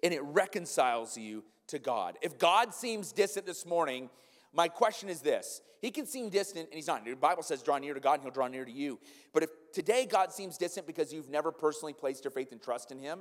And 0.02 0.14
it 0.14 0.24
reconciles 0.24 1.18
you 1.18 1.44
to 1.68 1.80
God. 1.80 2.18
If 2.22 2.38
God 2.38 2.74
seems 2.74 3.12
distant 3.12 3.46
this 3.46 3.66
morning, 3.66 4.10
my 4.54 4.68
question 4.68 5.10
is 5.10 5.22
this 5.22 5.62
He 5.82 5.92
can 5.92 6.06
seem 6.06 6.30
distant, 6.30 6.68
and 6.68 6.76
He's 6.76 6.88
not. 6.88 7.04
The 7.04 7.16
Bible 7.16 7.44
says, 7.44 7.62
draw 7.62 7.78
near 7.78 7.94
to 7.94 8.00
God, 8.00 8.16
and 8.16 8.24
He'll 8.24 8.32
draw 8.32 8.48
near 8.48 8.66
to 8.66 8.72
you. 8.72 9.00
But 9.34 9.44
if 9.44 9.50
today 9.74 10.06
God 10.10 10.32
seems 10.32 10.58
distant 10.58 10.88
because 10.88 11.12
you've 11.12 11.30
never 11.30 11.52
personally 11.52 11.94
placed 11.94 12.24
your 12.24 12.32
faith 12.32 12.52
and 12.52 12.62
trust 12.62 12.92
in 12.92 13.00
Him, 13.00 13.20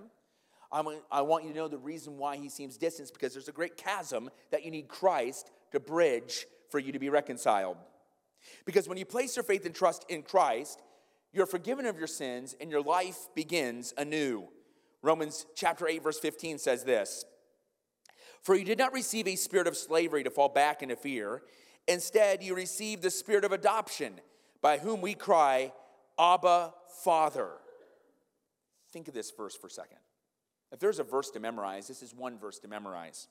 I 0.71 1.21
want 1.21 1.45
you 1.45 1.51
to 1.51 1.57
know 1.57 1.69
the 1.69 1.77
reason 1.77 2.17
why 2.17 2.37
He 2.37 2.49
seems 2.49 2.77
distant 2.79 3.07
is 3.07 3.11
because 3.11 3.33
there's 3.33 3.49
a 3.49 3.53
great 3.53 3.77
chasm 3.77 4.31
that 4.51 4.65
you 4.65 4.71
need 4.71 4.89
Christ 4.89 5.51
to 5.73 5.81
bridge 5.81 6.47
for 6.71 6.79
you 6.79 6.93
to 6.93 6.99
be 6.99 7.11
reconciled. 7.11 7.77
Because 8.65 8.89
when 8.89 8.99
you 8.99 9.05
place 9.05 9.37
your 9.37 9.43
faith 9.43 9.67
and 9.67 9.75
trust 9.75 10.07
in 10.09 10.23
Christ, 10.23 10.81
you're 11.33 11.47
forgiven 11.47 11.87
of 11.87 11.99
your 11.99 12.07
sins 12.07 12.55
and 12.61 12.71
your 12.71 12.83
life 12.83 13.29
begins 13.35 13.93
anew. 13.99 14.49
Romans 15.03 15.47
chapter 15.55 15.87
8 15.87 16.03
verse 16.03 16.19
15 16.19 16.59
says 16.59 16.85
this. 16.85 17.25
For 18.43 18.55
you 18.55 18.65
did 18.65 18.79
not 18.79 18.93
receive 18.93 19.29
a 19.29 19.37
spirit 19.37 19.67
of 19.67 19.77
slavery 19.77 20.25
to 20.25 20.31
fall 20.31 20.49
back 20.49 20.83
into 20.83 20.97
fear. 20.97 21.43
Instead, 21.87 22.43
you 22.43 22.55
received 22.55 23.03
the 23.03 23.11
spirit 23.11 23.45
of 23.45 23.53
adoption, 23.53 24.15
by 24.61 24.79
whom 24.79 25.01
we 25.01 25.15
cry, 25.15 25.73
Abba, 26.19 26.75
Father. 27.03 27.51
Think 28.93 29.09
of 29.09 29.15
this 29.15 29.31
verse 29.31 29.57
for 29.57 29.67
a 29.67 29.71
second. 29.71 29.99
If 30.71 30.79
there's 30.79 30.99
a 30.99 31.05
verse 31.05 31.31
to 31.31 31.41
memorize, 31.41 31.89
this 31.89 32.03
is 32.03 32.15
one 32.15 32.39
verse 32.39 32.59
to 32.61 32.69
memorize. 32.69 33.29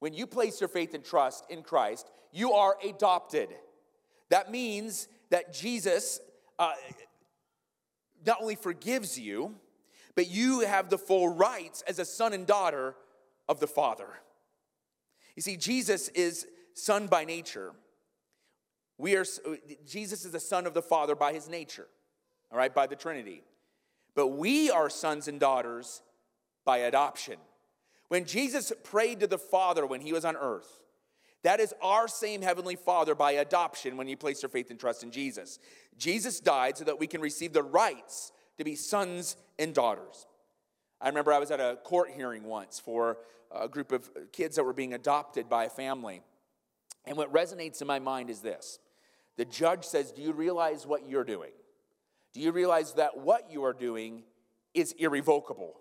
When 0.00 0.14
you 0.14 0.26
place 0.26 0.60
your 0.60 0.68
faith 0.68 0.94
and 0.94 1.04
trust 1.04 1.44
in 1.50 1.62
Christ, 1.62 2.08
you 2.32 2.52
are 2.52 2.76
adopted. 2.84 3.48
That 4.30 4.50
means 4.50 5.08
that 5.30 5.52
Jesus 5.52 6.20
uh, 6.58 6.72
not 8.24 8.38
only 8.40 8.54
forgives 8.54 9.18
you, 9.18 9.54
but 10.14 10.28
you 10.28 10.60
have 10.60 10.90
the 10.90 10.98
full 10.98 11.28
rights 11.28 11.82
as 11.86 11.98
a 11.98 12.04
son 12.04 12.32
and 12.32 12.46
daughter 12.46 12.94
of 13.48 13.60
the 13.60 13.66
Father. 13.66 14.08
You 15.36 15.42
see, 15.42 15.56
Jesus 15.56 16.08
is 16.08 16.46
son 16.74 17.06
by 17.06 17.24
nature. 17.24 17.72
We 18.98 19.16
are 19.16 19.24
uh, 19.46 19.54
Jesus 19.86 20.24
is 20.24 20.32
the 20.32 20.40
son 20.40 20.66
of 20.66 20.74
the 20.74 20.82
Father 20.82 21.14
by 21.14 21.32
his 21.32 21.48
nature, 21.48 21.86
all 22.50 22.58
right, 22.58 22.74
by 22.74 22.86
the 22.86 22.96
Trinity. 22.96 23.42
But 24.14 24.28
we 24.28 24.70
are 24.70 24.90
sons 24.90 25.28
and 25.28 25.38
daughters 25.38 26.02
by 26.64 26.78
adoption. 26.78 27.36
When 28.08 28.24
Jesus 28.24 28.72
prayed 28.82 29.20
to 29.20 29.26
the 29.26 29.38
Father 29.38 29.86
when 29.86 30.00
he 30.00 30.12
was 30.12 30.24
on 30.24 30.36
earth, 30.36 30.80
that 31.44 31.60
is 31.60 31.72
our 31.80 32.08
same 32.08 32.42
Heavenly 32.42 32.74
Father 32.74 33.14
by 33.14 33.32
adoption 33.32 33.96
when 33.96 34.08
you 34.08 34.16
place 34.16 34.42
your 34.42 34.48
faith 34.48 34.70
and 34.70 34.80
trust 34.80 35.04
in 35.04 35.10
Jesus. 35.12 35.60
Jesus 35.96 36.40
died 36.40 36.76
so 36.76 36.84
that 36.84 36.98
we 36.98 37.06
can 37.06 37.20
receive 37.20 37.52
the 37.52 37.62
rights 37.62 38.32
to 38.56 38.64
be 38.64 38.74
sons 38.74 39.36
and 39.58 39.72
daughters. 39.72 40.26
I 41.00 41.08
remember 41.08 41.32
I 41.32 41.38
was 41.38 41.52
at 41.52 41.60
a 41.60 41.78
court 41.84 42.10
hearing 42.10 42.42
once 42.42 42.80
for 42.80 43.18
a 43.54 43.68
group 43.68 43.92
of 43.92 44.10
kids 44.32 44.56
that 44.56 44.64
were 44.64 44.72
being 44.72 44.94
adopted 44.94 45.48
by 45.48 45.64
a 45.64 45.70
family. 45.70 46.22
And 47.04 47.16
what 47.16 47.32
resonates 47.32 47.80
in 47.80 47.86
my 47.86 48.00
mind 48.00 48.30
is 48.30 48.40
this 48.40 48.80
the 49.38 49.44
judge 49.46 49.84
says, 49.84 50.12
Do 50.12 50.20
you 50.20 50.32
realize 50.32 50.86
what 50.86 51.08
you're 51.08 51.24
doing? 51.24 51.52
Do 52.34 52.40
you 52.40 52.52
realize 52.52 52.92
that 52.94 53.16
what 53.16 53.50
you 53.50 53.64
are 53.64 53.72
doing 53.72 54.24
is 54.74 54.92
irrevocable? 54.98 55.80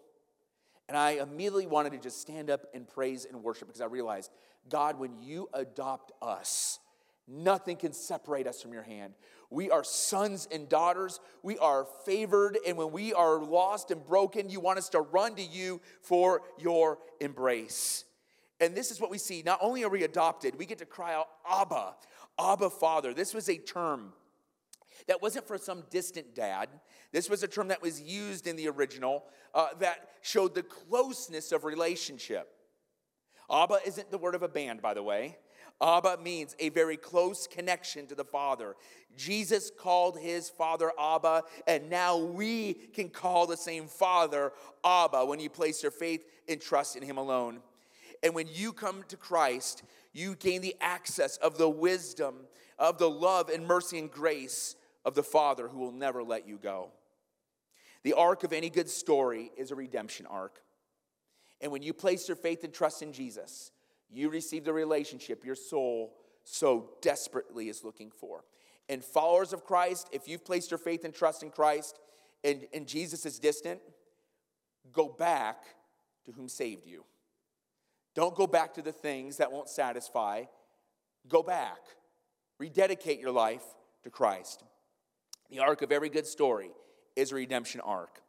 And 0.88 0.95
I 0.95 1.12
immediately 1.14 1.68
wanted 1.68 1.91
to 1.91 1.97
just 1.97 2.22
stand 2.22 2.49
up 2.49 2.68
and 2.74 2.88
praise 2.88 3.26
and 3.26 3.43
worship 3.43 3.68
because 3.68 3.82
I 3.82 3.86
realized, 3.86 4.32
God, 4.70 4.97
when 4.97 5.22
you 5.22 5.49
adopt 5.53 6.14
us, 6.22 6.80
nothing 7.28 7.76
can 7.76 7.91
separate 7.91 8.47
us 8.47 8.62
from 8.62 8.72
your 8.72 8.84
hand. 8.84 9.14
We 9.49 9.72
are 9.72 9.84
sons 9.84 10.47
and 10.51 10.70
daughters. 10.70 11.20
We 11.41 11.58
are 11.58 11.88
favored. 12.05 12.58
And 12.66 12.78
when 12.78 12.91
we 12.91 13.14
are 13.14 13.39
lost 13.39 13.91
and 13.91 14.05
broken, 14.05 14.49
you 14.49 14.60
want 14.60 14.78
us 14.78 14.89
to 14.89 15.01
run 15.01 15.36
to 15.36 15.43
you 15.43 15.82
for 16.01 16.43
your 16.60 16.99
embrace. 17.20 18.05
And 18.60 18.76
this 18.76 18.91
is 18.91 18.99
what 18.99 19.12
we 19.12 19.18
see. 19.18 19.43
Not 19.45 19.60
only 19.62 19.84
are 19.84 19.89
we 19.89 20.03
adopted, 20.03 20.58
we 20.58 20.66
get 20.66 20.80
to 20.80 20.86
cry 20.86 21.14
out, 21.14 21.28
Abba, 21.49 21.95
Abba, 22.39 22.69
Father. 22.69 23.13
This 23.13 23.33
was 23.33 23.49
a 23.49 23.57
term 23.57 24.13
that 25.07 25.21
wasn't 25.21 25.47
for 25.47 25.57
some 25.57 25.83
distant 25.89 26.35
dad. 26.35 26.69
This 27.11 27.29
was 27.29 27.43
a 27.43 27.47
term 27.47 27.69
that 27.69 27.81
was 27.81 28.01
used 28.01 28.47
in 28.47 28.55
the 28.55 28.67
original 28.67 29.25
uh, 29.53 29.69
that 29.79 30.09
showed 30.21 30.55
the 30.55 30.63
closeness 30.63 31.51
of 31.51 31.63
relationship. 31.63 32.49
Abba 33.49 33.79
isn't 33.85 34.11
the 34.11 34.17
word 34.17 34.35
of 34.35 34.43
a 34.43 34.47
band, 34.47 34.81
by 34.81 34.93
the 34.93 35.03
way. 35.03 35.38
Abba 35.81 36.17
means 36.17 36.55
a 36.59 36.69
very 36.69 36.97
close 36.97 37.47
connection 37.47 38.07
to 38.07 38.15
the 38.15 38.25
Father. 38.25 38.75
Jesus 39.15 39.71
called 39.77 40.17
his 40.17 40.49
Father 40.49 40.91
Abba, 40.99 41.43
and 41.67 41.89
now 41.89 42.17
we 42.17 42.73
can 42.73 43.09
call 43.09 43.45
the 43.45 43.57
same 43.57 43.88
Father 43.88 44.51
Abba 44.83 45.25
when 45.25 45.39
you 45.39 45.49
place 45.49 45.83
your 45.83 45.91
faith 45.91 46.25
and 46.49 46.59
trust 46.59 46.95
in 46.95 47.03
him 47.03 47.17
alone. 47.17 47.59
And 48.24 48.34
when 48.34 48.47
you 48.51 48.74
come 48.74 49.03
to 49.09 49.18
Christ, 49.18 49.84
you 50.13 50.36
gain 50.36 50.61
the 50.61 50.76
access 50.82 51.38
of 51.38 51.57
the 51.57 51.70
wisdom, 51.70 52.36
of 52.80 52.97
the 52.97 53.09
love 53.09 53.49
and 53.49 53.65
mercy 53.65 53.99
and 53.99 54.11
grace 54.11 54.76
of 55.05 55.15
the 55.15 55.24
Father 55.24 55.68
who 55.68 55.80
will 55.80 55.91
never 55.91 56.24
let 56.24 56.47
you 56.47 56.57
go. 56.57 56.91
The 58.03 58.13
arc 58.13 58.43
of 58.43 58.53
any 58.53 58.70
good 58.70 58.89
story 58.89 59.51
is 59.57 59.72
a 59.72 59.76
redemption 59.76 60.26
arc. 60.26 60.61
And 61.61 61.72
when 61.72 61.82
you 61.82 61.93
place 61.93 62.28
your 62.28 62.38
faith 62.38 62.63
and 62.63 62.74
trust 62.74 63.01
in 63.01 63.11
Jesus, 63.11 63.72
you 64.09 64.30
receive 64.30 64.63
the 64.63 64.74
relationship 64.74 65.43
your 65.43 65.55
soul 65.55 66.13
so 66.43 66.91
desperately 67.01 67.70
is 67.70 67.84
looking 67.84 68.11
for. 68.11 68.43
And 68.89 69.03
followers 69.03 69.53
of 69.53 69.65
Christ, 69.65 70.09
if 70.11 70.28
you've 70.28 70.45
placed 70.45 70.72
your 70.72 70.78
faith 70.78 71.03
and 71.03 71.13
trust 71.13 71.43
in 71.43 71.49
Christ 71.49 71.99
and, 72.43 72.68
and 72.74 72.88
Jesus 72.88 73.26
is 73.26 73.39
distant, 73.39 73.82
go 74.93 75.09
back 75.09 75.63
to 76.26 76.32
whom 76.32 76.47
saved 76.47 76.86
you. 76.86 77.03
Don't 78.18 78.34
go 78.34 78.47
back 78.47 78.74
to 78.74 78.82
the 78.82 78.91
things 78.91 79.38
that 79.38 79.51
won't 79.51 79.70
satisfy. 79.70 80.45
Go 81.28 81.43
back. 81.43 81.78
Rededicate 82.57 83.20
your 83.20 83.30
life 83.30 83.61
to 84.03 84.09
Christ. 84.09 84.63
The 85.51 85.59
arc 85.59 85.84
of 85.84 85.91
every 85.91 86.09
good 86.09 86.26
story 86.26 86.72
is 87.15 87.32
a 87.32 87.36
redemption 87.36 87.80
arc. 87.80 88.22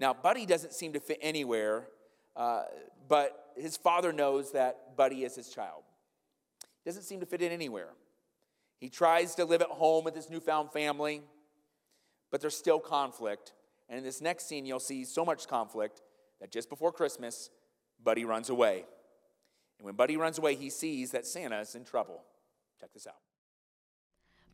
Now, 0.00 0.12
Buddy 0.12 0.44
doesn't 0.44 0.72
seem 0.72 0.92
to 0.94 0.98
fit 0.98 1.18
anywhere, 1.22 1.86
uh, 2.34 2.64
but 3.06 3.52
his 3.56 3.76
father 3.76 4.12
knows 4.12 4.50
that 4.52 4.96
Buddy 4.96 5.22
is 5.22 5.36
his 5.36 5.50
child. 5.50 5.84
Doesn't 6.84 7.04
seem 7.04 7.20
to 7.20 7.26
fit 7.26 7.40
in 7.40 7.52
anywhere. 7.52 7.90
He 8.80 8.88
tries 8.88 9.36
to 9.36 9.44
live 9.44 9.62
at 9.62 9.68
home 9.68 10.04
with 10.04 10.16
his 10.16 10.28
newfound 10.28 10.72
family, 10.72 11.22
but 12.32 12.40
there's 12.40 12.56
still 12.56 12.80
conflict. 12.80 13.52
And 13.88 13.98
in 13.98 14.04
this 14.04 14.20
next 14.20 14.48
scene, 14.48 14.66
you'll 14.66 14.80
see 14.80 15.04
so 15.04 15.24
much 15.24 15.46
conflict 15.46 16.02
that 16.40 16.50
just 16.50 16.68
before 16.68 16.90
Christmas, 16.90 17.50
Buddy 18.02 18.24
runs 18.24 18.50
away. 18.50 18.84
And 19.78 19.86
when 19.86 19.94
Buddy 19.94 20.16
runs 20.16 20.38
away, 20.38 20.54
he 20.54 20.70
sees 20.70 21.10
that 21.10 21.26
Santa 21.26 21.60
is 21.60 21.74
in 21.74 21.84
trouble. 21.84 22.24
Check 22.80 22.92
this 22.92 23.06
out. 23.06 23.16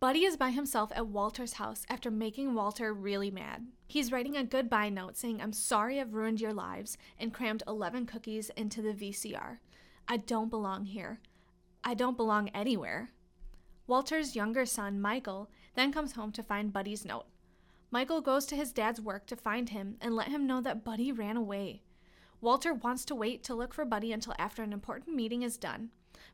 Buddy 0.00 0.24
is 0.24 0.36
by 0.36 0.50
himself 0.50 0.90
at 0.96 1.06
Walter's 1.06 1.52
house 1.54 1.86
after 1.88 2.10
making 2.10 2.54
Walter 2.54 2.92
really 2.92 3.30
mad. 3.30 3.68
He's 3.86 4.10
writing 4.10 4.36
a 4.36 4.42
goodbye 4.42 4.88
note 4.88 5.16
saying, 5.16 5.40
I'm 5.40 5.52
sorry 5.52 6.00
I've 6.00 6.14
ruined 6.14 6.40
your 6.40 6.52
lives, 6.52 6.98
and 7.20 7.32
crammed 7.32 7.62
11 7.68 8.06
cookies 8.06 8.50
into 8.56 8.82
the 8.82 8.92
VCR. 8.92 9.58
I 10.08 10.16
don't 10.16 10.50
belong 10.50 10.86
here. 10.86 11.20
I 11.84 11.94
don't 11.94 12.16
belong 12.16 12.48
anywhere. 12.48 13.10
Walter's 13.86 14.34
younger 14.34 14.66
son, 14.66 15.00
Michael, 15.00 15.48
then 15.76 15.92
comes 15.92 16.12
home 16.12 16.32
to 16.32 16.42
find 16.42 16.72
Buddy's 16.72 17.04
note. 17.04 17.26
Michael 17.92 18.20
goes 18.20 18.44
to 18.46 18.56
his 18.56 18.72
dad's 18.72 19.00
work 19.00 19.26
to 19.26 19.36
find 19.36 19.68
him 19.68 19.98
and 20.00 20.16
let 20.16 20.28
him 20.28 20.48
know 20.48 20.60
that 20.62 20.84
Buddy 20.84 21.12
ran 21.12 21.36
away. 21.36 21.82
Walter 22.43 22.74
wants 22.74 23.07
to 23.07 23.14
wait 23.14 23.43
to 23.45 23.55
look 23.55 23.72
for 23.72 23.86
Buddy 23.86 24.12
until 24.12 24.34
after 24.38 24.62
an 24.62 24.74
important 24.74 25.16
meeting 25.16 25.43
is 25.43 25.57
done. 25.57 25.88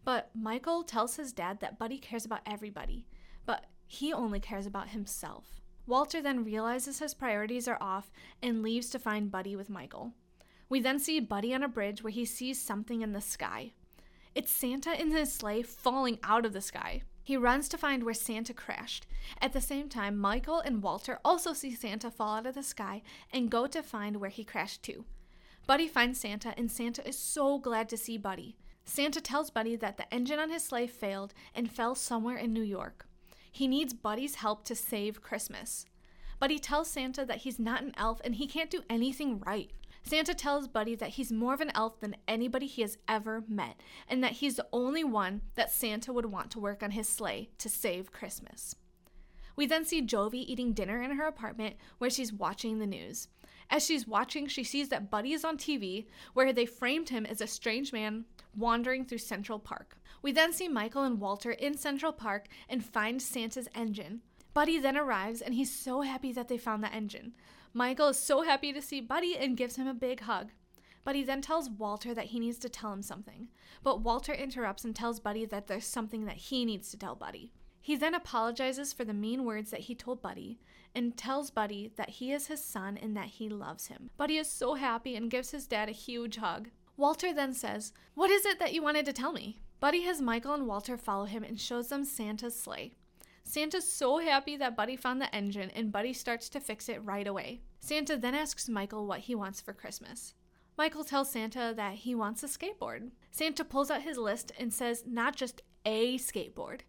But 0.04 0.30
Michael 0.34 0.82
tells 0.82 1.14
his 1.14 1.32
dad 1.32 1.60
that 1.60 1.78
Buddy 1.78 1.98
cares 1.98 2.24
about 2.24 2.40
everybody 2.44 3.06
but 3.48 3.64
he 3.86 4.12
only 4.12 4.38
cares 4.38 4.66
about 4.66 4.90
himself. 4.90 5.62
Walter 5.86 6.20
then 6.20 6.44
realizes 6.44 6.98
his 6.98 7.14
priorities 7.14 7.66
are 7.66 7.78
off 7.80 8.10
and 8.42 8.62
leaves 8.62 8.90
to 8.90 8.98
find 8.98 9.30
Buddy 9.30 9.56
with 9.56 9.70
Michael. 9.70 10.12
We 10.68 10.80
then 10.80 10.98
see 10.98 11.18
Buddy 11.18 11.54
on 11.54 11.62
a 11.62 11.68
bridge 11.68 12.04
where 12.04 12.10
he 12.10 12.26
sees 12.26 12.60
something 12.60 13.00
in 13.00 13.12
the 13.12 13.22
sky. 13.22 13.72
It's 14.34 14.52
Santa 14.52 15.00
in 15.00 15.12
his 15.12 15.32
sleigh 15.32 15.62
falling 15.62 16.18
out 16.22 16.44
of 16.44 16.52
the 16.52 16.60
sky. 16.60 17.04
He 17.22 17.38
runs 17.38 17.70
to 17.70 17.78
find 17.78 18.02
where 18.02 18.12
Santa 18.12 18.52
crashed. 18.52 19.06
At 19.40 19.54
the 19.54 19.62
same 19.62 19.88
time, 19.88 20.18
Michael 20.18 20.60
and 20.60 20.82
Walter 20.82 21.18
also 21.24 21.54
see 21.54 21.74
Santa 21.74 22.10
fall 22.10 22.36
out 22.36 22.46
of 22.46 22.54
the 22.54 22.62
sky 22.62 23.00
and 23.32 23.50
go 23.50 23.66
to 23.66 23.82
find 23.82 24.18
where 24.18 24.28
he 24.28 24.44
crashed 24.44 24.82
too. 24.82 25.06
Buddy 25.68 25.86
finds 25.86 26.18
Santa, 26.18 26.54
and 26.56 26.72
Santa 26.72 27.06
is 27.06 27.18
so 27.18 27.58
glad 27.58 27.90
to 27.90 27.98
see 27.98 28.16
Buddy. 28.16 28.56
Santa 28.86 29.20
tells 29.20 29.50
Buddy 29.50 29.76
that 29.76 29.98
the 29.98 30.12
engine 30.12 30.38
on 30.38 30.48
his 30.48 30.64
sleigh 30.64 30.86
failed 30.86 31.34
and 31.54 31.70
fell 31.70 31.94
somewhere 31.94 32.38
in 32.38 32.54
New 32.54 32.62
York. 32.62 33.06
He 33.52 33.68
needs 33.68 33.92
Buddy's 33.92 34.36
help 34.36 34.64
to 34.64 34.74
save 34.74 35.20
Christmas. 35.20 35.84
Buddy 36.40 36.58
tells 36.58 36.88
Santa 36.88 37.26
that 37.26 37.40
he's 37.40 37.58
not 37.58 37.82
an 37.82 37.92
elf 37.98 38.18
and 38.24 38.36
he 38.36 38.46
can't 38.46 38.70
do 38.70 38.80
anything 38.88 39.40
right. 39.40 39.70
Santa 40.02 40.32
tells 40.32 40.68
Buddy 40.68 40.94
that 40.94 41.10
he's 41.10 41.30
more 41.30 41.52
of 41.52 41.60
an 41.60 41.72
elf 41.74 42.00
than 42.00 42.16
anybody 42.26 42.66
he 42.66 42.80
has 42.80 42.96
ever 43.06 43.44
met, 43.46 43.78
and 44.08 44.24
that 44.24 44.32
he's 44.32 44.56
the 44.56 44.68
only 44.72 45.04
one 45.04 45.42
that 45.54 45.70
Santa 45.70 46.14
would 46.14 46.24
want 46.24 46.50
to 46.52 46.60
work 46.60 46.82
on 46.82 46.92
his 46.92 47.10
sleigh 47.10 47.50
to 47.58 47.68
save 47.68 48.10
Christmas. 48.10 48.74
We 49.58 49.66
then 49.66 49.84
see 49.84 50.02
Jovie 50.02 50.48
eating 50.48 50.72
dinner 50.72 51.02
in 51.02 51.10
her 51.16 51.26
apartment 51.26 51.74
where 51.98 52.10
she's 52.10 52.32
watching 52.32 52.78
the 52.78 52.86
news. 52.86 53.26
As 53.68 53.84
she's 53.84 54.06
watching, 54.06 54.46
she 54.46 54.62
sees 54.62 54.88
that 54.90 55.10
Buddy 55.10 55.32
is 55.32 55.44
on 55.44 55.58
TV, 55.58 56.06
where 56.32 56.52
they 56.52 56.64
framed 56.64 57.08
him 57.08 57.26
as 57.26 57.40
a 57.40 57.48
strange 57.48 57.92
man 57.92 58.24
wandering 58.56 59.04
through 59.04 59.18
Central 59.18 59.58
Park. 59.58 59.96
We 60.22 60.30
then 60.30 60.52
see 60.52 60.68
Michael 60.68 61.02
and 61.02 61.18
Walter 61.18 61.50
in 61.50 61.76
Central 61.76 62.12
Park 62.12 62.46
and 62.68 62.84
find 62.84 63.20
Santa's 63.20 63.66
engine. 63.74 64.20
Buddy 64.54 64.78
then 64.78 64.96
arrives 64.96 65.40
and 65.40 65.54
he's 65.54 65.74
so 65.74 66.02
happy 66.02 66.30
that 66.30 66.46
they 66.46 66.56
found 66.56 66.84
the 66.84 66.94
engine. 66.94 67.34
Michael 67.74 68.10
is 68.10 68.16
so 68.16 68.42
happy 68.42 68.72
to 68.72 68.80
see 68.80 69.00
Buddy 69.00 69.36
and 69.36 69.56
gives 69.56 69.74
him 69.74 69.88
a 69.88 69.92
big 69.92 70.20
hug. 70.20 70.50
Buddy 71.02 71.24
then 71.24 71.42
tells 71.42 71.68
Walter 71.68 72.14
that 72.14 72.26
he 72.26 72.38
needs 72.38 72.58
to 72.58 72.68
tell 72.68 72.92
him 72.92 73.02
something. 73.02 73.48
But 73.82 74.02
Walter 74.02 74.32
interrupts 74.32 74.84
and 74.84 74.94
tells 74.94 75.18
Buddy 75.18 75.44
that 75.46 75.66
there's 75.66 75.84
something 75.84 76.26
that 76.26 76.36
he 76.36 76.64
needs 76.64 76.92
to 76.92 76.96
tell 76.96 77.16
Buddy. 77.16 77.50
He 77.88 77.96
then 77.96 78.14
apologizes 78.14 78.92
for 78.92 79.06
the 79.06 79.14
mean 79.14 79.46
words 79.46 79.70
that 79.70 79.80
he 79.80 79.94
told 79.94 80.20
Buddy 80.20 80.58
and 80.94 81.16
tells 81.16 81.50
Buddy 81.50 81.90
that 81.96 82.10
he 82.10 82.32
is 82.32 82.48
his 82.48 82.62
son 82.62 82.98
and 82.98 83.16
that 83.16 83.28
he 83.28 83.48
loves 83.48 83.86
him. 83.86 84.10
Buddy 84.18 84.36
is 84.36 84.46
so 84.46 84.74
happy 84.74 85.16
and 85.16 85.30
gives 85.30 85.52
his 85.52 85.66
dad 85.66 85.88
a 85.88 85.92
huge 85.92 86.36
hug. 86.36 86.68
Walter 86.98 87.32
then 87.32 87.54
says, 87.54 87.94
What 88.12 88.28
is 88.28 88.44
it 88.44 88.58
that 88.58 88.74
you 88.74 88.82
wanted 88.82 89.06
to 89.06 89.14
tell 89.14 89.32
me? 89.32 89.62
Buddy 89.80 90.02
has 90.02 90.20
Michael 90.20 90.52
and 90.52 90.66
Walter 90.66 90.98
follow 90.98 91.24
him 91.24 91.42
and 91.42 91.58
shows 91.58 91.88
them 91.88 92.04
Santa's 92.04 92.60
sleigh. 92.60 92.92
Santa's 93.42 93.90
so 93.90 94.18
happy 94.18 94.54
that 94.58 94.76
Buddy 94.76 94.94
found 94.94 95.22
the 95.22 95.34
engine 95.34 95.70
and 95.70 95.90
Buddy 95.90 96.12
starts 96.12 96.50
to 96.50 96.60
fix 96.60 96.90
it 96.90 97.02
right 97.02 97.26
away. 97.26 97.62
Santa 97.80 98.18
then 98.18 98.34
asks 98.34 98.68
Michael 98.68 99.06
what 99.06 99.20
he 99.20 99.34
wants 99.34 99.62
for 99.62 99.72
Christmas. 99.72 100.34
Michael 100.76 101.04
tells 101.04 101.30
Santa 101.30 101.72
that 101.74 101.94
he 101.94 102.14
wants 102.14 102.42
a 102.42 102.48
skateboard. 102.48 103.12
Santa 103.30 103.64
pulls 103.64 103.90
out 103.90 104.02
his 104.02 104.18
list 104.18 104.52
and 104.58 104.74
says 104.74 105.04
not 105.06 105.36
just 105.36 105.62
a 105.86 106.18
skateboard. 106.18 106.80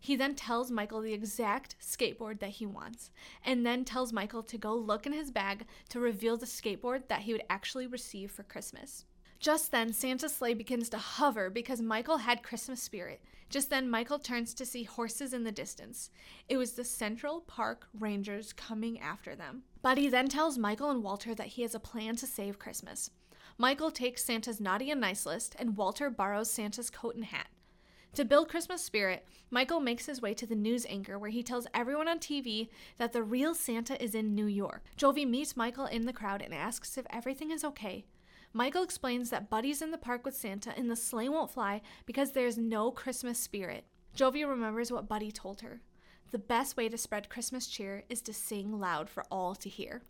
He 0.00 0.16
then 0.16 0.34
tells 0.34 0.70
Michael 0.70 1.00
the 1.00 1.12
exact 1.12 1.76
skateboard 1.80 2.40
that 2.40 2.50
he 2.50 2.66
wants, 2.66 3.10
and 3.44 3.66
then 3.66 3.84
tells 3.84 4.12
Michael 4.12 4.42
to 4.44 4.58
go 4.58 4.74
look 4.74 5.06
in 5.06 5.12
his 5.12 5.30
bag 5.30 5.66
to 5.88 6.00
reveal 6.00 6.36
the 6.36 6.46
skateboard 6.46 7.08
that 7.08 7.22
he 7.22 7.32
would 7.32 7.44
actually 7.50 7.86
receive 7.86 8.30
for 8.30 8.42
Christmas. 8.42 9.04
Just 9.40 9.70
then, 9.70 9.92
Santa's 9.92 10.34
sleigh 10.34 10.54
begins 10.54 10.88
to 10.88 10.98
hover 10.98 11.48
because 11.48 11.80
Michael 11.80 12.18
had 12.18 12.42
Christmas 12.42 12.82
spirit. 12.82 13.22
Just 13.48 13.70
then, 13.70 13.88
Michael 13.88 14.18
turns 14.18 14.52
to 14.54 14.66
see 14.66 14.82
horses 14.82 15.32
in 15.32 15.44
the 15.44 15.52
distance. 15.52 16.10
It 16.48 16.56
was 16.56 16.72
the 16.72 16.84
Central 16.84 17.40
Park 17.42 17.86
Rangers 17.98 18.52
coming 18.52 18.98
after 18.98 19.36
them. 19.36 19.62
Buddy 19.80 20.08
then 20.08 20.28
tells 20.28 20.58
Michael 20.58 20.90
and 20.90 21.04
Walter 21.04 21.34
that 21.36 21.46
he 21.48 21.62
has 21.62 21.74
a 21.74 21.80
plan 21.80 22.16
to 22.16 22.26
save 22.26 22.58
Christmas. 22.58 23.10
Michael 23.56 23.90
takes 23.90 24.24
Santa's 24.24 24.60
naughty 24.60 24.90
and 24.90 25.00
nice 25.00 25.24
list, 25.24 25.54
and 25.58 25.76
Walter 25.76 26.10
borrows 26.10 26.50
Santa's 26.50 26.90
coat 26.90 27.14
and 27.14 27.24
hat. 27.26 27.46
To 28.18 28.24
build 28.24 28.48
Christmas 28.48 28.84
spirit, 28.84 29.24
Michael 29.48 29.78
makes 29.78 30.06
his 30.06 30.20
way 30.20 30.34
to 30.34 30.44
the 30.44 30.56
news 30.56 30.84
anchor 30.88 31.16
where 31.20 31.30
he 31.30 31.40
tells 31.40 31.68
everyone 31.72 32.08
on 32.08 32.18
TV 32.18 32.68
that 32.96 33.12
the 33.12 33.22
real 33.22 33.54
Santa 33.54 34.02
is 34.02 34.12
in 34.12 34.34
New 34.34 34.46
York. 34.46 34.82
Jovie 34.96 35.24
meets 35.24 35.56
Michael 35.56 35.86
in 35.86 36.04
the 36.04 36.12
crowd 36.12 36.42
and 36.42 36.52
asks 36.52 36.98
if 36.98 37.06
everything 37.10 37.52
is 37.52 37.62
okay. 37.62 38.06
Michael 38.52 38.82
explains 38.82 39.30
that 39.30 39.48
Buddy's 39.48 39.82
in 39.82 39.92
the 39.92 39.98
park 39.98 40.24
with 40.24 40.34
Santa 40.34 40.76
and 40.76 40.90
the 40.90 40.96
sleigh 40.96 41.28
won't 41.28 41.52
fly 41.52 41.80
because 42.06 42.32
there's 42.32 42.58
no 42.58 42.90
Christmas 42.90 43.38
spirit. 43.38 43.84
Jovie 44.16 44.42
remembers 44.42 44.90
what 44.90 45.08
Buddy 45.08 45.30
told 45.30 45.60
her. 45.60 45.80
The 46.32 46.40
best 46.40 46.76
way 46.76 46.88
to 46.88 46.98
spread 46.98 47.28
Christmas 47.28 47.68
cheer 47.68 48.02
is 48.08 48.20
to 48.22 48.32
sing 48.32 48.80
loud 48.80 49.08
for 49.08 49.22
all 49.30 49.54
to 49.54 49.68
hear. 49.68 50.02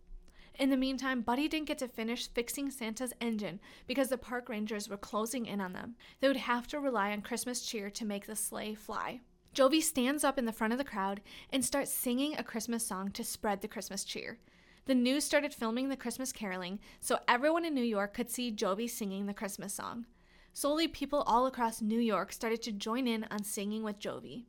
In 0.57 0.69
the 0.69 0.77
meantime, 0.77 1.21
Buddy 1.21 1.47
didn't 1.47 1.67
get 1.67 1.77
to 1.79 1.87
finish 1.87 2.27
fixing 2.27 2.69
Santa's 2.71 3.13
engine 3.21 3.59
because 3.87 4.09
the 4.09 4.17
park 4.17 4.49
rangers 4.49 4.89
were 4.89 4.97
closing 4.97 5.45
in 5.45 5.61
on 5.61 5.73
them. 5.73 5.95
They 6.19 6.27
would 6.27 6.37
have 6.37 6.67
to 6.67 6.79
rely 6.79 7.11
on 7.11 7.21
Christmas 7.21 7.61
cheer 7.61 7.89
to 7.91 8.05
make 8.05 8.25
the 8.25 8.35
sleigh 8.35 8.75
fly. 8.75 9.21
Jovie 9.53 9.81
stands 9.81 10.23
up 10.23 10.37
in 10.37 10.45
the 10.45 10.51
front 10.51 10.73
of 10.73 10.79
the 10.79 10.85
crowd 10.85 11.21
and 11.51 11.63
starts 11.63 11.91
singing 11.91 12.35
a 12.37 12.43
Christmas 12.43 12.85
song 12.85 13.11
to 13.11 13.23
spread 13.23 13.61
the 13.61 13.67
Christmas 13.67 14.03
cheer. 14.03 14.37
The 14.85 14.95
news 14.95 15.23
started 15.23 15.53
filming 15.53 15.89
the 15.89 15.97
Christmas 15.97 16.31
caroling 16.31 16.79
so 16.99 17.19
everyone 17.27 17.65
in 17.65 17.73
New 17.73 17.83
York 17.83 18.13
could 18.13 18.29
see 18.29 18.51
Jovie 18.51 18.89
singing 18.89 19.25
the 19.25 19.33
Christmas 19.33 19.73
song. 19.73 20.05
Slowly, 20.53 20.87
people 20.87 21.21
all 21.21 21.45
across 21.45 21.81
New 21.81 21.99
York 21.99 22.33
started 22.33 22.61
to 22.63 22.71
join 22.71 23.07
in 23.07 23.25
on 23.29 23.43
singing 23.43 23.83
with 23.83 23.99
Jovie. 23.99 24.45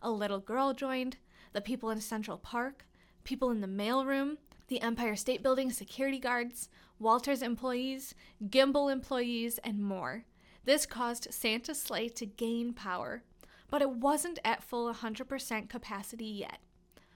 A 0.00 0.10
little 0.10 0.38
girl 0.38 0.72
joined, 0.72 1.16
the 1.52 1.60
people 1.60 1.90
in 1.90 2.00
Central 2.00 2.38
Park, 2.38 2.86
people 3.24 3.50
in 3.50 3.60
the 3.60 3.66
mailroom, 3.66 4.36
the 4.70 4.80
Empire 4.80 5.16
State 5.16 5.42
Building 5.42 5.70
security 5.70 6.20
guards, 6.20 6.68
Walter's 7.00 7.42
employees, 7.42 8.14
Gimbel 8.48 8.90
employees, 8.90 9.58
and 9.64 9.82
more. 9.82 10.24
This 10.64 10.86
caused 10.86 11.34
Santa's 11.34 11.82
sleigh 11.82 12.08
to 12.10 12.24
gain 12.24 12.72
power, 12.72 13.24
but 13.68 13.82
it 13.82 13.90
wasn't 13.90 14.38
at 14.44 14.62
full 14.62 14.92
100% 14.92 15.68
capacity 15.68 16.24
yet. 16.24 16.58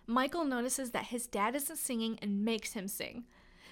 Michael 0.07 0.45
notices 0.45 0.91
that 0.91 1.07
his 1.07 1.29
dad 1.29 1.55
isn't 1.55 1.77
singing 1.77 2.19
and 2.21 2.45
makes 2.45 2.73
him 2.73 2.89
sing. 2.89 3.25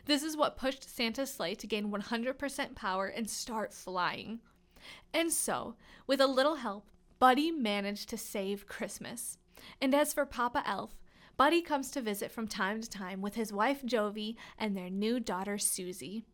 This 0.06 0.22
is 0.22 0.36
what 0.36 0.56
pushed 0.56 0.88
Santa's 0.88 1.32
sleigh 1.32 1.56
to 1.56 1.66
gain 1.66 1.90
100% 1.90 2.74
power 2.76 3.06
and 3.06 3.28
start 3.28 3.74
flying. 3.74 4.40
And 5.12 5.32
so, 5.32 5.74
with 6.06 6.20
a 6.20 6.26
little 6.26 6.56
help, 6.56 6.86
Buddy 7.18 7.50
managed 7.50 8.08
to 8.10 8.16
save 8.16 8.66
Christmas. 8.66 9.38
And 9.80 9.92
as 9.92 10.12
for 10.12 10.24
Papa 10.24 10.62
Elf, 10.66 10.94
Buddy 11.42 11.60
comes 11.60 11.90
to 11.90 12.00
visit 12.00 12.30
from 12.30 12.46
time 12.46 12.80
to 12.80 12.88
time 12.88 13.20
with 13.20 13.34
his 13.34 13.52
wife 13.52 13.84
Jovie 13.84 14.36
and 14.60 14.76
their 14.76 14.88
new 14.88 15.18
daughter 15.18 15.58
Susie. 15.58 16.24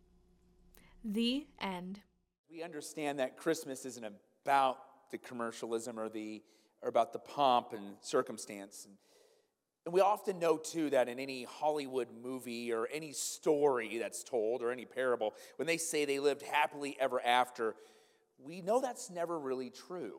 The 1.02 1.46
end. 1.58 2.00
We 2.50 2.62
understand 2.62 3.18
that 3.18 3.38
Christmas 3.38 3.86
isn't 3.86 4.04
about 4.04 4.76
the 5.10 5.16
commercialism 5.16 5.98
or 5.98 6.10
the 6.10 6.42
or 6.82 6.90
about 6.90 7.14
the 7.14 7.20
pomp 7.20 7.72
and 7.72 7.94
circumstance. 8.02 8.84
And, 8.84 8.96
and 9.86 9.94
we 9.94 10.02
often 10.02 10.38
know 10.38 10.58
too 10.58 10.90
that 10.90 11.08
in 11.08 11.18
any 11.18 11.44
Hollywood 11.44 12.08
movie 12.22 12.70
or 12.70 12.86
any 12.92 13.12
story 13.12 13.96
that's 13.96 14.22
told 14.22 14.62
or 14.62 14.70
any 14.70 14.84
parable, 14.84 15.32
when 15.56 15.66
they 15.66 15.78
say 15.78 16.04
they 16.04 16.18
lived 16.18 16.42
happily 16.42 16.98
ever 17.00 17.18
after, 17.24 17.76
we 18.38 18.60
know 18.60 18.78
that's 18.78 19.08
never 19.08 19.38
really 19.38 19.70
true. 19.70 20.18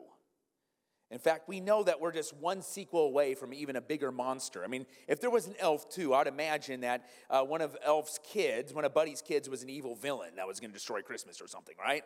In 1.10 1.18
fact, 1.18 1.48
we 1.48 1.58
know 1.58 1.82
that 1.82 2.00
we're 2.00 2.12
just 2.12 2.34
one 2.36 2.62
sequel 2.62 3.06
away 3.06 3.34
from 3.34 3.52
even 3.52 3.74
a 3.74 3.80
bigger 3.80 4.12
monster. 4.12 4.62
I 4.62 4.68
mean, 4.68 4.86
if 5.08 5.20
there 5.20 5.30
was 5.30 5.48
an 5.48 5.54
elf 5.58 5.90
too, 5.90 6.14
I'd 6.14 6.28
imagine 6.28 6.82
that 6.82 7.04
uh, 7.28 7.42
one 7.42 7.60
of 7.60 7.76
Elf's 7.84 8.20
kids, 8.22 8.72
one 8.72 8.84
of 8.84 8.94
Buddy's 8.94 9.20
kids, 9.20 9.48
was 9.48 9.64
an 9.64 9.70
evil 9.70 9.96
villain 9.96 10.36
that 10.36 10.46
was 10.46 10.60
going 10.60 10.70
to 10.70 10.74
destroy 10.74 11.02
Christmas 11.02 11.40
or 11.40 11.48
something, 11.48 11.74
right? 11.80 12.04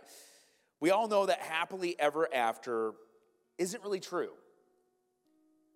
We 0.81 0.91
all 0.91 1.07
know 1.07 1.27
that 1.27 1.41
happily 1.41 1.97
ever 1.99 2.33
after 2.35 2.93
isn't 3.59 3.83
really 3.83 4.01
true. 4.01 4.31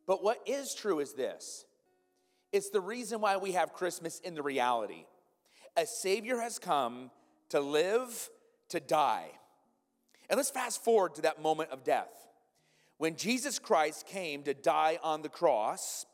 But 0.06 0.24
what 0.24 0.38
is 0.46 0.74
true 0.74 1.00
is 1.00 1.12
this 1.12 1.66
it's 2.50 2.70
the 2.70 2.80
reason 2.80 3.20
why 3.20 3.36
we 3.36 3.52
have 3.52 3.74
Christmas 3.74 4.20
in 4.20 4.34
the 4.34 4.42
reality. 4.42 5.04
A 5.76 5.84
Savior 5.84 6.40
has 6.40 6.58
come 6.58 7.10
to 7.50 7.60
live, 7.60 8.30
to 8.70 8.80
die. 8.80 9.26
And 10.30 10.38
let's 10.38 10.50
fast 10.50 10.82
forward 10.82 11.14
to 11.16 11.22
that 11.22 11.42
moment 11.42 11.70
of 11.70 11.84
death 11.84 12.27
when 12.98 13.16
Jesus 13.16 13.58
Christ 13.58 14.06
came 14.06 14.42
to 14.42 14.54
die 14.54 14.98
on 15.02 15.22
the 15.22 15.28
cross, 15.28 16.04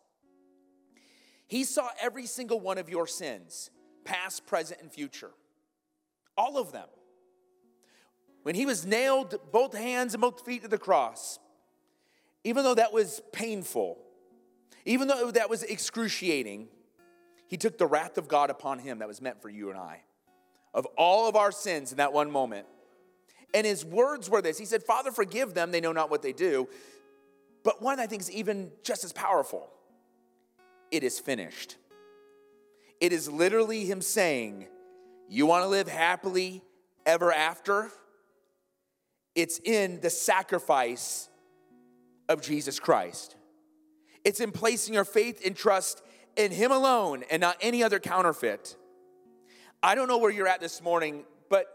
he 1.46 1.64
saw 1.64 1.88
every 2.00 2.26
single 2.26 2.60
one 2.60 2.78
of 2.78 2.88
your 2.88 3.06
sins, 3.06 3.70
past, 4.04 4.46
present, 4.46 4.80
and 4.80 4.92
future. 4.92 5.30
All 6.36 6.58
of 6.58 6.72
them. 6.72 6.88
When 8.42 8.54
he 8.54 8.66
was 8.66 8.84
nailed 8.84 9.36
both 9.50 9.74
hands 9.74 10.12
and 10.12 10.20
both 10.20 10.44
feet 10.44 10.62
to 10.62 10.68
the 10.68 10.78
cross, 10.78 11.38
even 12.44 12.62
though 12.64 12.74
that 12.74 12.92
was 12.92 13.22
painful, 13.32 13.98
even 14.84 15.08
though 15.08 15.30
that 15.30 15.48
was 15.48 15.62
excruciating, 15.62 16.68
he 17.48 17.56
took 17.56 17.78
the 17.78 17.86
wrath 17.86 18.18
of 18.18 18.28
God 18.28 18.50
upon 18.50 18.78
him 18.78 18.98
that 18.98 19.08
was 19.08 19.22
meant 19.22 19.40
for 19.40 19.48
you 19.48 19.70
and 19.70 19.78
I. 19.78 20.02
Of 20.74 20.86
all 20.98 21.28
of 21.28 21.36
our 21.36 21.52
sins 21.52 21.92
in 21.92 21.98
that 21.98 22.12
one 22.12 22.30
moment, 22.30 22.66
and 23.54 23.64
his 23.64 23.84
words 23.84 24.28
were 24.28 24.42
this 24.42 24.58
He 24.58 24.66
said, 24.66 24.82
Father, 24.82 25.10
forgive 25.10 25.54
them, 25.54 25.70
they 25.70 25.80
know 25.80 25.92
not 25.92 26.10
what 26.10 26.22
they 26.22 26.32
do. 26.32 26.68
But 27.62 27.80
one 27.80 27.98
I 27.98 28.06
think 28.06 28.20
is 28.20 28.30
even 28.30 28.70
just 28.82 29.04
as 29.04 29.12
powerful 29.12 29.70
it 30.90 31.02
is 31.02 31.18
finished. 31.18 31.76
It 33.00 33.12
is 33.12 33.28
literally 33.28 33.84
him 33.84 34.02
saying, 34.02 34.66
You 35.28 35.46
want 35.46 35.64
to 35.64 35.68
live 35.68 35.88
happily 35.88 36.62
ever 37.06 37.32
after? 37.32 37.90
It's 39.34 39.58
in 39.64 40.00
the 40.00 40.10
sacrifice 40.10 41.28
of 42.28 42.40
Jesus 42.40 42.78
Christ. 42.78 43.36
It's 44.24 44.40
in 44.40 44.52
placing 44.52 44.94
your 44.94 45.04
faith 45.04 45.44
and 45.44 45.56
trust 45.56 46.02
in 46.36 46.50
Him 46.52 46.70
alone 46.70 47.24
and 47.30 47.40
not 47.40 47.56
any 47.60 47.82
other 47.82 47.98
counterfeit. 47.98 48.76
I 49.82 49.94
don't 49.94 50.08
know 50.08 50.18
where 50.18 50.30
you're 50.30 50.48
at 50.48 50.60
this 50.60 50.80
morning, 50.80 51.24
but 51.50 51.66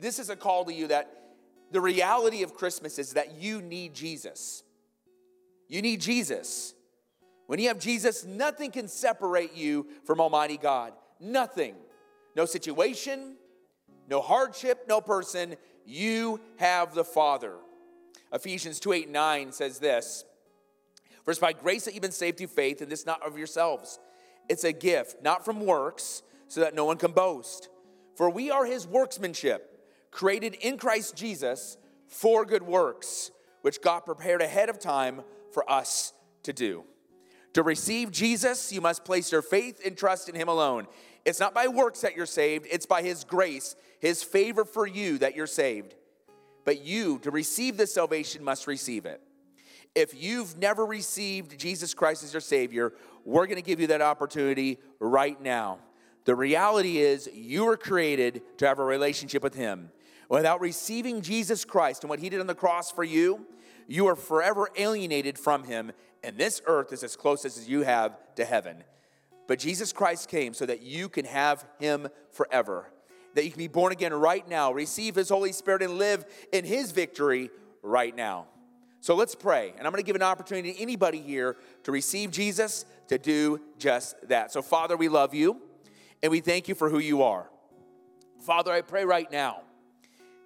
this 0.00 0.18
is 0.18 0.30
a 0.30 0.36
call 0.36 0.64
to 0.64 0.74
you 0.74 0.88
that 0.88 1.21
the 1.72 1.80
reality 1.80 2.42
of 2.42 2.54
Christmas 2.54 2.98
is 2.98 3.14
that 3.14 3.40
you 3.40 3.60
need 3.62 3.94
Jesus. 3.94 4.62
You 5.68 5.82
need 5.82 6.00
Jesus. 6.00 6.74
When 7.46 7.58
you 7.58 7.68
have 7.68 7.78
Jesus, 7.78 8.24
nothing 8.24 8.70
can 8.70 8.88
separate 8.88 9.54
you 9.54 9.86
from 10.04 10.20
Almighty 10.20 10.56
God. 10.56 10.92
Nothing. 11.18 11.74
No 12.36 12.44
situation, 12.44 13.36
no 14.08 14.20
hardship, 14.20 14.84
no 14.88 15.00
person. 15.00 15.56
You 15.84 16.40
have 16.58 16.94
the 16.94 17.04
Father. 17.04 17.54
Ephesians 18.32 18.80
2 18.80 18.92
8 18.92 19.10
9 19.10 19.52
says 19.52 19.78
this 19.78 20.24
For 21.24 21.30
it's 21.30 21.40
by 21.40 21.52
grace 21.52 21.84
that 21.84 21.94
you've 21.94 22.02
been 22.02 22.12
saved 22.12 22.38
through 22.38 22.48
faith, 22.48 22.80
and 22.80 22.90
this 22.90 23.06
not 23.06 23.26
of 23.26 23.36
yourselves. 23.38 23.98
It's 24.48 24.64
a 24.64 24.72
gift, 24.72 25.22
not 25.22 25.44
from 25.44 25.64
works, 25.64 26.22
so 26.48 26.60
that 26.60 26.74
no 26.74 26.84
one 26.84 26.96
can 26.96 27.12
boast. 27.12 27.68
For 28.16 28.28
we 28.28 28.50
are 28.50 28.66
his 28.66 28.86
workmanship, 28.86 29.71
created 30.12 30.54
in 30.54 30.76
Christ 30.76 31.16
Jesus 31.16 31.76
for 32.06 32.44
good 32.44 32.62
works, 32.62 33.32
which 33.62 33.80
God 33.80 34.00
prepared 34.00 34.40
ahead 34.40 34.68
of 34.68 34.78
time 34.78 35.22
for 35.50 35.68
us 35.68 36.12
to 36.44 36.52
do. 36.52 36.84
To 37.54 37.62
receive 37.62 38.10
Jesus, 38.10 38.72
you 38.72 38.80
must 38.80 39.04
place 39.04 39.32
your 39.32 39.42
faith 39.42 39.80
and 39.84 39.96
trust 39.96 40.28
in 40.28 40.34
him 40.34 40.48
alone. 40.48 40.86
It's 41.24 41.40
not 41.40 41.54
by 41.54 41.68
works 41.68 42.00
that 42.02 42.16
you're 42.16 42.26
saved, 42.26 42.66
it's 42.70 42.86
by 42.86 43.02
his 43.02 43.24
grace, 43.24 43.76
his 44.00 44.22
favor 44.22 44.64
for 44.64 44.86
you 44.86 45.18
that 45.18 45.34
you're 45.34 45.46
saved. 45.46 45.94
But 46.64 46.84
you, 46.84 47.18
to 47.20 47.30
receive 47.30 47.76
this 47.76 47.92
salvation, 47.92 48.44
must 48.44 48.66
receive 48.66 49.04
it. 49.04 49.20
If 49.94 50.14
you've 50.14 50.56
never 50.56 50.86
received 50.86 51.58
Jesus 51.58 51.92
Christ 51.92 52.24
as 52.24 52.32
your 52.32 52.40
Savior, 52.40 52.94
we're 53.24 53.46
to 53.46 53.62
give 53.62 53.80
you 53.80 53.88
that 53.88 54.00
opportunity 54.00 54.78
right 54.98 55.40
now. 55.40 55.78
The 56.24 56.34
reality 56.34 56.98
is, 56.98 57.28
you 57.34 57.64
were 57.64 57.76
created 57.76 58.42
to 58.58 58.66
have 58.66 58.78
a 58.78 58.84
relationship 58.84 59.42
with 59.42 59.54
Him. 59.54 59.90
Without 60.32 60.62
receiving 60.62 61.20
Jesus 61.20 61.62
Christ 61.62 62.04
and 62.04 62.08
what 62.08 62.18
He 62.18 62.30
did 62.30 62.40
on 62.40 62.46
the 62.46 62.54
cross 62.54 62.90
for 62.90 63.04
you, 63.04 63.46
you 63.86 64.06
are 64.06 64.16
forever 64.16 64.70
alienated 64.78 65.38
from 65.38 65.64
Him, 65.64 65.92
and 66.24 66.38
this 66.38 66.62
earth 66.64 66.90
is 66.90 67.04
as 67.04 67.16
close 67.16 67.44
as 67.44 67.68
you 67.68 67.82
have 67.82 68.16
to 68.36 68.46
heaven. 68.46 68.82
But 69.46 69.58
Jesus 69.58 69.92
Christ 69.92 70.30
came 70.30 70.54
so 70.54 70.64
that 70.64 70.80
you 70.80 71.10
can 71.10 71.26
have 71.26 71.66
Him 71.78 72.08
forever, 72.30 72.90
that 73.34 73.44
you 73.44 73.50
can 73.50 73.58
be 73.58 73.68
born 73.68 73.92
again 73.92 74.14
right 74.14 74.48
now, 74.48 74.72
receive 74.72 75.16
His 75.16 75.28
Holy 75.28 75.52
Spirit, 75.52 75.82
and 75.82 75.98
live 75.98 76.24
in 76.50 76.64
His 76.64 76.92
victory 76.92 77.50
right 77.82 78.16
now. 78.16 78.46
So 79.00 79.14
let's 79.14 79.34
pray. 79.34 79.74
And 79.76 79.86
I'm 79.86 79.92
going 79.92 80.02
to 80.02 80.06
give 80.06 80.16
an 80.16 80.22
opportunity 80.22 80.72
to 80.72 80.80
anybody 80.80 81.20
here 81.20 81.58
to 81.82 81.92
receive 81.92 82.30
Jesus 82.30 82.86
to 83.08 83.18
do 83.18 83.60
just 83.76 84.16
that. 84.28 84.50
So, 84.50 84.62
Father, 84.62 84.96
we 84.96 85.10
love 85.10 85.34
you 85.34 85.60
and 86.22 86.32
we 86.32 86.40
thank 86.40 86.68
you 86.68 86.74
for 86.74 86.88
who 86.88 87.00
you 87.00 87.22
are. 87.22 87.50
Father, 88.40 88.72
I 88.72 88.80
pray 88.80 89.04
right 89.04 89.30
now 89.30 89.64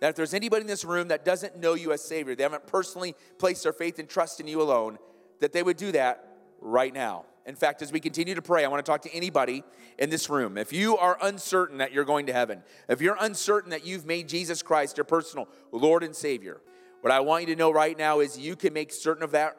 that 0.00 0.10
if 0.10 0.16
there's 0.16 0.34
anybody 0.34 0.62
in 0.62 0.66
this 0.66 0.84
room 0.84 1.08
that 1.08 1.24
doesn't 1.24 1.58
know 1.58 1.74
you 1.74 1.92
as 1.92 2.02
Savior, 2.02 2.34
they 2.34 2.42
haven't 2.42 2.66
personally 2.66 3.14
placed 3.38 3.62
their 3.62 3.72
faith 3.72 3.98
and 3.98 4.08
trust 4.08 4.40
in 4.40 4.46
you 4.46 4.60
alone, 4.60 4.98
that 5.40 5.52
they 5.52 5.62
would 5.62 5.76
do 5.76 5.92
that 5.92 6.36
right 6.60 6.92
now. 6.92 7.24
In 7.46 7.54
fact, 7.54 7.80
as 7.80 7.92
we 7.92 8.00
continue 8.00 8.34
to 8.34 8.42
pray, 8.42 8.64
I 8.64 8.68
want 8.68 8.84
to 8.84 8.90
talk 8.90 9.02
to 9.02 9.14
anybody 9.14 9.62
in 9.98 10.10
this 10.10 10.28
room. 10.28 10.58
If 10.58 10.72
you 10.72 10.96
are 10.96 11.16
uncertain 11.22 11.78
that 11.78 11.92
you're 11.92 12.04
going 12.04 12.26
to 12.26 12.32
heaven, 12.32 12.62
if 12.88 13.00
you're 13.00 13.16
uncertain 13.20 13.70
that 13.70 13.86
you've 13.86 14.04
made 14.04 14.28
Jesus 14.28 14.62
Christ 14.62 14.96
your 14.96 15.04
personal 15.04 15.48
Lord 15.70 16.02
and 16.02 16.14
Savior, 16.14 16.60
what 17.02 17.12
I 17.12 17.20
want 17.20 17.42
you 17.46 17.54
to 17.54 17.58
know 17.58 17.70
right 17.70 17.96
now 17.96 18.18
is 18.18 18.36
you 18.36 18.56
can 18.56 18.72
make 18.72 18.92
certain 18.92 19.22
of 19.22 19.30
that 19.30 19.56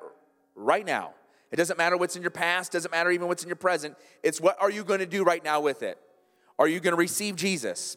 right 0.54 0.86
now. 0.86 1.14
It 1.50 1.56
doesn't 1.56 1.78
matter 1.78 1.96
what's 1.96 2.18
in 2.18 2.22
your 2.22 2.32
past, 2.32 2.74
doesn't 2.74 2.92
matter 2.92 3.10
even 3.10 3.30
what's 3.30 3.44
in 3.44 3.48
your 3.48 3.56
present. 3.56 3.96
It's 4.22 4.42
what 4.42 4.62
are 4.62 4.70
you 4.70 4.84
going 4.84 5.00
to 5.00 5.06
do 5.06 5.24
right 5.24 5.44
now 5.44 5.62
with 5.62 5.82
it? 5.82 5.98
Are 6.60 6.68
you 6.68 6.82
going 6.82 6.92
to 6.92 6.98
receive 6.98 7.38
Jesus? 7.38 7.96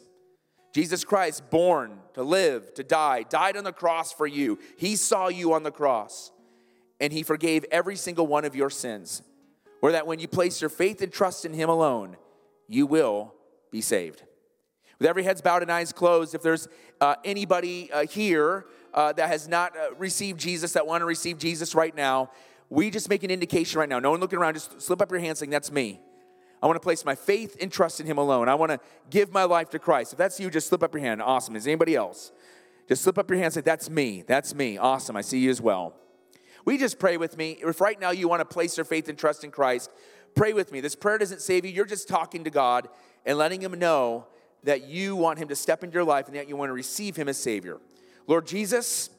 Jesus 0.73 1.03
Christ, 1.03 1.49
born 1.49 1.99
to 2.13 2.23
live, 2.23 2.73
to 2.75 2.83
die, 2.83 3.23
died 3.23 3.57
on 3.57 3.63
the 3.63 3.73
cross 3.73 4.13
for 4.13 4.25
you. 4.25 4.57
He 4.77 4.95
saw 4.95 5.27
you 5.27 5.53
on 5.53 5.63
the 5.63 5.71
cross, 5.71 6.31
and 6.99 7.11
He 7.11 7.23
forgave 7.23 7.65
every 7.71 7.95
single 7.95 8.25
one 8.27 8.45
of 8.45 8.55
your 8.55 8.69
sins. 8.69 9.21
Or 9.81 9.91
that 9.91 10.05
when 10.05 10.19
you 10.19 10.27
place 10.27 10.61
your 10.61 10.69
faith 10.69 11.01
and 11.01 11.11
trust 11.11 11.43
in 11.43 11.53
Him 11.53 11.69
alone, 11.69 12.15
you 12.67 12.85
will 12.85 13.33
be 13.71 13.81
saved. 13.81 14.23
With 14.99 15.09
every 15.09 15.23
head's 15.23 15.41
bowed 15.41 15.63
and 15.63 15.71
eyes 15.71 15.91
closed, 15.91 16.35
if 16.35 16.43
there's 16.43 16.67
uh, 17.01 17.15
anybody 17.25 17.91
uh, 17.91 18.05
here 18.05 18.65
uh, 18.93 19.11
that 19.13 19.29
has 19.29 19.47
not 19.47 19.75
uh, 19.75 19.95
received 19.95 20.39
Jesus, 20.39 20.73
that 20.73 20.85
want 20.85 21.01
to 21.01 21.05
receive 21.05 21.39
Jesus 21.39 21.73
right 21.73 21.95
now, 21.95 22.29
we 22.69 22.89
just 22.89 23.09
make 23.09 23.23
an 23.23 23.31
indication 23.31 23.79
right 23.79 23.89
now. 23.89 23.99
No 23.99 24.11
one 24.11 24.19
looking 24.19 24.37
around, 24.37 24.53
just 24.53 24.81
slip 24.81 25.01
up 25.01 25.11
your 25.11 25.19
hand 25.19 25.37
saying, 25.37 25.49
That's 25.49 25.71
me. 25.71 25.99
I 26.61 26.67
want 26.67 26.75
to 26.75 26.81
place 26.81 27.03
my 27.03 27.15
faith 27.15 27.57
and 27.59 27.71
trust 27.71 27.99
in 27.99 28.05
Him 28.05 28.17
alone. 28.17 28.47
I 28.47 28.55
want 28.55 28.71
to 28.71 28.79
give 29.09 29.31
my 29.31 29.43
life 29.43 29.69
to 29.71 29.79
Christ. 29.79 30.13
If 30.13 30.17
that's 30.17 30.39
you, 30.39 30.49
just 30.49 30.67
slip 30.67 30.83
up 30.83 30.93
your 30.93 31.01
hand. 31.01 31.21
Awesome. 31.21 31.55
Is 31.55 31.65
anybody 31.65 31.95
else? 31.95 32.31
Just 32.87 33.03
slip 33.03 33.17
up 33.17 33.29
your 33.29 33.37
hand 33.37 33.45
and 33.47 33.53
say, 33.53 33.61
That's 33.61 33.89
me. 33.89 34.23
That's 34.25 34.53
me. 34.53 34.77
Awesome. 34.77 35.15
I 35.15 35.21
see 35.21 35.39
you 35.39 35.49
as 35.49 35.61
well. 35.61 35.95
We 36.65 36.77
just 36.77 36.99
pray 36.99 37.17
with 37.17 37.37
me. 37.37 37.57
If 37.61 37.81
right 37.81 37.99
now 37.99 38.11
you 38.11 38.27
want 38.27 38.41
to 38.41 38.45
place 38.45 38.77
your 38.77 38.85
faith 38.85 39.09
and 39.09 39.17
trust 39.17 39.43
in 39.43 39.49
Christ, 39.49 39.89
pray 40.35 40.53
with 40.53 40.71
me. 40.71 40.81
This 40.81 40.95
prayer 40.95 41.17
doesn't 41.17 41.41
save 41.41 41.65
you. 41.65 41.71
You're 41.71 41.85
just 41.85 42.07
talking 42.07 42.43
to 42.43 42.51
God 42.51 42.87
and 43.25 43.37
letting 43.37 43.61
Him 43.61 43.77
know 43.79 44.27
that 44.63 44.87
you 44.87 45.15
want 45.15 45.39
Him 45.39 45.47
to 45.47 45.55
step 45.55 45.83
into 45.83 45.95
your 45.95 46.03
life 46.03 46.27
and 46.27 46.35
that 46.35 46.47
you 46.47 46.55
want 46.55 46.69
to 46.69 46.73
receive 46.73 47.15
Him 47.15 47.27
as 47.27 47.37
Savior. 47.37 47.79
Lord 48.27 48.45
Jesus, 48.45 49.09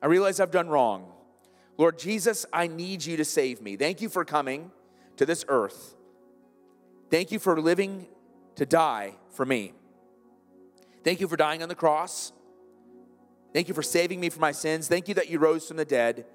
I 0.00 0.06
realize 0.06 0.38
I've 0.38 0.52
done 0.52 0.68
wrong. 0.68 1.12
Lord 1.76 1.98
Jesus, 1.98 2.46
I 2.52 2.66
need 2.68 3.04
you 3.04 3.16
to 3.16 3.24
save 3.24 3.60
me. 3.60 3.76
Thank 3.76 4.00
you 4.00 4.08
for 4.08 4.24
coming 4.24 4.70
to 5.16 5.26
this 5.26 5.44
earth. 5.48 5.94
Thank 7.10 7.32
you 7.32 7.38
for 7.38 7.60
living 7.60 8.06
to 8.56 8.66
die 8.66 9.14
for 9.30 9.46
me. 9.46 9.72
Thank 11.04 11.20
you 11.20 11.28
for 11.28 11.36
dying 11.36 11.62
on 11.62 11.68
the 11.68 11.74
cross. 11.74 12.32
Thank 13.54 13.68
you 13.68 13.74
for 13.74 13.82
saving 13.82 14.20
me 14.20 14.28
from 14.28 14.40
my 14.40 14.52
sins. 14.52 14.88
Thank 14.88 15.08
you 15.08 15.14
that 15.14 15.30
you 15.30 15.38
rose 15.38 15.66
from 15.66 15.78
the 15.78 15.84
dead. 15.84 16.26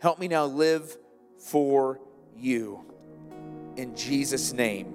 Help 0.00 0.18
me 0.18 0.26
now 0.26 0.46
live 0.46 0.96
for 1.38 2.00
you. 2.36 2.84
In 3.76 3.94
Jesus' 3.94 4.52
name. 4.52 4.92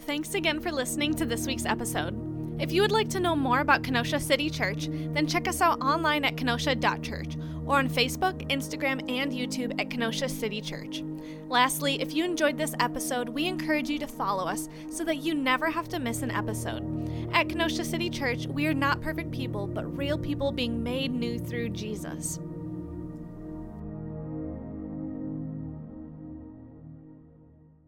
Thanks 0.00 0.34
again 0.34 0.60
for 0.60 0.70
listening 0.70 1.14
to 1.14 1.24
this 1.24 1.46
week's 1.46 1.64
episode. 1.64 2.14
If 2.60 2.72
you 2.72 2.82
would 2.82 2.92
like 2.92 3.08
to 3.10 3.20
know 3.20 3.36
more 3.36 3.60
about 3.60 3.82
Kenosha 3.82 4.20
City 4.20 4.50
Church, 4.50 4.88
then 4.90 5.26
check 5.26 5.48
us 5.48 5.60
out 5.60 5.80
online 5.80 6.24
at 6.24 6.36
kenosha.church 6.36 7.36
or 7.66 7.78
on 7.78 7.88
Facebook, 7.88 8.48
Instagram, 8.50 9.00
and 9.10 9.32
YouTube 9.32 9.78
at 9.80 9.90
Kenosha 9.90 10.28
City 10.28 10.60
Church. 10.60 11.02
Lastly, 11.48 12.00
if 12.00 12.14
you 12.14 12.24
enjoyed 12.24 12.56
this 12.58 12.74
episode, 12.80 13.28
we 13.28 13.46
encourage 13.46 13.88
you 13.88 13.98
to 13.98 14.06
follow 14.06 14.46
us 14.46 14.68
so 14.90 15.04
that 15.04 15.16
you 15.16 15.34
never 15.34 15.70
have 15.70 15.88
to 15.88 15.98
miss 15.98 16.22
an 16.22 16.30
episode. 16.30 16.82
At 17.32 17.48
Kenosha 17.48 17.84
City 17.84 18.10
Church, 18.10 18.46
we 18.46 18.66
are 18.66 18.74
not 18.74 19.00
perfect 19.00 19.30
people, 19.30 19.66
but 19.66 19.96
real 19.96 20.18
people 20.18 20.52
being 20.52 20.82
made 20.82 21.12
new 21.12 21.38
through 21.38 21.70
Jesus. 21.70 22.38